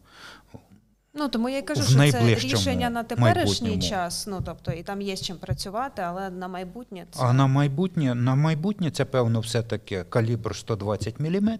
[1.13, 3.81] Ну тому я й кажу, що це рішення на теперішній майбутньому.
[3.81, 4.27] час.
[4.27, 8.15] Ну тобто, і там є з чим працювати, але на майбутнє це А на майбутнє,
[8.15, 11.59] на майбутнє це, певно, все-таки калібр 120 мм.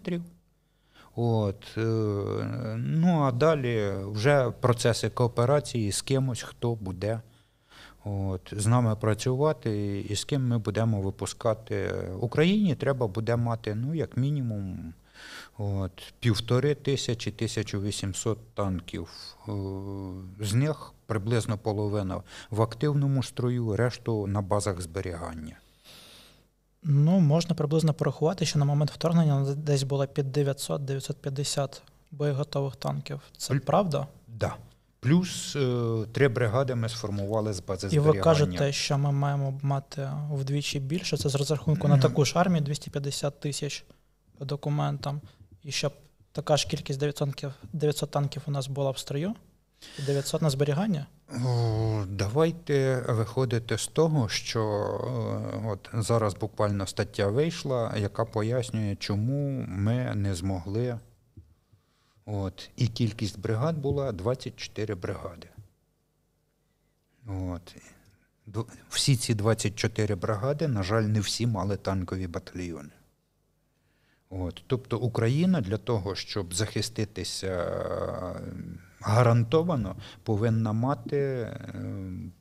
[1.16, 1.82] От, е,
[2.78, 7.22] ну а далі вже процеси кооперації з кимось, хто буде
[8.04, 11.92] от, з нами працювати і з ким ми будемо випускати.
[12.20, 14.94] Україні треба буде мати, ну, як мінімум,
[15.58, 19.10] от, півтори тисячі, 1800 танків.
[19.48, 19.52] Е,
[20.40, 25.56] З них приблизно половина в активному строю, решту на базах зберігання.
[26.84, 31.82] Ну, можна приблизно порахувати, що на момент вторгнення десь було під 900-950
[32.12, 33.22] боєготових танків.
[33.38, 34.08] Це правда?
[34.28, 34.56] Да.
[35.00, 40.10] Плюс е, три бригади ми сформували з бази І ви кажете, що ми маємо мати
[40.32, 41.18] вдвічі більше.
[41.18, 43.86] Це з розрахунку на таку ж армію 250 тисяч
[44.38, 45.22] по документам.
[45.64, 45.94] І щоб
[46.32, 49.34] така ж кількість 900 танків, 900 танків у нас була в строю,
[50.00, 51.06] і 900 на зберігання.
[52.08, 60.16] Давайте виходити з того, що е, от зараз буквально стаття вийшла, яка пояснює, чому ми
[60.16, 61.00] не змогли.
[62.32, 65.48] От, і кількість бригад була 24 бригади.
[67.28, 67.76] От.
[68.90, 72.90] Всі ці 24 бригади, на жаль, не всі мали танкові батальйони.
[74.30, 74.64] От.
[74.68, 78.42] Тобто Україна для того, щоб захиститися е,
[79.00, 81.54] гарантовано, повинна мати е,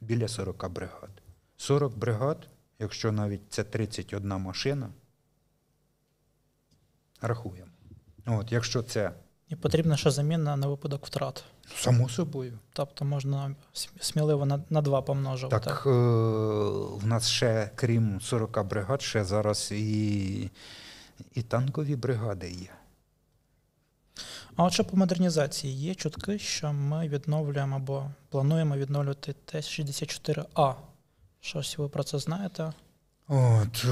[0.01, 1.11] біля 40 бригад.
[1.57, 2.49] 40 бригад,
[2.79, 4.91] якщо навіть це 31 машина,
[7.21, 7.71] рахуємо.
[8.27, 9.13] От, якщо це
[9.49, 11.45] І потрібна ще заміна на випадок втрат.
[11.77, 13.55] само собою, Тобто можна
[14.01, 15.65] сміливо на, на два помножувати.
[15.65, 15.91] так е,
[16.97, 20.51] в нас ще, крім 40 бригад, ще зараз і,
[21.35, 22.69] і танкові бригади є.
[24.57, 30.75] А от що по модернізації є чутки, що ми відновлюємо або плануємо відновлювати Т-64А.
[31.41, 32.73] Щось ви про це знаєте?
[33.29, 33.87] От.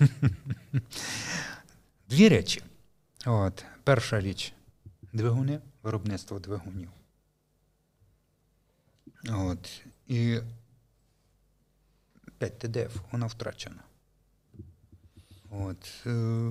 [2.08, 2.62] Дві речі.
[3.26, 3.64] От.
[3.84, 4.52] Перша річ
[5.12, 6.90] двигуни, виробництво двигунів.
[9.30, 9.82] От.
[10.06, 10.38] І
[12.38, 13.82] 5 ТДФ, вона втрачена.
[15.50, 16.02] От.
[16.06, 16.50] е,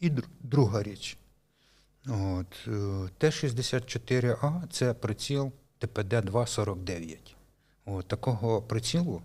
[0.00, 0.10] І
[0.40, 1.18] друга річ.
[2.06, 2.68] От.
[2.68, 7.34] е, Т-64А це приціл ТПД-249.
[7.84, 9.22] От, такого прицілу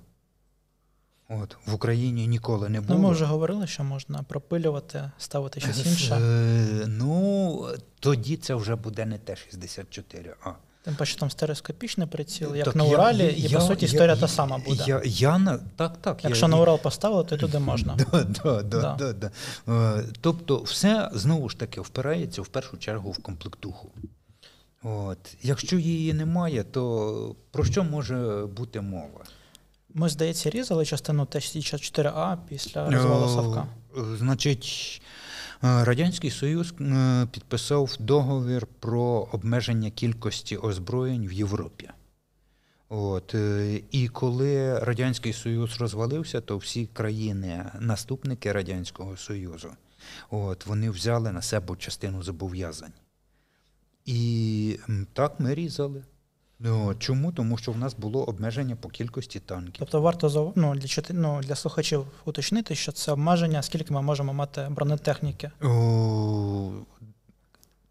[1.29, 2.99] от, в Україні ніколи не було.
[2.99, 6.15] Ну, ми вже говорили, що можна пропилювати, ставити щось інше.
[6.15, 7.67] Е, Ну,
[7.99, 10.51] тоді це вже буде не Т-64А.
[10.83, 13.91] Тим паче там стереоскопічний приціл, як Так на я- Уралі, і я- по суті я-
[13.91, 14.83] історія я- та сама буде.
[14.87, 16.23] Я, я, на- так, так.
[16.23, 17.95] Якщо я, на Урал поставили, то туди можна.
[18.11, 19.13] Да, да, да, Да.
[19.13, 19.13] да.
[19.13, 19.31] Да,
[19.99, 23.89] Е, Тобто, все знову ж таки впирається в першу чергу в комплектуху.
[24.83, 25.17] От.
[25.41, 29.23] Якщо її немає, то про що може бути мова?
[29.93, 33.68] Ми, здається, різали частину Т-64А після розвалу Е, Савка.
[33.97, 35.01] е, Значить,
[35.64, 36.73] е, Радянський Союз
[37.31, 39.01] підписав договір про
[39.31, 41.89] обмеження кількості озброєнь в Європі.
[42.89, 43.35] От,
[43.91, 49.69] і коли Радянський Союз розвалився, то всі країни-наступники Радянського Союзу
[50.30, 52.93] от, вони взяли на себе частину зобов'язань.
[54.05, 54.80] І
[55.14, 56.03] так ми різали.
[56.59, 57.31] Ну, чому?
[57.31, 59.75] Тому що в нас було обмеження по кількості танків.
[59.79, 64.67] Тобто варто ну, для, ну, для слухачів уточнити, що це обмеження, скільки ми можемо мати
[64.69, 65.51] бронетехніки.
[65.63, 66.71] О,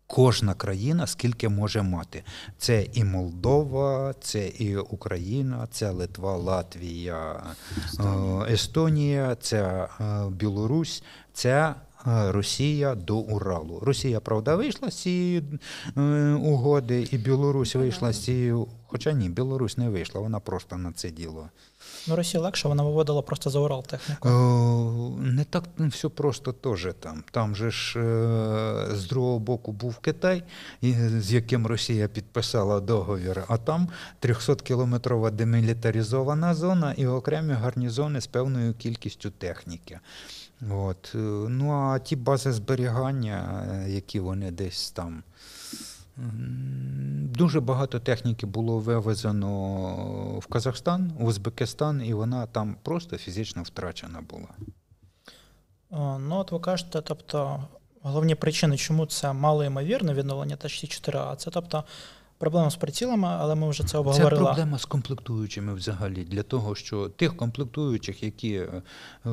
[0.06, 2.24] Кожна країна скільки може мати.
[2.58, 7.42] Це і Молдова, це і Україна, це Литва, Латвія,
[8.00, 11.02] е, Естонія, це е, Білорусь,
[11.32, 11.74] це е,
[12.06, 13.78] Росія до Уралу.
[13.82, 15.42] Росія, правда, вийшла з цієї
[15.96, 18.54] е, угоди, і Білорусь вийшла з цієї.
[18.86, 21.48] Хоча ні, Білорусь не вийшла, вона просто на це діло.
[22.08, 24.28] Ну, Росія легше, вона виводила просто за Урал техніку.
[24.28, 27.24] О, не так все просто теж там.
[27.30, 30.42] Там же ж е, з другого боку був Китай,
[31.18, 33.88] з яким Росія підписала договір, а там
[34.22, 40.00] 300-кілометрова демілітаризована зона і окремі гарнізони з певною кількістю техніки.
[40.70, 41.12] От.
[41.14, 41.18] е,
[41.48, 45.22] Ну а ті бази зберігання, е, які вони десь там.
[47.36, 54.20] Дуже багато техніки було вивезено в Казахстан, в Узбекистан, і вона там просто фізично втрачена
[54.20, 54.48] була.
[56.18, 57.64] Ну, от ви кажете, тобто,
[58.02, 61.84] головні причини, чому це мало ймовірне відновлення Т-64А, це тобто
[62.38, 67.08] проблема з прицілами, але ми вже це Це проблема з комплектуючими взагалі, для того, що
[67.08, 68.82] тих комплектуючих, які е,
[69.26, 69.30] е,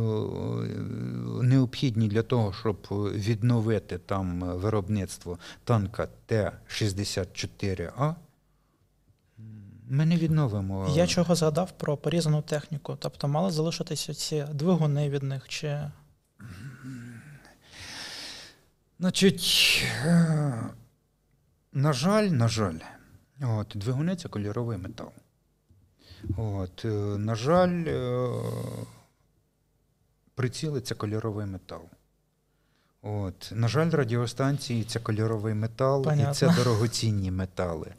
[1.42, 8.16] необхідні для того, щоб відновити там виробництво танка Т-64А,
[9.90, 10.88] ми не відновимо.
[10.96, 12.98] Я чого згадав про порізану техніку.
[13.00, 15.80] Тобто мали залишитися ці двигуни від них, чи
[19.00, 20.54] Значить, е,
[21.74, 22.80] на жаль, на жаль,
[23.44, 25.12] от, двигуни це кольоровий метал.
[26.38, 26.88] От, е,
[27.18, 28.30] на жаль, е,
[30.36, 31.82] приціли це кольоровий метал.
[33.02, 37.94] От, на жаль, радіостанції це кольоровий метал і це дорогоцінні метали.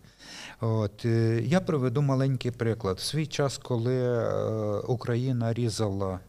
[0.61, 2.97] От, е, я приведу маленький приклад.
[2.97, 4.29] В свій час, коли
[4.81, 6.21] Україна різала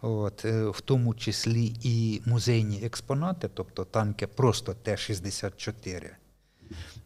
[0.00, 6.10] От, в тому числі і музейні експонати, тобто танки просто Т-64.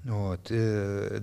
[0.06, 1.22] От, е,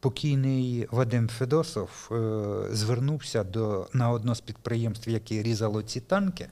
[0.00, 6.48] покійний Вадим Федосов е, звернувся до, на одно з підприємств, яке різало ці танки,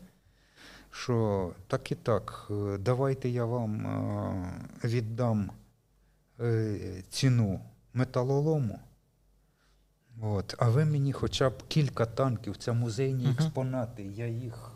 [0.90, 5.50] що так і так, е, давайте я вам е, віддам
[6.40, 7.60] е, ціну
[7.94, 8.80] металолому.
[10.22, 14.02] От, а ви мені хоча б кілька танків, це музейні експонати.
[14.02, 14.72] Я їх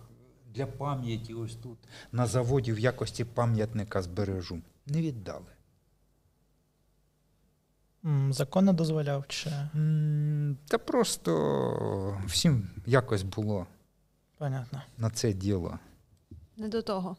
[0.54, 1.78] для пам'яті ось тут
[2.12, 4.58] на заводі в якості пам'ятника збережу.
[4.86, 5.57] Не віддали.
[8.30, 9.50] Закон не дозволяв, чи
[10.68, 13.66] Та просто всім якось було
[14.38, 14.82] понятно.
[14.98, 15.78] на це діло.
[16.56, 17.16] Не до того,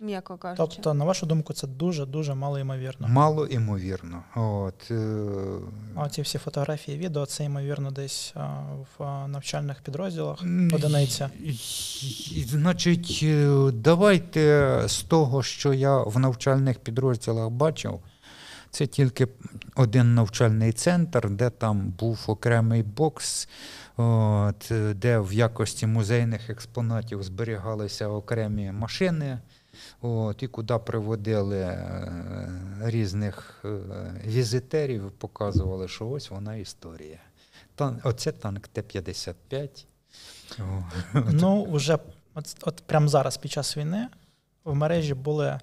[0.00, 0.56] м'яко кажучи.
[0.74, 3.08] Тобто, на вашу думку, це дуже дуже мало ймовірно.
[3.08, 4.22] Мало імовірно.
[4.36, 5.26] От, е,
[5.96, 8.62] А ці всі фотографії, відео, це ймовірно десь а,
[8.98, 10.40] в навчальних підрозділах
[10.74, 11.30] одиниця.
[12.46, 18.00] Значить, е, давайте з того, що я в навчальних підрозділах бачив,
[18.70, 19.28] це тільки
[19.74, 23.48] один навчальний центр, де там був окремий бокс,
[23.96, 29.38] от, де в якості музейних експонатів зберігалися окремі машини
[30.00, 32.12] От, і куди приводили е,
[32.80, 33.78] різних е,
[34.26, 37.18] візитерів, показували, що ось вона історія.
[37.74, 39.84] Тан, оце танк Т-55.
[40.58, 40.84] О,
[41.32, 41.98] Ну, вже
[42.34, 44.08] от, от прямо зараз, під час війни,
[44.64, 45.60] в мережі були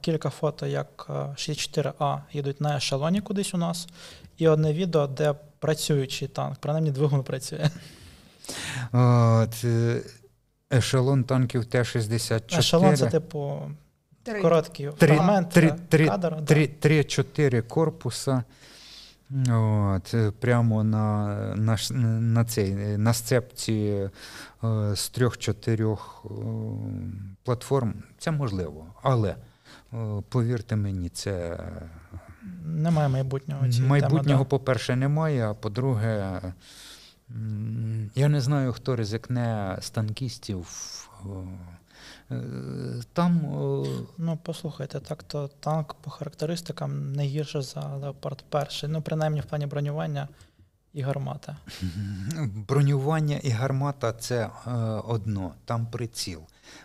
[0.00, 3.88] кілька фото, як а, 64А їдуть на ешелоні кудись у нас,
[4.36, 7.70] і одне відео, де працюючий танк, принаймні двигун працює.
[8.92, 10.02] От, е,
[10.72, 12.58] ешелон танків Т-64.
[12.58, 13.60] Ешелон це, типу,
[14.22, 14.40] Три.
[14.40, 15.76] короткий фрагмент е,
[16.06, 16.36] кадр.
[16.80, 18.44] Три-чотири корпуса.
[19.50, 21.26] От, е, прямо на,
[21.56, 21.76] на,
[22.20, 24.10] на, цей, е, на сцепці е,
[24.96, 26.34] з трьох-чотирьох е,
[27.44, 27.94] платформ.
[28.18, 28.86] Це можливо.
[29.02, 29.36] Але е,
[30.28, 31.58] повірте мені, це
[32.64, 33.68] Немає майбутнього.
[33.68, 34.48] цієї майбутнього, да.
[34.48, 36.40] по-перше, немає, а по-друге,
[38.14, 40.66] я не знаю, хто ризикне з танкістів.
[42.30, 42.42] е, е,
[43.12, 43.86] Там е,
[44.18, 48.92] Ну, послухайте, так то танк по характеристикам не гірше за Леопард 1.
[48.92, 50.28] Ну, принаймні в плані бронювання
[50.94, 51.56] і гармати.
[52.68, 54.70] Бронювання і гармата це е,
[55.04, 56.40] одно, там приціл.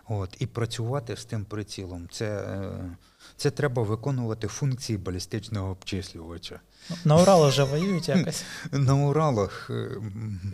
[0.07, 2.97] От, і працювати з тим прицілом це, е,
[3.37, 6.59] це треба виконувати функції балістичного обчислювача.
[6.89, 8.43] Ну, На Уралу вже воюють якось.
[8.71, 9.89] На Уралах е,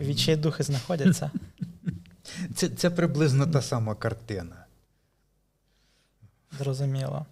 [0.00, 1.30] Відчайдухи знаходяться.
[2.54, 4.64] це, це приблизно та сама картина.
[6.58, 7.26] Зрозуміло.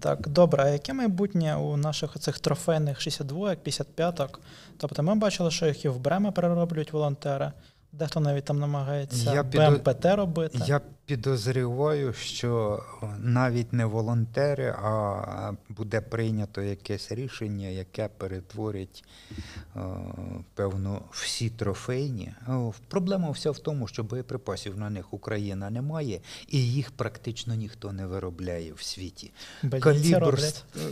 [0.00, 4.40] Так, добре, а яке майбутнє у наших оцих трофейних 62 55-ок?
[4.76, 7.52] Тобто ми бачили, що їх і в Бреме перероблюють волонтери,
[7.98, 10.58] дехто навіть там намагається Я БМПТ робити.
[10.66, 12.82] Я підозрюваю, що
[13.18, 19.04] навіть не волонтери, а буде прийнято якесь рішення, яке перетворить
[19.76, 19.80] е,
[20.54, 22.32] певно всі трофейні.
[22.88, 27.92] Проблема вся в тому, що боєприпасів на них Україна не має, і їх практично ніхто
[27.92, 29.32] не виробляє в світі.
[29.80, 30.38] Калібр,
[30.76, 30.82] е,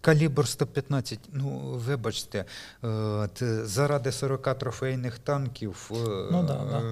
[0.00, 1.48] калібр 115, ну
[1.86, 2.44] вибачте,
[2.84, 3.28] е,
[3.64, 5.90] заради 40 трофейних танків.
[5.90, 6.82] е, Ну да, да.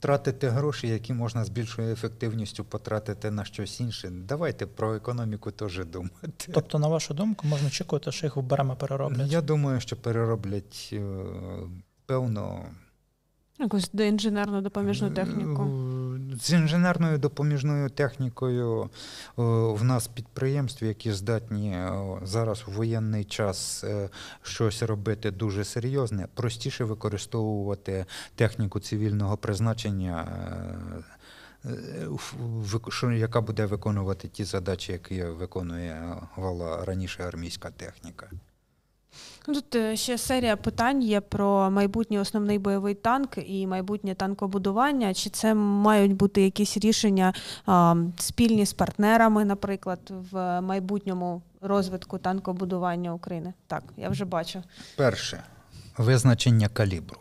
[0.00, 4.10] Тратити гроші, які можна з більшою ефективністю потратити на щось інше.
[4.10, 6.52] Давайте про економіку теж думати.
[6.54, 9.32] Тобто, на вашу думку, можна очікувати, що їх в беремо перероблять.
[9.32, 11.00] Я думаю, що перероблять е,
[12.06, 12.64] певно
[13.58, 15.62] Якусь до інженерну допоміжну техніку.
[15.62, 18.88] Е, З інженерною допоміжною технікою е,
[19.72, 23.84] в нас підприємств, які здатні е, зараз у воєнний час
[24.42, 30.28] щось робити дуже серйозне, простіше використовувати техніку цивільного призначення.
[33.16, 38.30] яка буде виконувати ті задачі, які виконувала раніше армійська техніка.
[39.46, 45.14] Ну, Тут е, ще серія питань є про майбутній основний бойовий танк і майбутнє танкобудування.
[45.14, 47.34] Чи це мають бути якісь рішення
[47.66, 53.52] а, спільні з партнерами, наприклад, в майбутньому розвитку танкобудування України?
[53.66, 54.62] Так, я вже бачу.
[54.96, 55.42] Перше
[55.98, 57.20] визначення калібру.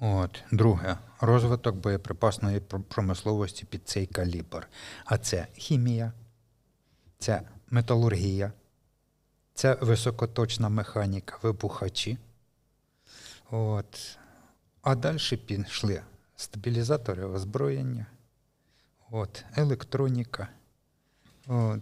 [0.00, 0.42] От.
[0.52, 4.68] Друге розвиток боєприпасної промисловості під цей калібр.
[5.04, 6.12] А це хімія,
[7.18, 8.52] це металургія,
[9.54, 12.18] це високоточна механіка, вибухачі.
[13.50, 14.18] От.
[14.82, 16.02] А далі пішли
[16.36, 18.06] стабілізатори озброєння,
[19.10, 20.48] от, електроніка.
[21.46, 21.80] От.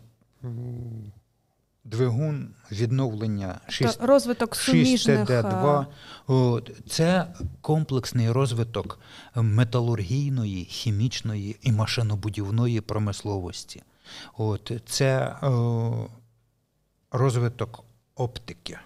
[1.84, 5.80] Двигун відновлення 6 Тобто розвиток 6 суміжних ТД-2.
[5.80, 5.86] е,
[6.26, 8.98] От, Це комплексний розвиток
[9.34, 13.82] металургійної, хімічної і машинобудівної промисловості.
[14.36, 15.48] От, це е,
[17.10, 17.84] розвиток
[18.14, 18.78] оптики.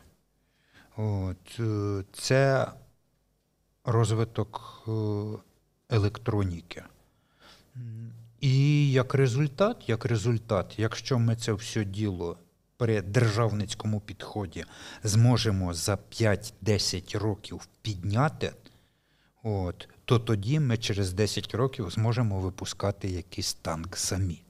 [0.96, 2.72] От, е, це
[3.84, 4.92] розвиток е,
[5.90, 6.82] електроніки.
[8.40, 12.36] І як результат, як результат, якщо ми це все діло
[12.76, 14.64] при державницькому підході
[15.02, 18.52] зможемо за 5-10 років підняти,
[19.42, 24.43] от, то тоді ми через 10 років зможемо випускати якийсь танк самі.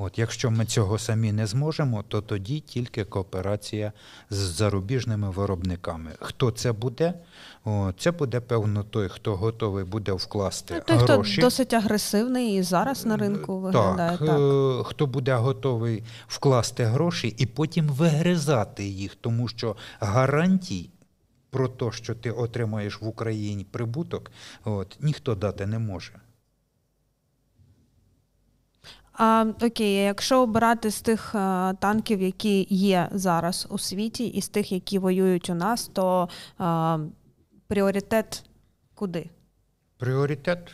[0.00, 3.92] От, якщо ми цього самі не зможемо, то тоді тільки кооперація
[4.30, 6.10] з зарубіжними виробниками.
[6.20, 7.14] Хто це буде?
[7.64, 12.62] О, це буде, певно, той, хто готовий буде вкласти ну, той, хто досить агресивний і
[12.62, 14.40] зараз на ринку виглядає Так, так.
[14.40, 20.90] е, хто буде готовий вкласти гроші і потім вигризати їх, тому що гарантій
[21.50, 24.30] про те, що ти отримаєш в Україні прибуток,
[24.64, 26.12] от, ніхто дати не може.
[29.18, 34.48] А окей, якщо обирати з тих е, танків, які є зараз у світі, і з
[34.48, 36.28] тих, які воюють у нас, то
[36.60, 36.98] е,
[37.66, 38.44] пріоритет
[38.94, 39.30] куди?
[39.98, 40.72] Пріоритет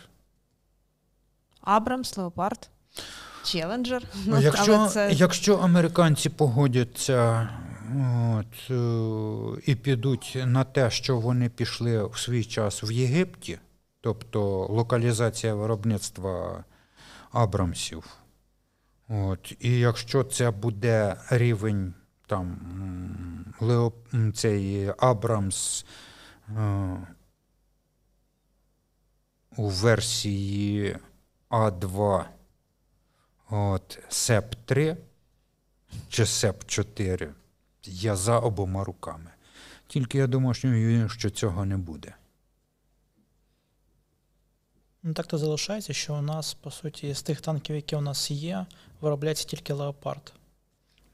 [1.61, 2.71] Абрамс, Леопард,
[3.45, 4.03] Челенджер.
[4.27, 7.49] Ну, якщо, якщо американці погодяться
[8.39, 13.59] от, е, і підуть на те, що вони пішли в свій час в Єгипті,
[14.01, 16.65] тобто локалізація виробництва
[17.33, 18.05] Абрамсів,
[19.09, 21.95] от, і якщо це буде рівень
[22.27, 23.93] там м, Лео,
[24.35, 25.87] цей Абрамс
[26.49, 26.97] е,
[29.57, 30.97] у версії
[31.51, 32.25] А2
[33.51, 34.97] От СЕП 3
[36.09, 37.35] чи СЕП 4
[37.85, 39.31] я за обома руками.
[39.87, 42.15] Тільки я думаю, що цього не буде.
[45.03, 48.31] Ну так то залишається, що у нас, по суті, з тих танків, які у нас
[48.31, 48.67] є,
[49.05, 50.33] виробляється тільки леопард.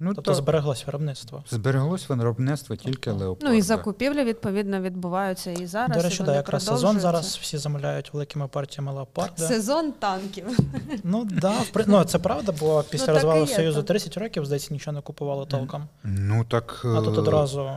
[0.02, 1.44] Ну, Тобто то збереглось виробництво.
[1.50, 3.50] збереглось виробництво тільки леопарда.
[3.52, 5.96] Ну і закупівлі, відповідно, відбуваються і зараз.
[5.96, 9.48] До речі, да, якраз сезон зараз всі замовляють великими партіями леопарда.
[9.48, 10.58] Сезон танків.
[11.04, 13.86] Ну да, в при- ну, це правда, бо після так і розвалу Союзу так.
[13.86, 15.88] 30 років, здається, нічого не купували толком.
[16.04, 16.82] Ну так.
[16.84, 17.70] А тут е, одразу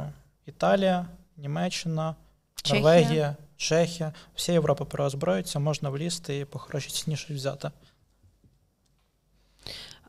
[0.46, 1.06] Італія,
[1.38, 2.16] Німеччина,
[2.56, 2.82] Чехія.
[2.82, 4.14] Норвегія, Чехія.
[4.36, 7.72] Вся Європа переозброюється, можна влізти і по хорошій ціні щось взяти.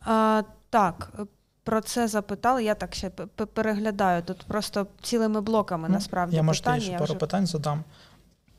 [0.04, 1.12] А, так,
[1.64, 2.64] про це запитали.
[2.64, 3.10] Я так ще
[3.54, 4.22] переглядаю.
[4.22, 6.80] Тут просто цілими блоками Ну, насправді я може питання.
[6.80, 7.84] ще я пару вже- питань задам.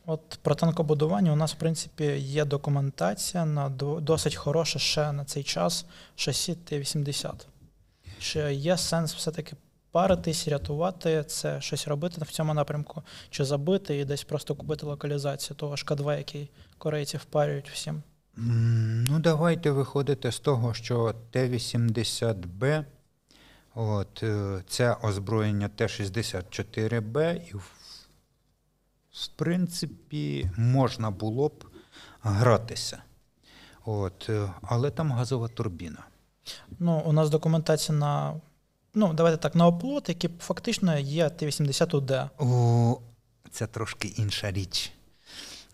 [0.06, 5.26] От про танкобудування у нас, в принципі, є документація на до- досить хороше ще на
[5.26, 5.86] цей час
[6.16, 7.34] шасі Т-80.
[8.20, 9.56] Чи є сенс все-таки
[9.92, 15.58] паритись, рятувати це, щось робити в цьому напрямку, чи забити і десь просто купити локалізацію
[15.58, 18.04] того ж К2, який корейці впарюють всім?
[18.38, 22.86] Ну, давайте виходити з того, що Т-80Б
[23.76, 27.72] от, е, це озброєння Т-64Б, і в,
[29.12, 31.66] в принципі можна було б
[32.22, 33.04] гратися.
[33.86, 36.04] От, е, але там газова турбіна.
[36.80, 38.42] Ну, у нас документація на.
[38.94, 42.30] Ну, давайте так, на оплот, який фактично є Т-80УД.
[42.38, 43.00] О,
[43.52, 44.92] це трошки інша річ.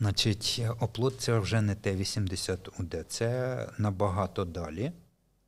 [0.02, 4.92] Значить, оплот це вже не Т-80УД, це набагато далі.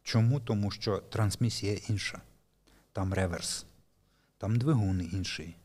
[0.03, 0.39] Чому?
[0.39, 2.21] Тому що трансмісія інша.
[2.91, 3.65] Там реверс,
[4.37, 5.55] там двигун інший.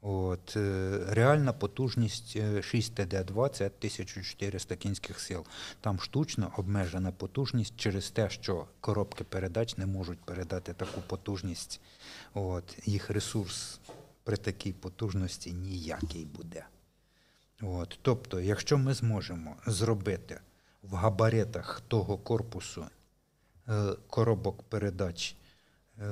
[0.00, 5.44] От, е, реальна потужність е, 6 ТД2 це 1400 кінських сил.
[5.80, 11.80] Там штучно обмежена потужність через те, що коробки передач не можуть передати таку потужність.
[12.34, 13.80] От, їх ресурс
[14.24, 16.64] при такій потужності ніякий буде.
[17.62, 20.40] От, тобто, якщо ми зможемо зробити
[20.82, 22.84] в габаритах того корпусу
[23.68, 25.36] е, коробок передач,
[25.98, 26.04] е,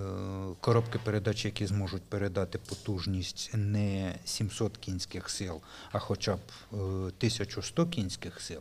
[0.60, 5.60] коробки передач, які зможуть передати потужність не 700 кінських сил,
[5.92, 6.40] а хоча б
[6.72, 8.60] е, 1100 кінських сил,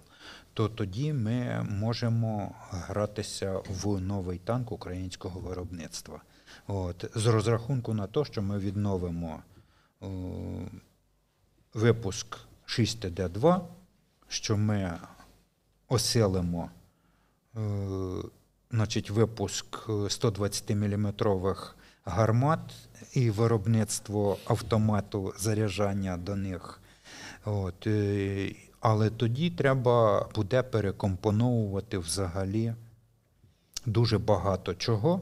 [0.54, 6.22] то тоді ми можемо гратися в новий танк українського виробництва.
[6.68, 9.44] От, з розрахунку на те, що ми відновимо
[10.02, 10.08] е,
[11.74, 12.38] випуск
[12.68, 13.62] 6TD2,
[14.28, 15.00] що ми
[15.88, 16.70] оселимо
[17.56, 17.60] е,
[18.72, 21.74] значить, випуск 120-мм
[22.06, 22.60] гармат
[23.14, 26.82] і виробництво автомату заряджання до них.
[27.46, 32.74] От, е, але тоді треба буде перекомпоновувати взагалі
[33.86, 35.22] дуже багато чого,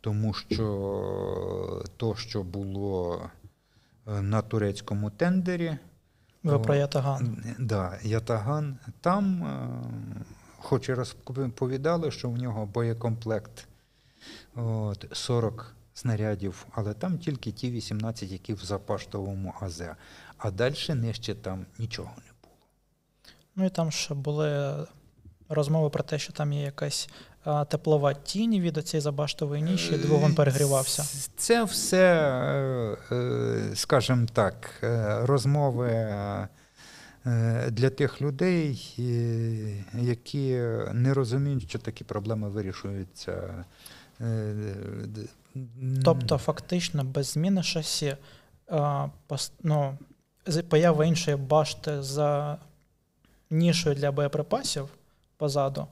[0.00, 3.22] тому що то, що було
[4.06, 5.76] е, на турецькому тендері,
[6.44, 7.44] Ви про Ятаган.
[7.58, 8.78] Да, Ятаган.
[9.00, 9.68] Там, е,
[10.58, 13.66] хоч і розповідали, що в нього боєкомплект
[14.54, 19.82] от, 40 снарядів, але там тільки ті 18, які в запаштовому АЗ.
[20.38, 22.56] А далі нижче там нічого не було.
[23.56, 24.76] Ну і там ще були
[25.48, 27.08] розмови про те, що там є якась
[27.68, 31.02] теплова тінь від цієї забаштової ніші, і двигун перегрівався.
[31.36, 32.14] Це все,
[33.10, 36.48] е, е, скажімо так, е, розмови е,
[37.70, 39.02] для тих людей, е,
[40.02, 40.50] які
[40.92, 43.64] не розуміють, що такі проблеми вирішуються.
[44.20, 44.54] е,
[46.04, 48.16] Тобто, фактично, без зміни шасі,
[49.62, 49.98] ну,
[50.68, 52.58] поява іншої башти за
[53.50, 54.88] нішою для боєприпасів
[55.36, 55.86] позаду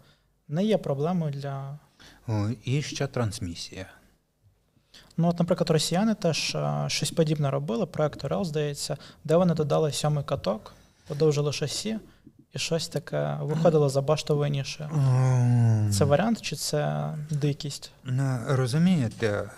[0.49, 1.79] не є проблемою для.
[2.65, 3.87] і ще трансмісія.
[5.17, 6.57] Ну, от, наприклад, росіяни теж
[6.87, 10.75] щось подібне робили, проект Орел, здається, де вони додали сьомий каток,
[11.09, 11.99] подовжили шасі,
[12.53, 14.91] і щось таке виходило за баштовою нішою.
[15.93, 17.93] Це варіант чи це дикість?
[18.05, 19.51] Ну, Розумієте,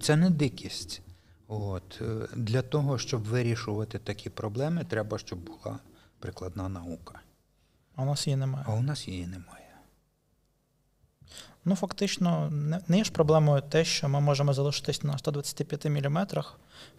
[0.00, 1.02] це не дикість.
[1.48, 5.78] От, е, для того, щоб вирішувати такі проблеми, треба, щоб була
[6.18, 7.20] прикладна наука.
[7.96, 8.64] А у нас її немає.
[8.68, 9.61] А у нас її немає.
[11.64, 16.26] Ну, фактично, не, не є ж проблемою те, що ми можемо залишитись на 125 мм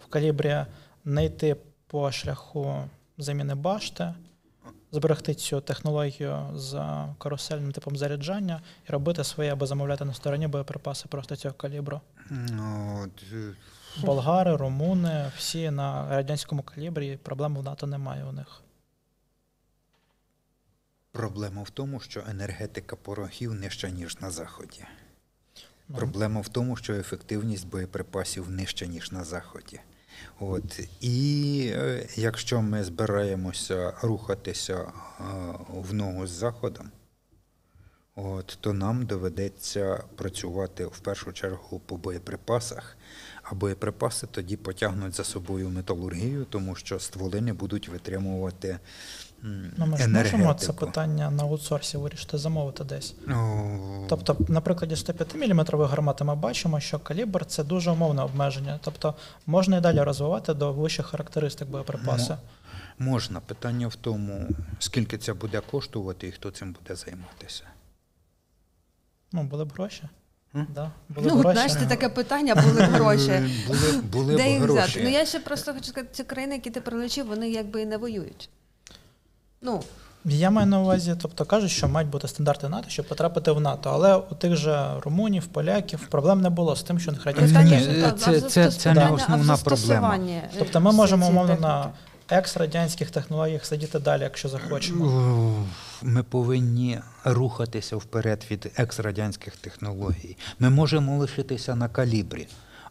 [0.00, 0.64] в калібрі,
[1.04, 2.84] не йти по шляху
[3.18, 4.14] заміни башти,
[4.92, 6.82] зберегти цю технологію з
[7.18, 12.00] карусельним типом заряджання і робити своє або замовляти на стороні боєприпаси просто цього калібру.
[12.30, 13.54] Ну, е,
[14.02, 18.63] Болгари, румуни, всі на радянському калібрі, проблем в НАТО немає у них.
[21.14, 24.84] Проблема в тому, що енергетика порохів нижча, ніж на Заході.
[25.88, 29.80] Ну, Проблема в тому, що ефективність боєприпасів нижча, ніж на Заході.
[30.40, 30.80] От.
[31.00, 35.24] І е, якщо ми збираємося рухатися е,
[35.68, 36.90] в ногу з Заходом,
[38.16, 42.96] от, то нам доведеться працювати в першу чергу по боєприпасах,
[43.42, 48.78] а боєприпаси тоді потягнуть за собою металургію, тому що стволи не будуть витримувати
[49.76, 50.36] Ну, ми ж енергетику.
[50.38, 53.14] можемо це питання на аутсорсі вирішити замовити десь.
[53.28, 58.78] О, Тобто, на прикладі 105 мм гармати ми бачимо, що калібр це дуже умовне обмеження.
[58.82, 59.14] Тобто
[59.46, 62.36] можна і далі розвивати до вищих характеристик боєприпаси.
[62.98, 63.40] Можна.
[63.40, 64.48] Питання в тому,
[64.78, 67.64] скільки це буде коштувати і хто цим буде займатися.
[69.32, 70.02] Ну, були б гроші.
[70.54, 71.52] Да, були Ну, гроші.
[71.54, 73.30] знаєш, ти таке питання, були б гроші.
[73.30, 74.82] Е, Були, були Де б їх гроші.
[74.82, 75.04] взяти?
[75.04, 77.96] Ну я ще просто хочу сказати, ці країни, які ти прилечив, вони якби і не
[77.96, 78.50] воюють.
[79.64, 79.82] Ну,
[80.24, 83.90] Я маю на увазі, тобто кажуть, що мають бути стандарти НАТО, щоб потрапити в НАТО.
[83.94, 88.12] Але у тих же румунів, поляків проблем не було з тим, що радянська Ні, е,
[88.18, 91.88] це- це- це не основна застосуванні, е, Тобто ми можемо умовно на
[92.30, 95.04] екс-радянських технологіях сидіти далі, якщо захочемо.
[96.02, 100.36] Ми повинні рухатися вперед від екс-радянських технологій.
[100.58, 102.46] Ми можемо лишитися на калібрі,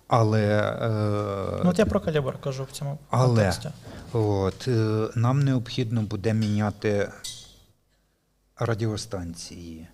[0.07, 0.41] але,
[0.81, 3.69] е, Ну, от я про калібр кажу в цьому Але контексті.
[4.13, 7.11] От, е, нам необхідно буде міняти
[8.57, 9.87] радіостанції.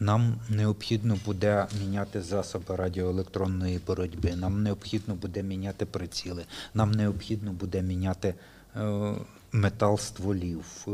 [0.00, 4.36] Нам необхідно буде міняти засоби радіоелектронної боротьби.
[4.36, 6.44] Нам необхідно буде міняти приціли.
[6.74, 8.34] Нам необхідно буде міняти
[8.76, 9.14] е,
[9.52, 10.90] метал стволів, е,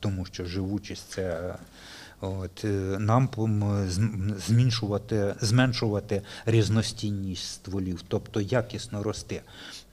[0.00, 1.54] тому що живучість це.
[2.20, 2.68] От, е,
[2.98, 3.28] нам
[4.38, 9.42] зменшувати, зменшувати різностійність стволів, тобто якісно рости.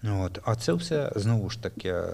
[0.03, 2.13] От, а це все знову ж таки, е,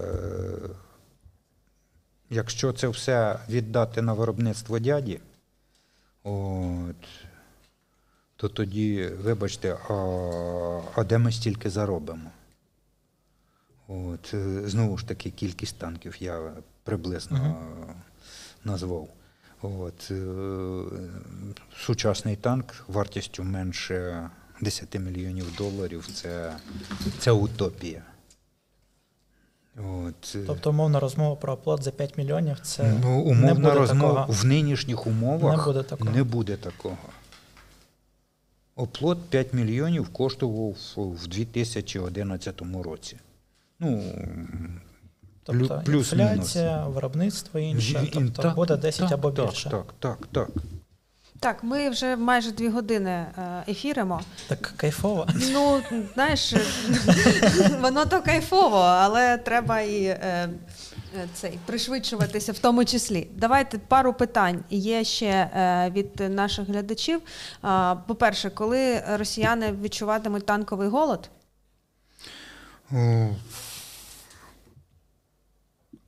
[2.30, 5.20] якщо це все віддати на виробництво дяді,
[6.24, 7.08] от,
[8.36, 9.94] то тоді, вибачте, а,
[10.96, 12.32] а де ми стільки заробимо?
[13.88, 16.52] От, е, знову ж таки, кількість танків я
[16.84, 17.94] приблизно е,
[18.64, 19.08] назвав.
[19.62, 20.84] От, е,
[21.78, 24.30] сучасний танк вартістю менше
[24.62, 26.56] 10 мільйонів доларів це,
[27.20, 28.04] це утопія.
[29.78, 34.14] От, е, Тобто, умовна розмова про оплот за 5 мільйонів це ну, не буде розмова
[34.14, 34.34] такого.
[34.34, 36.12] в нинішніх умовах Не буде такого.
[36.12, 36.98] не буде такого.
[38.76, 43.18] Оплот 5 мільйонів коштував в 2011 році.
[43.80, 44.04] Ну,
[45.44, 46.58] Тобто плю- плюс-мінус.
[46.88, 49.70] виробництво інше, Ін- тобто так, буде 10 так, або так, більше.
[49.70, 50.50] Так, так, так.
[51.42, 54.22] Так, ми вже майже дві години е, ефіримо.
[54.48, 55.28] Так кайфово.
[55.52, 55.82] Ну,
[56.14, 56.54] знаєш,
[57.82, 60.18] воно то кайфово, але треба і е,
[61.18, 63.28] е, цей пришвидшуватися в тому числі.
[63.36, 67.22] Давайте пару питань є ще е, від наших глядачів.
[68.08, 71.30] По-перше, коли росіяни відчуватимуть танковий голод?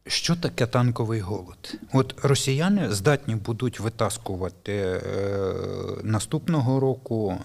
[0.08, 1.76] Що таке танковий голод?
[1.94, 5.02] От росіяни здатні будуть витаскувати е,
[6.04, 7.38] наступного року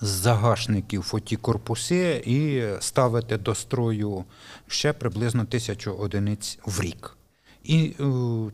[0.00, 4.24] з загашників оті корпуси і ставити до строю
[4.66, 7.16] ще приблизно тисячу одиниць в рік.
[7.64, 7.94] І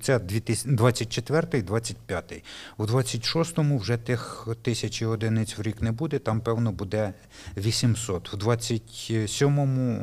[0.01, 0.19] це
[0.65, 2.45] 24 25
[2.77, 7.15] У 26-му вже тих тисячі одиниць в рік не буде, там, певно, буде
[7.57, 8.33] 800.
[8.33, 9.99] В 27-му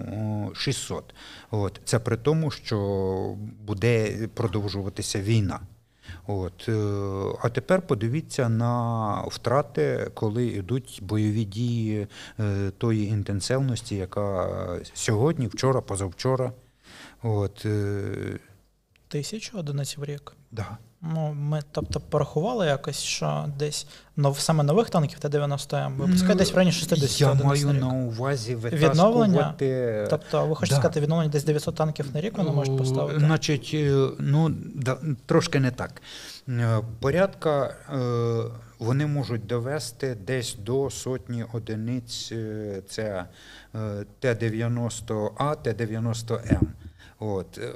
[0.51, 1.15] о, 600.
[1.51, 1.81] От.
[1.85, 2.77] Це при тому, що
[3.65, 5.59] буде продовжуватися війна.
[6.27, 6.69] От.
[6.69, 6.71] е,
[7.41, 12.07] А тепер подивіться на втрати, коли йдуть бойові дії
[12.39, 14.49] е, тої інтенсивності, яка
[14.93, 16.51] сьогодні, вчора, позавчора.
[17.23, 18.39] От, е,
[19.07, 20.33] Тисячу одиниць в рік.
[20.51, 20.77] да.
[21.13, 26.55] Ну, ми, тобто, порахували якось, що десь нов, саме нових танків Т-90М випускають десь в
[26.55, 27.81] районі 60 Я маю на рік.
[27.81, 29.55] на увазі Відновлення?
[30.09, 30.81] Тобто, ви хочете Да.
[30.81, 33.19] сказати, відновлення десь 900 танків на рік вони можуть поставити?
[33.19, 36.01] Значить, е, ну, да, трошки не так.
[36.49, 42.29] Е, Порядка е, вони можуть довести десь до сотні одиниць.
[42.31, 43.25] е, Це
[43.75, 46.61] е, Т-90А, Т-90М.
[47.19, 47.57] От.
[47.57, 47.73] е,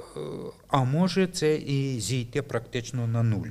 [0.68, 3.48] А може це і зійти практично на нуль.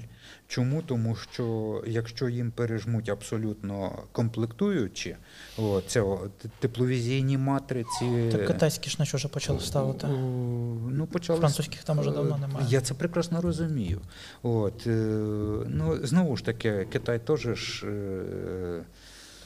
[0.48, 0.82] Чому?
[0.82, 5.16] Тому що якщо їм пережмуть абсолютно комплектуючі,
[5.58, 6.20] о, це о,
[6.60, 8.30] тепловізійні матриці.
[8.32, 10.08] Так китайські ж на що вже почали ставити.
[10.08, 10.10] О,
[10.92, 12.66] Ну, почали Французьких там уже давно Е, немає.
[12.70, 14.02] Я це прекрасно розумію.
[14.44, 14.90] От, е,
[15.68, 17.88] ну, знову ж таки, Китай теж ж.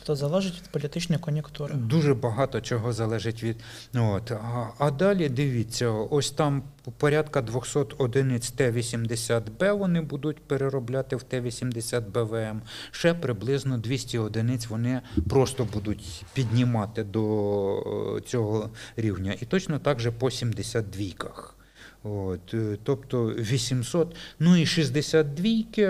[0.03, 1.75] Е, То залежить від політичної кон'юнктури.
[1.75, 3.57] Дуже багато чого залежить від.
[3.95, 4.31] От.
[4.31, 6.63] А, а далі дивіться, ось там
[6.97, 12.61] порядка 200 одиниць Т-80Б вони будуть переробляти в Т-80 БВМ.
[12.91, 19.35] Ще приблизно 200 одиниць вони просто будуть піднімати до е, цього рівня.
[19.41, 21.55] І точно так же по 72-ках.
[22.03, 25.87] От, е, тобто 800, ну і 62-ки.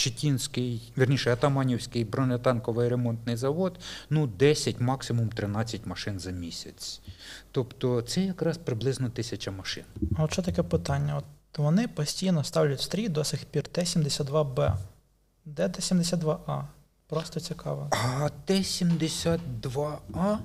[0.00, 3.78] Читінський, верніше, Атаманівський бронетанковий ремонтний завод,
[4.10, 7.00] ну 10, максимум 13 машин за місяць.
[7.52, 9.84] Тобто це якраз приблизно тисяча машин.
[10.16, 11.16] А от що таке питання?
[11.16, 11.24] От
[11.58, 14.76] вони постійно ставлять в стрій до сих пір Т-72Б.
[15.44, 16.64] Де Т-72А?
[17.06, 17.88] Просто цікаво.
[17.90, 20.38] А Т-72А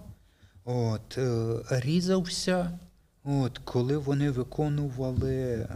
[0.65, 2.79] от, е, різався,
[3.23, 5.67] от, коли вони виконували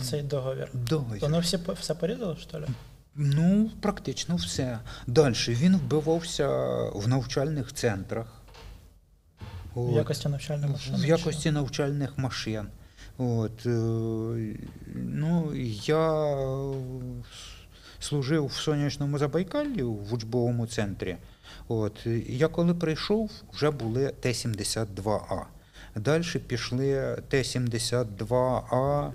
[0.00, 0.68] Цей договір.
[0.72, 1.20] договір.
[1.20, 2.66] Вони всі все порізали, що ли?
[3.14, 4.78] Ну, практично все.
[5.06, 6.48] Далі він вбивався
[6.94, 8.26] в навчальних центрах.
[9.76, 10.98] В якості навчальної машини.
[10.98, 12.66] В якості навчальних машин.
[13.18, 13.70] От, е,
[14.94, 15.54] ну,
[15.84, 16.26] я
[17.98, 21.16] служив в сонячному Забайкаллі в учбовому центрі.
[21.68, 25.42] От, я коли прийшов, вже були Т-72А.
[25.96, 29.12] Далі пішли Т-72А о,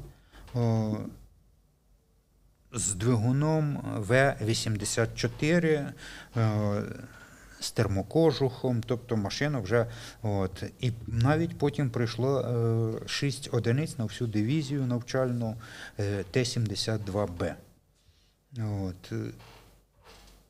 [2.73, 5.91] з двигуном В-84.
[6.37, 6.83] е,
[7.59, 9.85] з термокожухом, тобто машина вже.
[10.21, 12.41] От, і навіть потім прийшло
[13.05, 15.55] е, 6 одиниць на всю дивізію навчальну
[15.99, 17.53] е, Т-72Б.
[18.57, 19.13] От.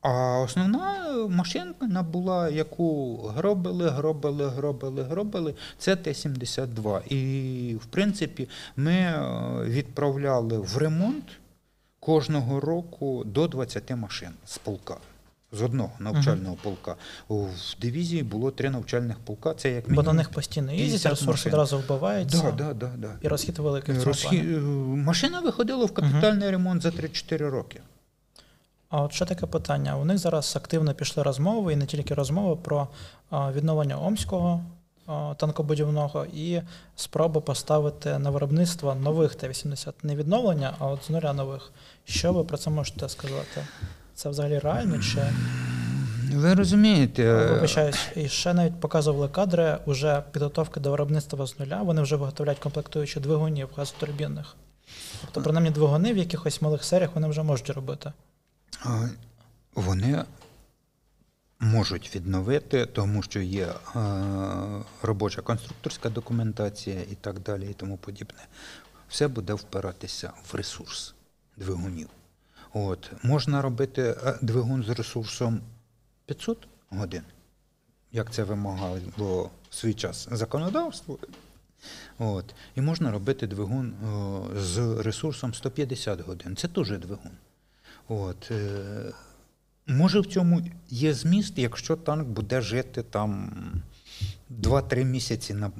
[0.00, 7.12] А основна машинка була, яку гробили, гробили, гробили, гробили, це Т-72.
[7.12, 9.20] І, в принципі, ми е,
[9.64, 11.24] відправляли в ремонт
[12.00, 14.96] кожного року до 20 машин з полка.
[15.52, 16.96] З одного навчального полка.
[17.28, 19.54] В дивізії було три навчальних полка.
[19.54, 22.42] Це як Бо на них постійно їздять, ресурс одразу вбивається.
[22.42, 23.12] Да, да, да, да.
[23.22, 24.36] І розхід великий в Розхі...
[24.36, 24.58] е,
[24.96, 27.80] Машина виходила в капітальний ремонт за 3-4 роки.
[28.88, 29.96] А от ще таке питання.
[29.96, 32.88] У них зараз активно пішли розмови, і не тільки розмови про
[33.32, 34.64] відновлення Омського
[35.36, 36.62] танкобудівного і
[36.96, 39.92] спробу поставити на виробництво нових Т-80.
[40.02, 41.72] Не відновлення, а от з нуля нових.
[42.04, 43.66] Що ви про це можете сказати?
[44.14, 44.98] Це взагалі реально?
[44.98, 45.22] Чи
[46.32, 51.82] Ви розумієте, вибачаюсь, і ще навіть показували кадри уже підготовки до виробництва з нуля.
[51.82, 54.56] Вони вже виготовляють комплектуючі двигунів газотурбінних.
[55.20, 58.12] Тобто, принаймні, двигуни в якихось малих серіях вони вже можуть робити.
[59.74, 60.24] Вони
[61.60, 63.74] можуть відновити, тому що є
[65.02, 68.46] робоча конструкторська документація і так далі, і тому подібне.
[69.08, 71.14] Все буде впиратися в ресурс
[71.56, 72.08] двигунів.
[72.72, 73.10] От.
[73.22, 75.60] Можна робити е, двигун з ресурсом
[76.26, 77.22] 500 годин,
[78.12, 78.98] як це вимагало
[79.70, 81.18] в свій час законодавство.
[82.18, 82.54] От.
[82.74, 83.94] І можна робити двигун
[84.56, 86.56] з ресурсом 150 годин.
[86.56, 87.30] Це теж двигун.
[88.08, 89.12] От, е,
[89.86, 93.50] може, в цьому є зміст, якщо танк буде жити там
[94.50, 95.70] 2-3 місяці на,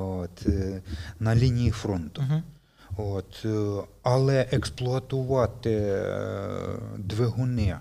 [0.00, 0.82] от, е,
[1.20, 2.22] на лінії фронту.
[2.22, 2.42] Угу.
[3.14, 6.02] От, е, але експлуатувати
[6.98, 7.78] двигуни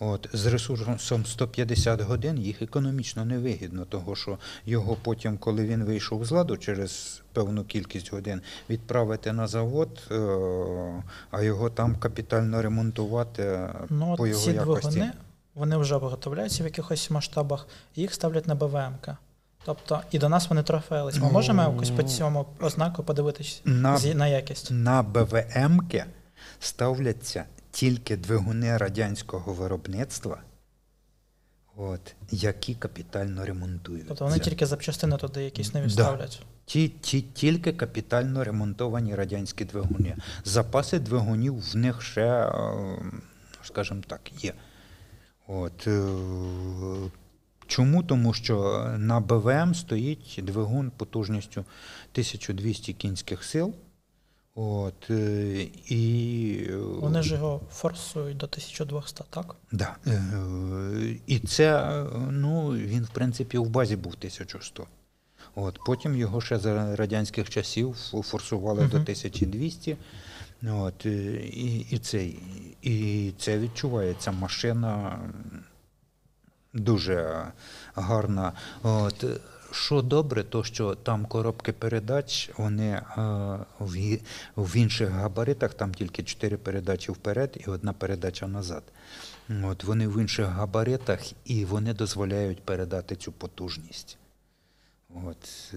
[0.00, 6.24] от, з ресурсом 150 годин їх економічно невигідно, того що його потім, коли він вийшов
[6.24, 8.40] з ладу через певну кількість годин,
[8.70, 10.14] відправити на завод, е,
[11.30, 14.88] а його там капітально ремонтувати е, Ну, по його ці якості.
[14.88, 15.12] двигуни
[15.54, 17.66] вони вже виготовляються в якихось масштабах,
[17.96, 19.10] їх ставлять на БВМК.
[19.64, 21.16] Тобто і до нас вони трофеїлись.
[21.16, 24.68] Ми Ну, можемо якось по цьому ознаку подивитись На на якість.
[24.70, 26.04] На БВМки
[26.60, 27.44] ставляться
[27.74, 30.42] тільки двигуни радянського виробництва,
[31.76, 34.08] от, які капітально ремонтуються.
[34.08, 36.28] Тобто вони тільки запчастини туди якісь нові Да.
[36.64, 40.16] Ті, ті, тільки капітально ремонтовані радянські двигуни.
[40.44, 42.52] Запаси двигунів в них ще, е,
[43.62, 44.52] скажімо так, є.
[45.46, 47.10] От, е,
[47.66, 48.02] чому?
[48.02, 51.64] Тому що на БВМ стоїть двигун потужністю
[52.12, 53.74] 1200 кінських сил.
[54.54, 59.56] От, е, і, е, Вони ж його форсують до 1200, так?
[59.72, 59.96] Да.
[60.06, 64.86] Е, І це, ну, він, в принципі, в базі був 1100.
[65.54, 69.96] От, потім його ще за радянських часів форсували до 1200.
[70.68, 72.28] От, і, і, це,
[72.82, 74.32] і це відчувається.
[74.32, 75.18] Машина
[76.74, 77.46] дуже
[77.94, 78.52] гарна.
[78.82, 79.24] От,
[79.74, 83.02] що добре, то що там коробки передач, вони е,
[84.56, 88.82] в, інших габаритах, там тільки чотири передачі вперед і одна передача назад.
[89.64, 94.18] От, вони в інших габаритах і вони дозволяють передати цю потужність.
[95.14, 95.72] От.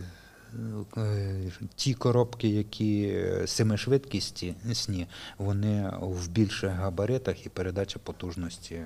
[0.97, 5.07] е, Ті коробки, які семишвидкісні, сні,
[5.37, 8.85] вони в більших габаритах і передача потужності.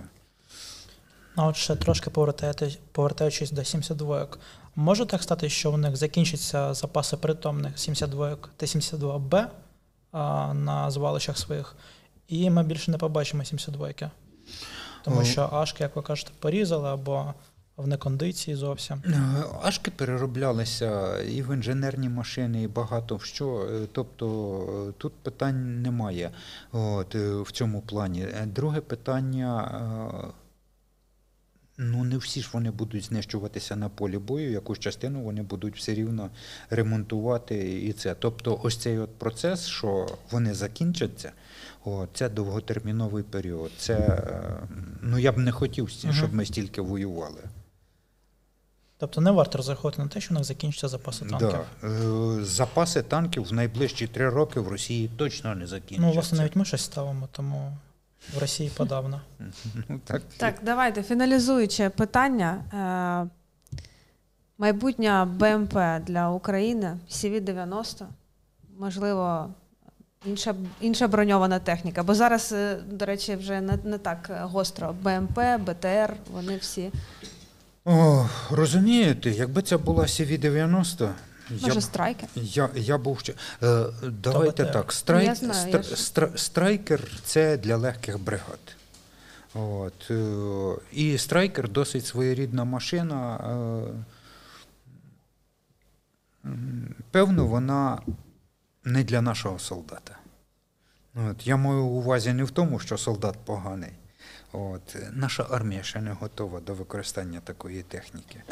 [1.36, 2.10] А от ще трошки
[2.92, 4.28] повертаючись до 72
[4.82, 9.48] може так стати, що у них закінчаться запаси притомних 72 Т-72Б
[10.54, 11.76] на звалищах своїх,
[12.28, 13.92] і ми більше не побачимо 72
[15.04, 15.24] Тому О.
[15.24, 17.34] що Ашки, як ви кажете, порізали або
[17.78, 19.04] в некондиції зовсім.
[19.06, 23.68] Е, Ашки перероблялися і в інженерні машини, і багато в що.
[23.72, 24.28] Е, Тобто
[24.90, 26.32] е, тут питань немає
[26.72, 28.28] от, в цьому плані.
[28.46, 29.82] Друге питання.
[31.84, 35.94] Ну, не всі ж вони будуть знищуватися на полі бою, якусь частину вони будуть все
[35.94, 36.30] рівно
[36.70, 38.16] ремонтувати і це.
[38.20, 41.32] Тобто, ось цей от процес, що вони закінчаться,
[41.86, 43.72] о, це довготерміновий період.
[43.78, 44.68] Це, е,
[45.02, 47.42] ну я б не хотів, щоб ми стільки воювали.
[48.98, 51.60] Тобто не варто розраховувати на те, що у них закінчаться запаси танків.
[51.82, 51.88] Да.
[51.88, 56.02] Е, Запаси танків в найближчі три роки в Росії точно не закінчаться.
[56.02, 57.78] Ну, власне, навіть ми щось ставимо, тому
[58.36, 59.22] в Росії подавно.
[59.90, 60.22] Ну, так.
[60.38, 62.64] Так, давайте фіналізуюче питання.
[62.74, 63.30] Е,
[64.58, 65.78] майбутня БМП
[66.08, 68.06] для України CV-90,
[68.78, 69.50] можливо,
[70.26, 72.04] інша, інша броньована техніка.
[72.04, 74.96] Бо зараз, е, до речі, вже не, не так гостро.
[75.02, 76.92] БМП, БТР, вони всі.
[77.86, 81.14] О, розумієте, якби це була CV-90, я,
[81.62, 82.30] Може, страйкер?
[82.36, 83.34] я, я був ще.
[83.64, 84.94] Е, давайте так.
[84.94, 88.60] Страйк, Я знаю, стра- я ж- страйкер це для легких бригад.
[89.54, 93.38] От, е, і страйкер досить своєрідна машина.
[96.46, 96.50] Е,
[97.12, 98.02] певно, вона
[98.84, 100.16] не для нашого солдата.
[101.16, 103.92] От, я маю увазі не в тому, що солдат поганий.
[104.54, 108.44] От, наша армія ще не готова до використання такої техніки.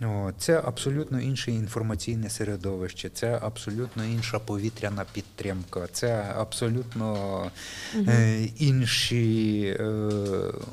[0.00, 7.50] От, це абсолютно інше інформаційне середовище, це абсолютно інша повітряна підтримка, це абсолютно
[7.94, 9.84] е, інші е,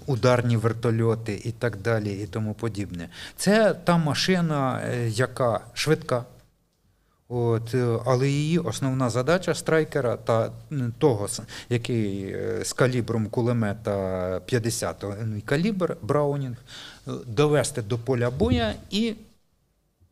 [0.06, 3.10] ударні вертольоти і так далі, і тому подібне.
[3.38, 6.26] Це та машина, е, яка швидка.
[7.36, 10.52] От, е, але її основна задача страйкера та
[10.98, 11.28] того,
[11.70, 15.06] який е, з калібром кулемета 50
[15.46, 16.58] калібр Браунінг,
[17.08, 19.14] е, довести до поля боя і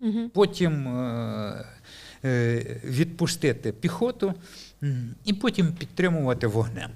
[0.04, 0.30] Угу.
[0.34, 1.66] потім е,
[2.26, 4.34] е, відпустити піхоту
[5.26, 6.90] і потім підтримувати вогнем.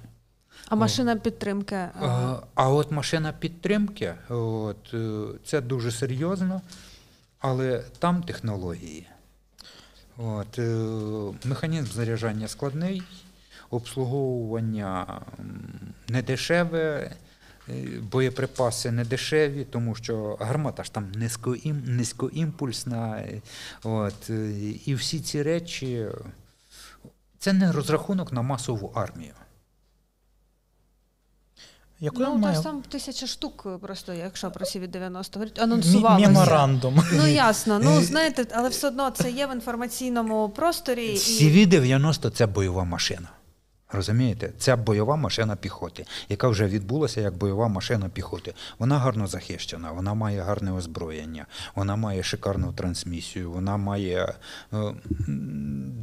[0.68, 1.74] А машина підтримки.
[1.74, 6.60] е, А, а от машина підтримки, от, е, це дуже серйозно,
[7.38, 9.06] але там технології.
[10.18, 10.68] От, е,
[11.44, 13.02] механізм заряджання складний,
[13.70, 15.20] обслуговування
[16.08, 17.10] недешеве,
[17.68, 23.18] е, боєприпаси недешеві, тому що гармата ж там низькоім, низькоімпульсна.
[23.18, 23.42] е,
[23.82, 24.30] От,
[24.86, 26.06] і всі ці речі
[27.38, 29.32] це не розрахунок на масову армію.
[32.00, 36.28] Якою Ну, має там тисяча штук, просто, якщо про CV-90 говорять, мі- анонсувалося.
[36.28, 37.02] меморандум?
[37.12, 41.06] Ну ясно, ну знаєте, але все одно це є в інформаційному просторі.
[41.06, 41.16] І...
[41.16, 43.28] CV-90 це бойова машина.
[43.92, 44.52] Розумієте?
[44.58, 48.54] Це бойова машина піхоти, яка вже відбулася як бойова машина піхоти.
[48.78, 54.34] Вона гарно захищена, вона має гарне озброєння, вона має шикарну трансмісію, вона має
[54.72, 54.76] е,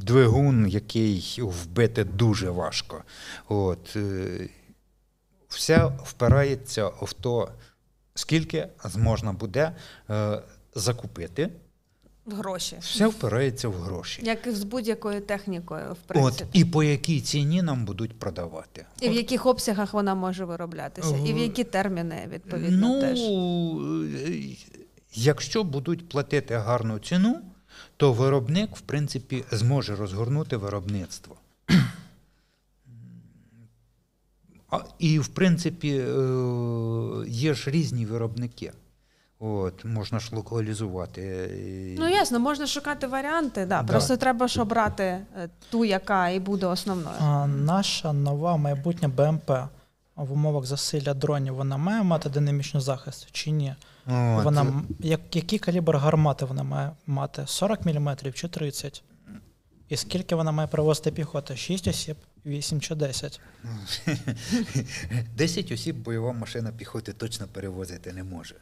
[0.02, 3.04] двигун, який вбити дуже важко.
[3.50, 4.50] От, е,
[5.54, 7.50] все впирається в то,
[8.16, 9.72] скільки зможна буде
[10.10, 10.42] е,
[10.76, 11.50] закупити.
[12.26, 12.78] в гроші.
[12.82, 14.22] Все впирається в гроші.
[14.26, 18.86] Як і з будь-якою технікою, в От, і по якій ціні нам будуть продавати.
[19.02, 23.20] І в яких обсягах вона може вироблятися, і в які терміни, відповідно, ну, теж.
[23.20, 24.56] е,
[25.14, 27.42] якщо будуть платити гарну ціну,
[27.98, 31.36] то виробник, в принципі, зможе розгорнути виробництво.
[34.74, 36.06] А, і, в принципі, е,
[37.28, 38.72] є ж різні виробники.
[39.40, 41.22] От, можна ж локалізувати.
[41.22, 43.82] е, Ну ясно, можна шукати варіанти, да.
[43.82, 43.94] Да.
[43.94, 45.26] Просто треба ж обрати е,
[45.70, 47.16] ту, яка і буде основною.
[47.20, 49.52] А, наша нова майбутня БМП
[50.16, 53.76] в умовах засилля дронів вона має мати динамічний захист чи ні?
[54.08, 57.44] От, Вона як, який калібр гармати вона має мати?
[57.46, 59.04] 40 мм чи 30?
[59.90, 61.56] І скільки вона має привозити піхоти?
[61.58, 62.18] 6 осіб?
[62.46, 63.42] 8 чи 10.
[65.36, 68.56] 10 осіб бойова машина піхоти точно перевозити не може.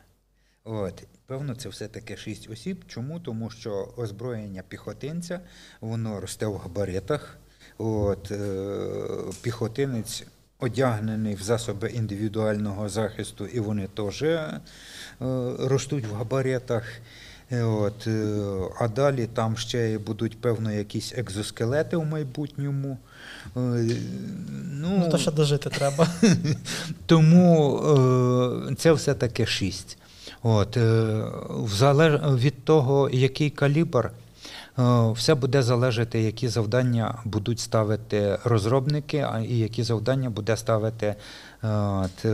[0.64, 2.84] От, певно, це все-таки 6 осіб.
[2.88, 3.20] Чому?
[3.20, 5.40] Тому що озброєння піхотинця
[5.82, 7.38] воно росте в габаритах.
[7.78, 8.68] От, е,
[9.42, 10.24] піхотинець
[10.60, 14.62] одягнений в засоби індивідуального захисту, і вони теж е,
[15.60, 16.84] ростуть в габаритах.
[17.52, 18.08] Е, От,
[18.80, 22.98] а далі там ще будуть, певно, якісь екзоскелети в майбутньому.
[23.56, 26.08] Ну, Ну, то ще дожити треба.
[27.06, 27.78] тому
[28.70, 29.98] е, це все-таки 6.
[30.44, 31.24] От, е,
[31.68, 32.22] залеж...
[32.36, 34.12] Від того, який калібр,
[35.12, 41.16] все буде залежати, які завдання будуть ставити розробники, а і які завдання буде ставити
[41.62, 42.26] от,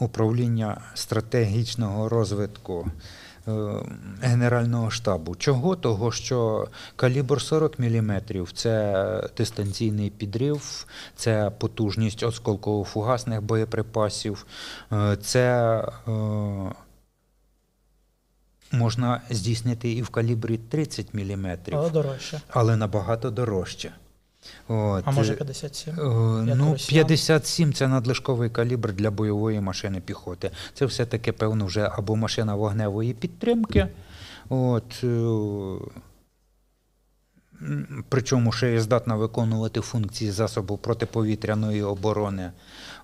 [0.00, 2.90] управління стратегічного розвитку.
[3.48, 3.52] Е,
[4.22, 5.34] Генерального штабу.
[5.34, 5.76] Чого?
[5.76, 8.20] Того, що калібр 40 мм
[8.54, 14.46] це дистанційний підрив, це потужність осколково-фугасних боєприпасів,
[14.92, 16.10] е, це е,
[18.72, 22.40] можна здійснити і в калібрі 30 мм, Але дорожче.
[22.48, 23.92] але набагато дорожче.
[24.68, 25.02] От.
[25.06, 25.94] А може е, 57?
[25.94, 30.50] Е, Ну, 57 це надлишковий калібр для бойової машини піхоти.
[30.74, 33.88] Це все-таки, певно, вже або машина вогневої підтримки.
[34.48, 35.26] От, е,
[38.08, 42.50] причому ще є здатна виконувати функції засобу протиповітряної оборони.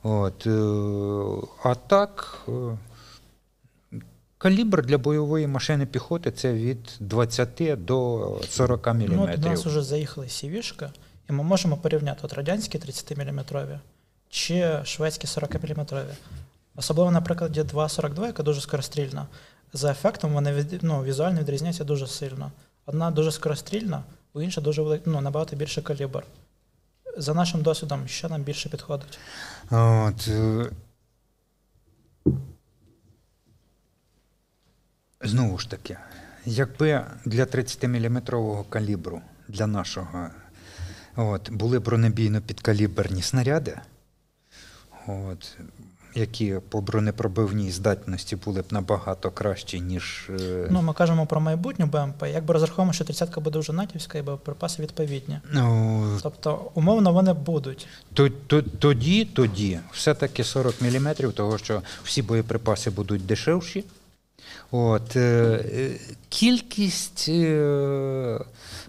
[0.02, 0.50] От, е,
[1.62, 2.52] а так, е,
[4.38, 9.06] калібр для бойової машини піхоти це від 20 до 40 мм.
[9.08, 10.90] Ну, до нас вже заїхали сівішка,
[11.30, 13.78] і ми можемо порівняти от радянські 30-мм
[14.28, 16.04] чи шведські 40-мм.
[16.76, 19.26] Особливо на прикладі 2.42, яка дуже скорострільна.
[19.72, 22.52] За ефектом вони від, ну, візуально відрізняються дуже сильно.
[22.86, 24.02] Одна дуже скорострільна,
[24.32, 26.24] у інша дуже велик, ну, набагато більший калібр.
[27.16, 29.18] За нашим досвідом, що нам більше підходить?
[29.70, 30.70] От, е,
[35.20, 35.96] знову ж таки,
[36.44, 40.30] якби для 30-мм калібру для нашого
[41.16, 43.78] от, були бронебійно-підкаліберні снаряди,
[45.06, 45.56] от,
[46.14, 50.30] які по бронепробивній здатності були б набагато кращі, ніж.
[50.40, 52.22] е, Ну, ми кажемо про майбутню БМП.
[52.32, 55.38] Якби розраховуємо, що 30-ка буде вже натівська, і боєприпаси відповідні.
[55.52, 57.86] ну, Тобто, умовно, вони будуть.
[58.14, 63.84] То- то- Тоді, тоді, все-таки 40 мм, того що всі боєприпаси будуть дешевші.
[64.70, 65.20] От, е,
[65.74, 65.90] е,
[66.28, 67.28] кількість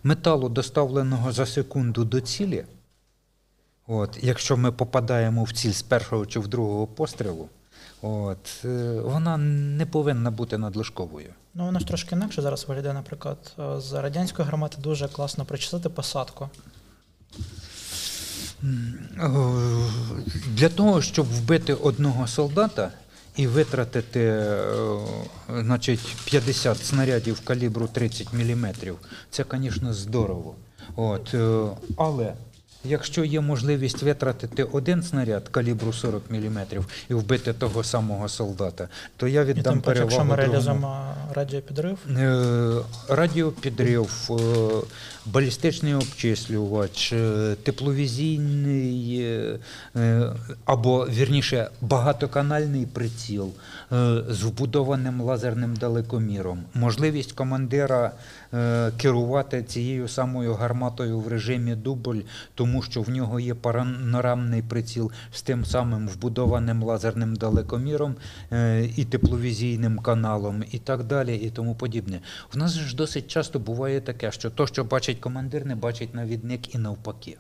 [0.04, 2.66] металу, доставленого за секунду до цілі,
[3.88, 7.50] от, якщо ми попадаємо в ціль з першого чи в другого пострілу,
[8.02, 11.34] от, е, вона не повинна бути надлишковою.
[11.54, 15.90] Ну, воно ж трошки інакше зараз виглядає, наприклад, е, з радянської гармати дуже класно причислити
[15.90, 16.50] посадку.
[20.48, 22.92] Для того, щоб вбити одного солдата
[23.36, 24.58] і витратити е,
[25.50, 28.68] значить, 50 снарядів калібру 30 мм,
[29.30, 30.56] це, звісно, здорово.
[30.96, 31.68] От, е,
[31.98, 32.34] але
[32.84, 36.60] якщо є можливість витратити один снаряд калібру 40 мм
[37.10, 38.88] і вбити того самого солдата,
[39.18, 42.76] то я І віддам тим паче, якщо ми реалізуємо радіопідрив, Е,
[43.10, 44.34] Радіопідрив, е,
[45.26, 49.26] балістичний обчислювач, е, тепловізійний
[50.66, 53.52] або вірніше багатоканальний приціл
[54.30, 58.12] з вбудованим лазерним далекоміром, можливість командира
[58.98, 62.20] керувати цією самою гарматою в режимі дубль,
[62.56, 68.16] тому що в нього є панорамний приціл з тим самим вбудованим лазерним далекоміром
[68.52, 72.20] е, і тепловізійним каналом, і так далі, і тому подібне.
[72.54, 76.76] В нас ж досить часто буває таке, що то, що бачить командир, не бачить навідник
[76.76, 77.38] і навпаки.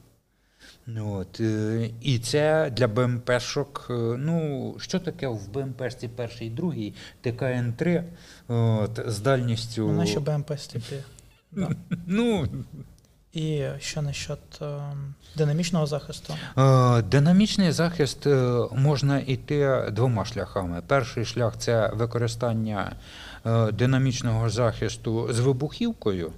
[1.05, 3.87] От, е, і це для БМПшок.
[3.89, 6.93] е, Ну, що таке в БМПшці перший і другий,
[7.23, 8.03] ТКН-3
[8.47, 9.87] от, з дальністю.
[9.87, 10.95] ну, наші БМП стіпі.
[11.51, 11.69] Да.
[12.07, 12.47] Ну,
[13.33, 14.79] І що насчет е,
[15.35, 16.33] динамічного захисту?
[16.57, 18.25] Е, Динамічний захист
[18.71, 20.81] можна йти двома шляхами.
[20.87, 22.95] Перший шлях це використання
[23.73, 26.31] динамічного захисту з вибухівкою.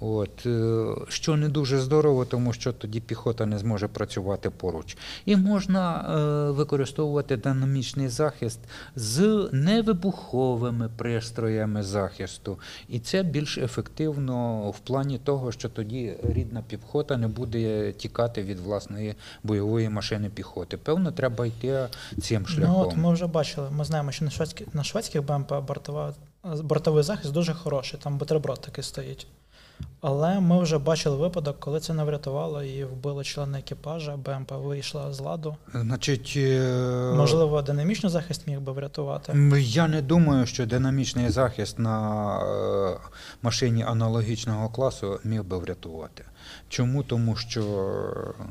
[0.00, 4.96] От, е, що не дуже здорово, тому що тоді піхота не зможе працювати поруч.
[5.26, 8.60] І можна е, використовувати динамічний захист
[8.96, 12.58] з невибуховими пристроями захисту.
[12.88, 18.60] І це більш ефективно в плані того, що тоді рідна піхота не буде тікати від
[18.60, 20.76] власної бойової машини піхоти.
[20.76, 21.88] Певно, треба йти
[22.20, 22.74] цим шляхом.
[22.74, 26.14] Ну, от ми вже бачили, ми знаємо, що на, шведських, на шведських БМП бортова,
[26.62, 29.26] бортовий захист дуже хороший, там бутерброд такий стоїть.
[30.00, 35.12] Але ми вже бачили випадок, коли це не врятувало і вбило члена екіпажа, БМП вийшла
[35.12, 35.56] з ладу.
[35.74, 39.32] Значить, е, Можливо, динамічний захист міг би врятувати.
[39.60, 42.98] Я не думаю, що динамічний захист на е,
[43.42, 46.24] машині аналогічного класу міг би врятувати.
[46.68, 47.02] Чому?
[47.02, 47.62] Тому що
[48.40, 48.44] е,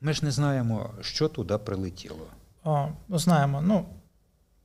[0.00, 2.26] ми ж не знаємо, що туди прилетіло.
[2.64, 3.84] О, знаємо, ну,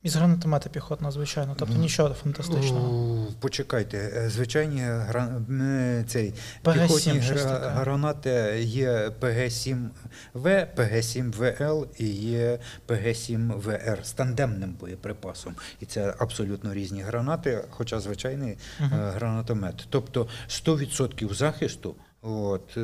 [0.04, 3.26] із гранатомета піхотного, звичайно, тобто нічого фантастичного.
[3.40, 5.22] Почекайте, е, звичайні гра...
[5.50, 7.58] м, цей, ПГ-7 піхотні гра...
[7.58, 12.58] гранати є ПГ-7В, ПГ-7ВЛ і є
[12.88, 15.54] ПГ-7ВР з тандемним боєприпасом.
[15.80, 19.86] І це абсолютно різні гранати, хоча звичайний е, гранатомет.
[19.90, 22.80] Тобто 100% захисту от, е,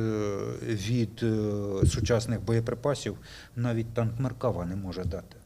[0.63, 1.23] від
[1.91, 3.17] сучасних боєприпасів
[3.55, 5.40] навіть танк Меркава не може дати.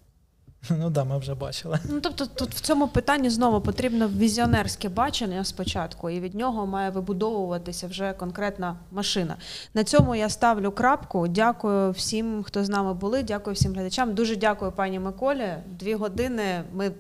[0.80, 1.80] Ну да, ми вже бачили.
[1.90, 6.90] Ну тобто, тут в цьому питанні знову потрібно візіонерське бачення спочатку, і від нього має
[6.90, 9.36] вибудовуватися вже конкретна машина.
[9.74, 11.28] На цьому я ставлю крапку.
[11.28, 13.24] Дякую всім, хто з нами були.
[13.24, 14.14] Дякую всім глядачам.
[14.14, 15.54] Дуже дякую, пані Миколі.
[15.80, 16.92] Дві години ми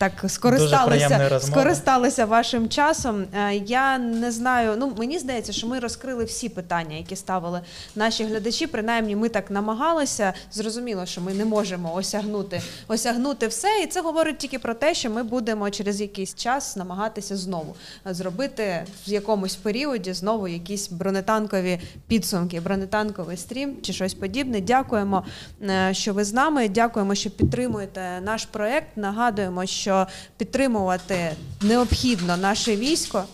[0.00, 3.24] так скористалися, скористалися вашим часом.
[3.34, 4.74] Е, Я не знаю.
[4.78, 7.60] Ну мені здається, що ми розкрили всі питання, які ставили
[7.96, 8.66] наші глядачі.
[8.66, 10.32] Принаймні, ми так намагалися.
[10.52, 15.10] Зрозуміло, що ми не можемо осягнути, осягнути все, і це говорить тільки про те, що
[15.10, 17.74] ми будемо через якийсь час намагатися знову
[18.04, 24.60] зробити в якомусь періоді знову якісь бронетанкові підсумки, бронетанковий стрім чи щось подібне.
[24.60, 25.24] Дякуємо,
[25.62, 26.68] е, що ви з нами.
[26.68, 28.96] Дякуємо, що підтримуєте наш проект.
[28.96, 29.89] Нагадуємо, що
[30.36, 33.24] підтримувати необхідно наше військо,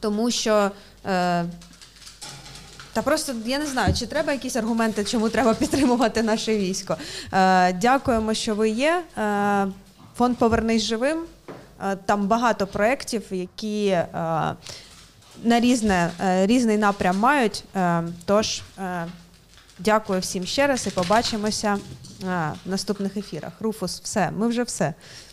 [0.00, 0.70] тому що.
[1.06, 1.44] Е,
[2.92, 6.96] та просто я не знаю, чи треба якісь аргументи, чому треба підтримувати наше військо.
[7.32, 9.02] Е, дякуємо, що ви є.
[9.18, 9.66] Е,
[10.16, 11.18] фонд Повернись живим.
[11.90, 14.06] Е, там багато проєктів, які е,
[15.44, 17.64] на різне, е, різний напрям мають.
[17.76, 19.06] Е, тож е,
[19.78, 21.78] дякую всім ще раз і побачимося
[22.64, 23.52] в наступних ефірах.
[23.60, 24.94] Руфус, все, ми вже все.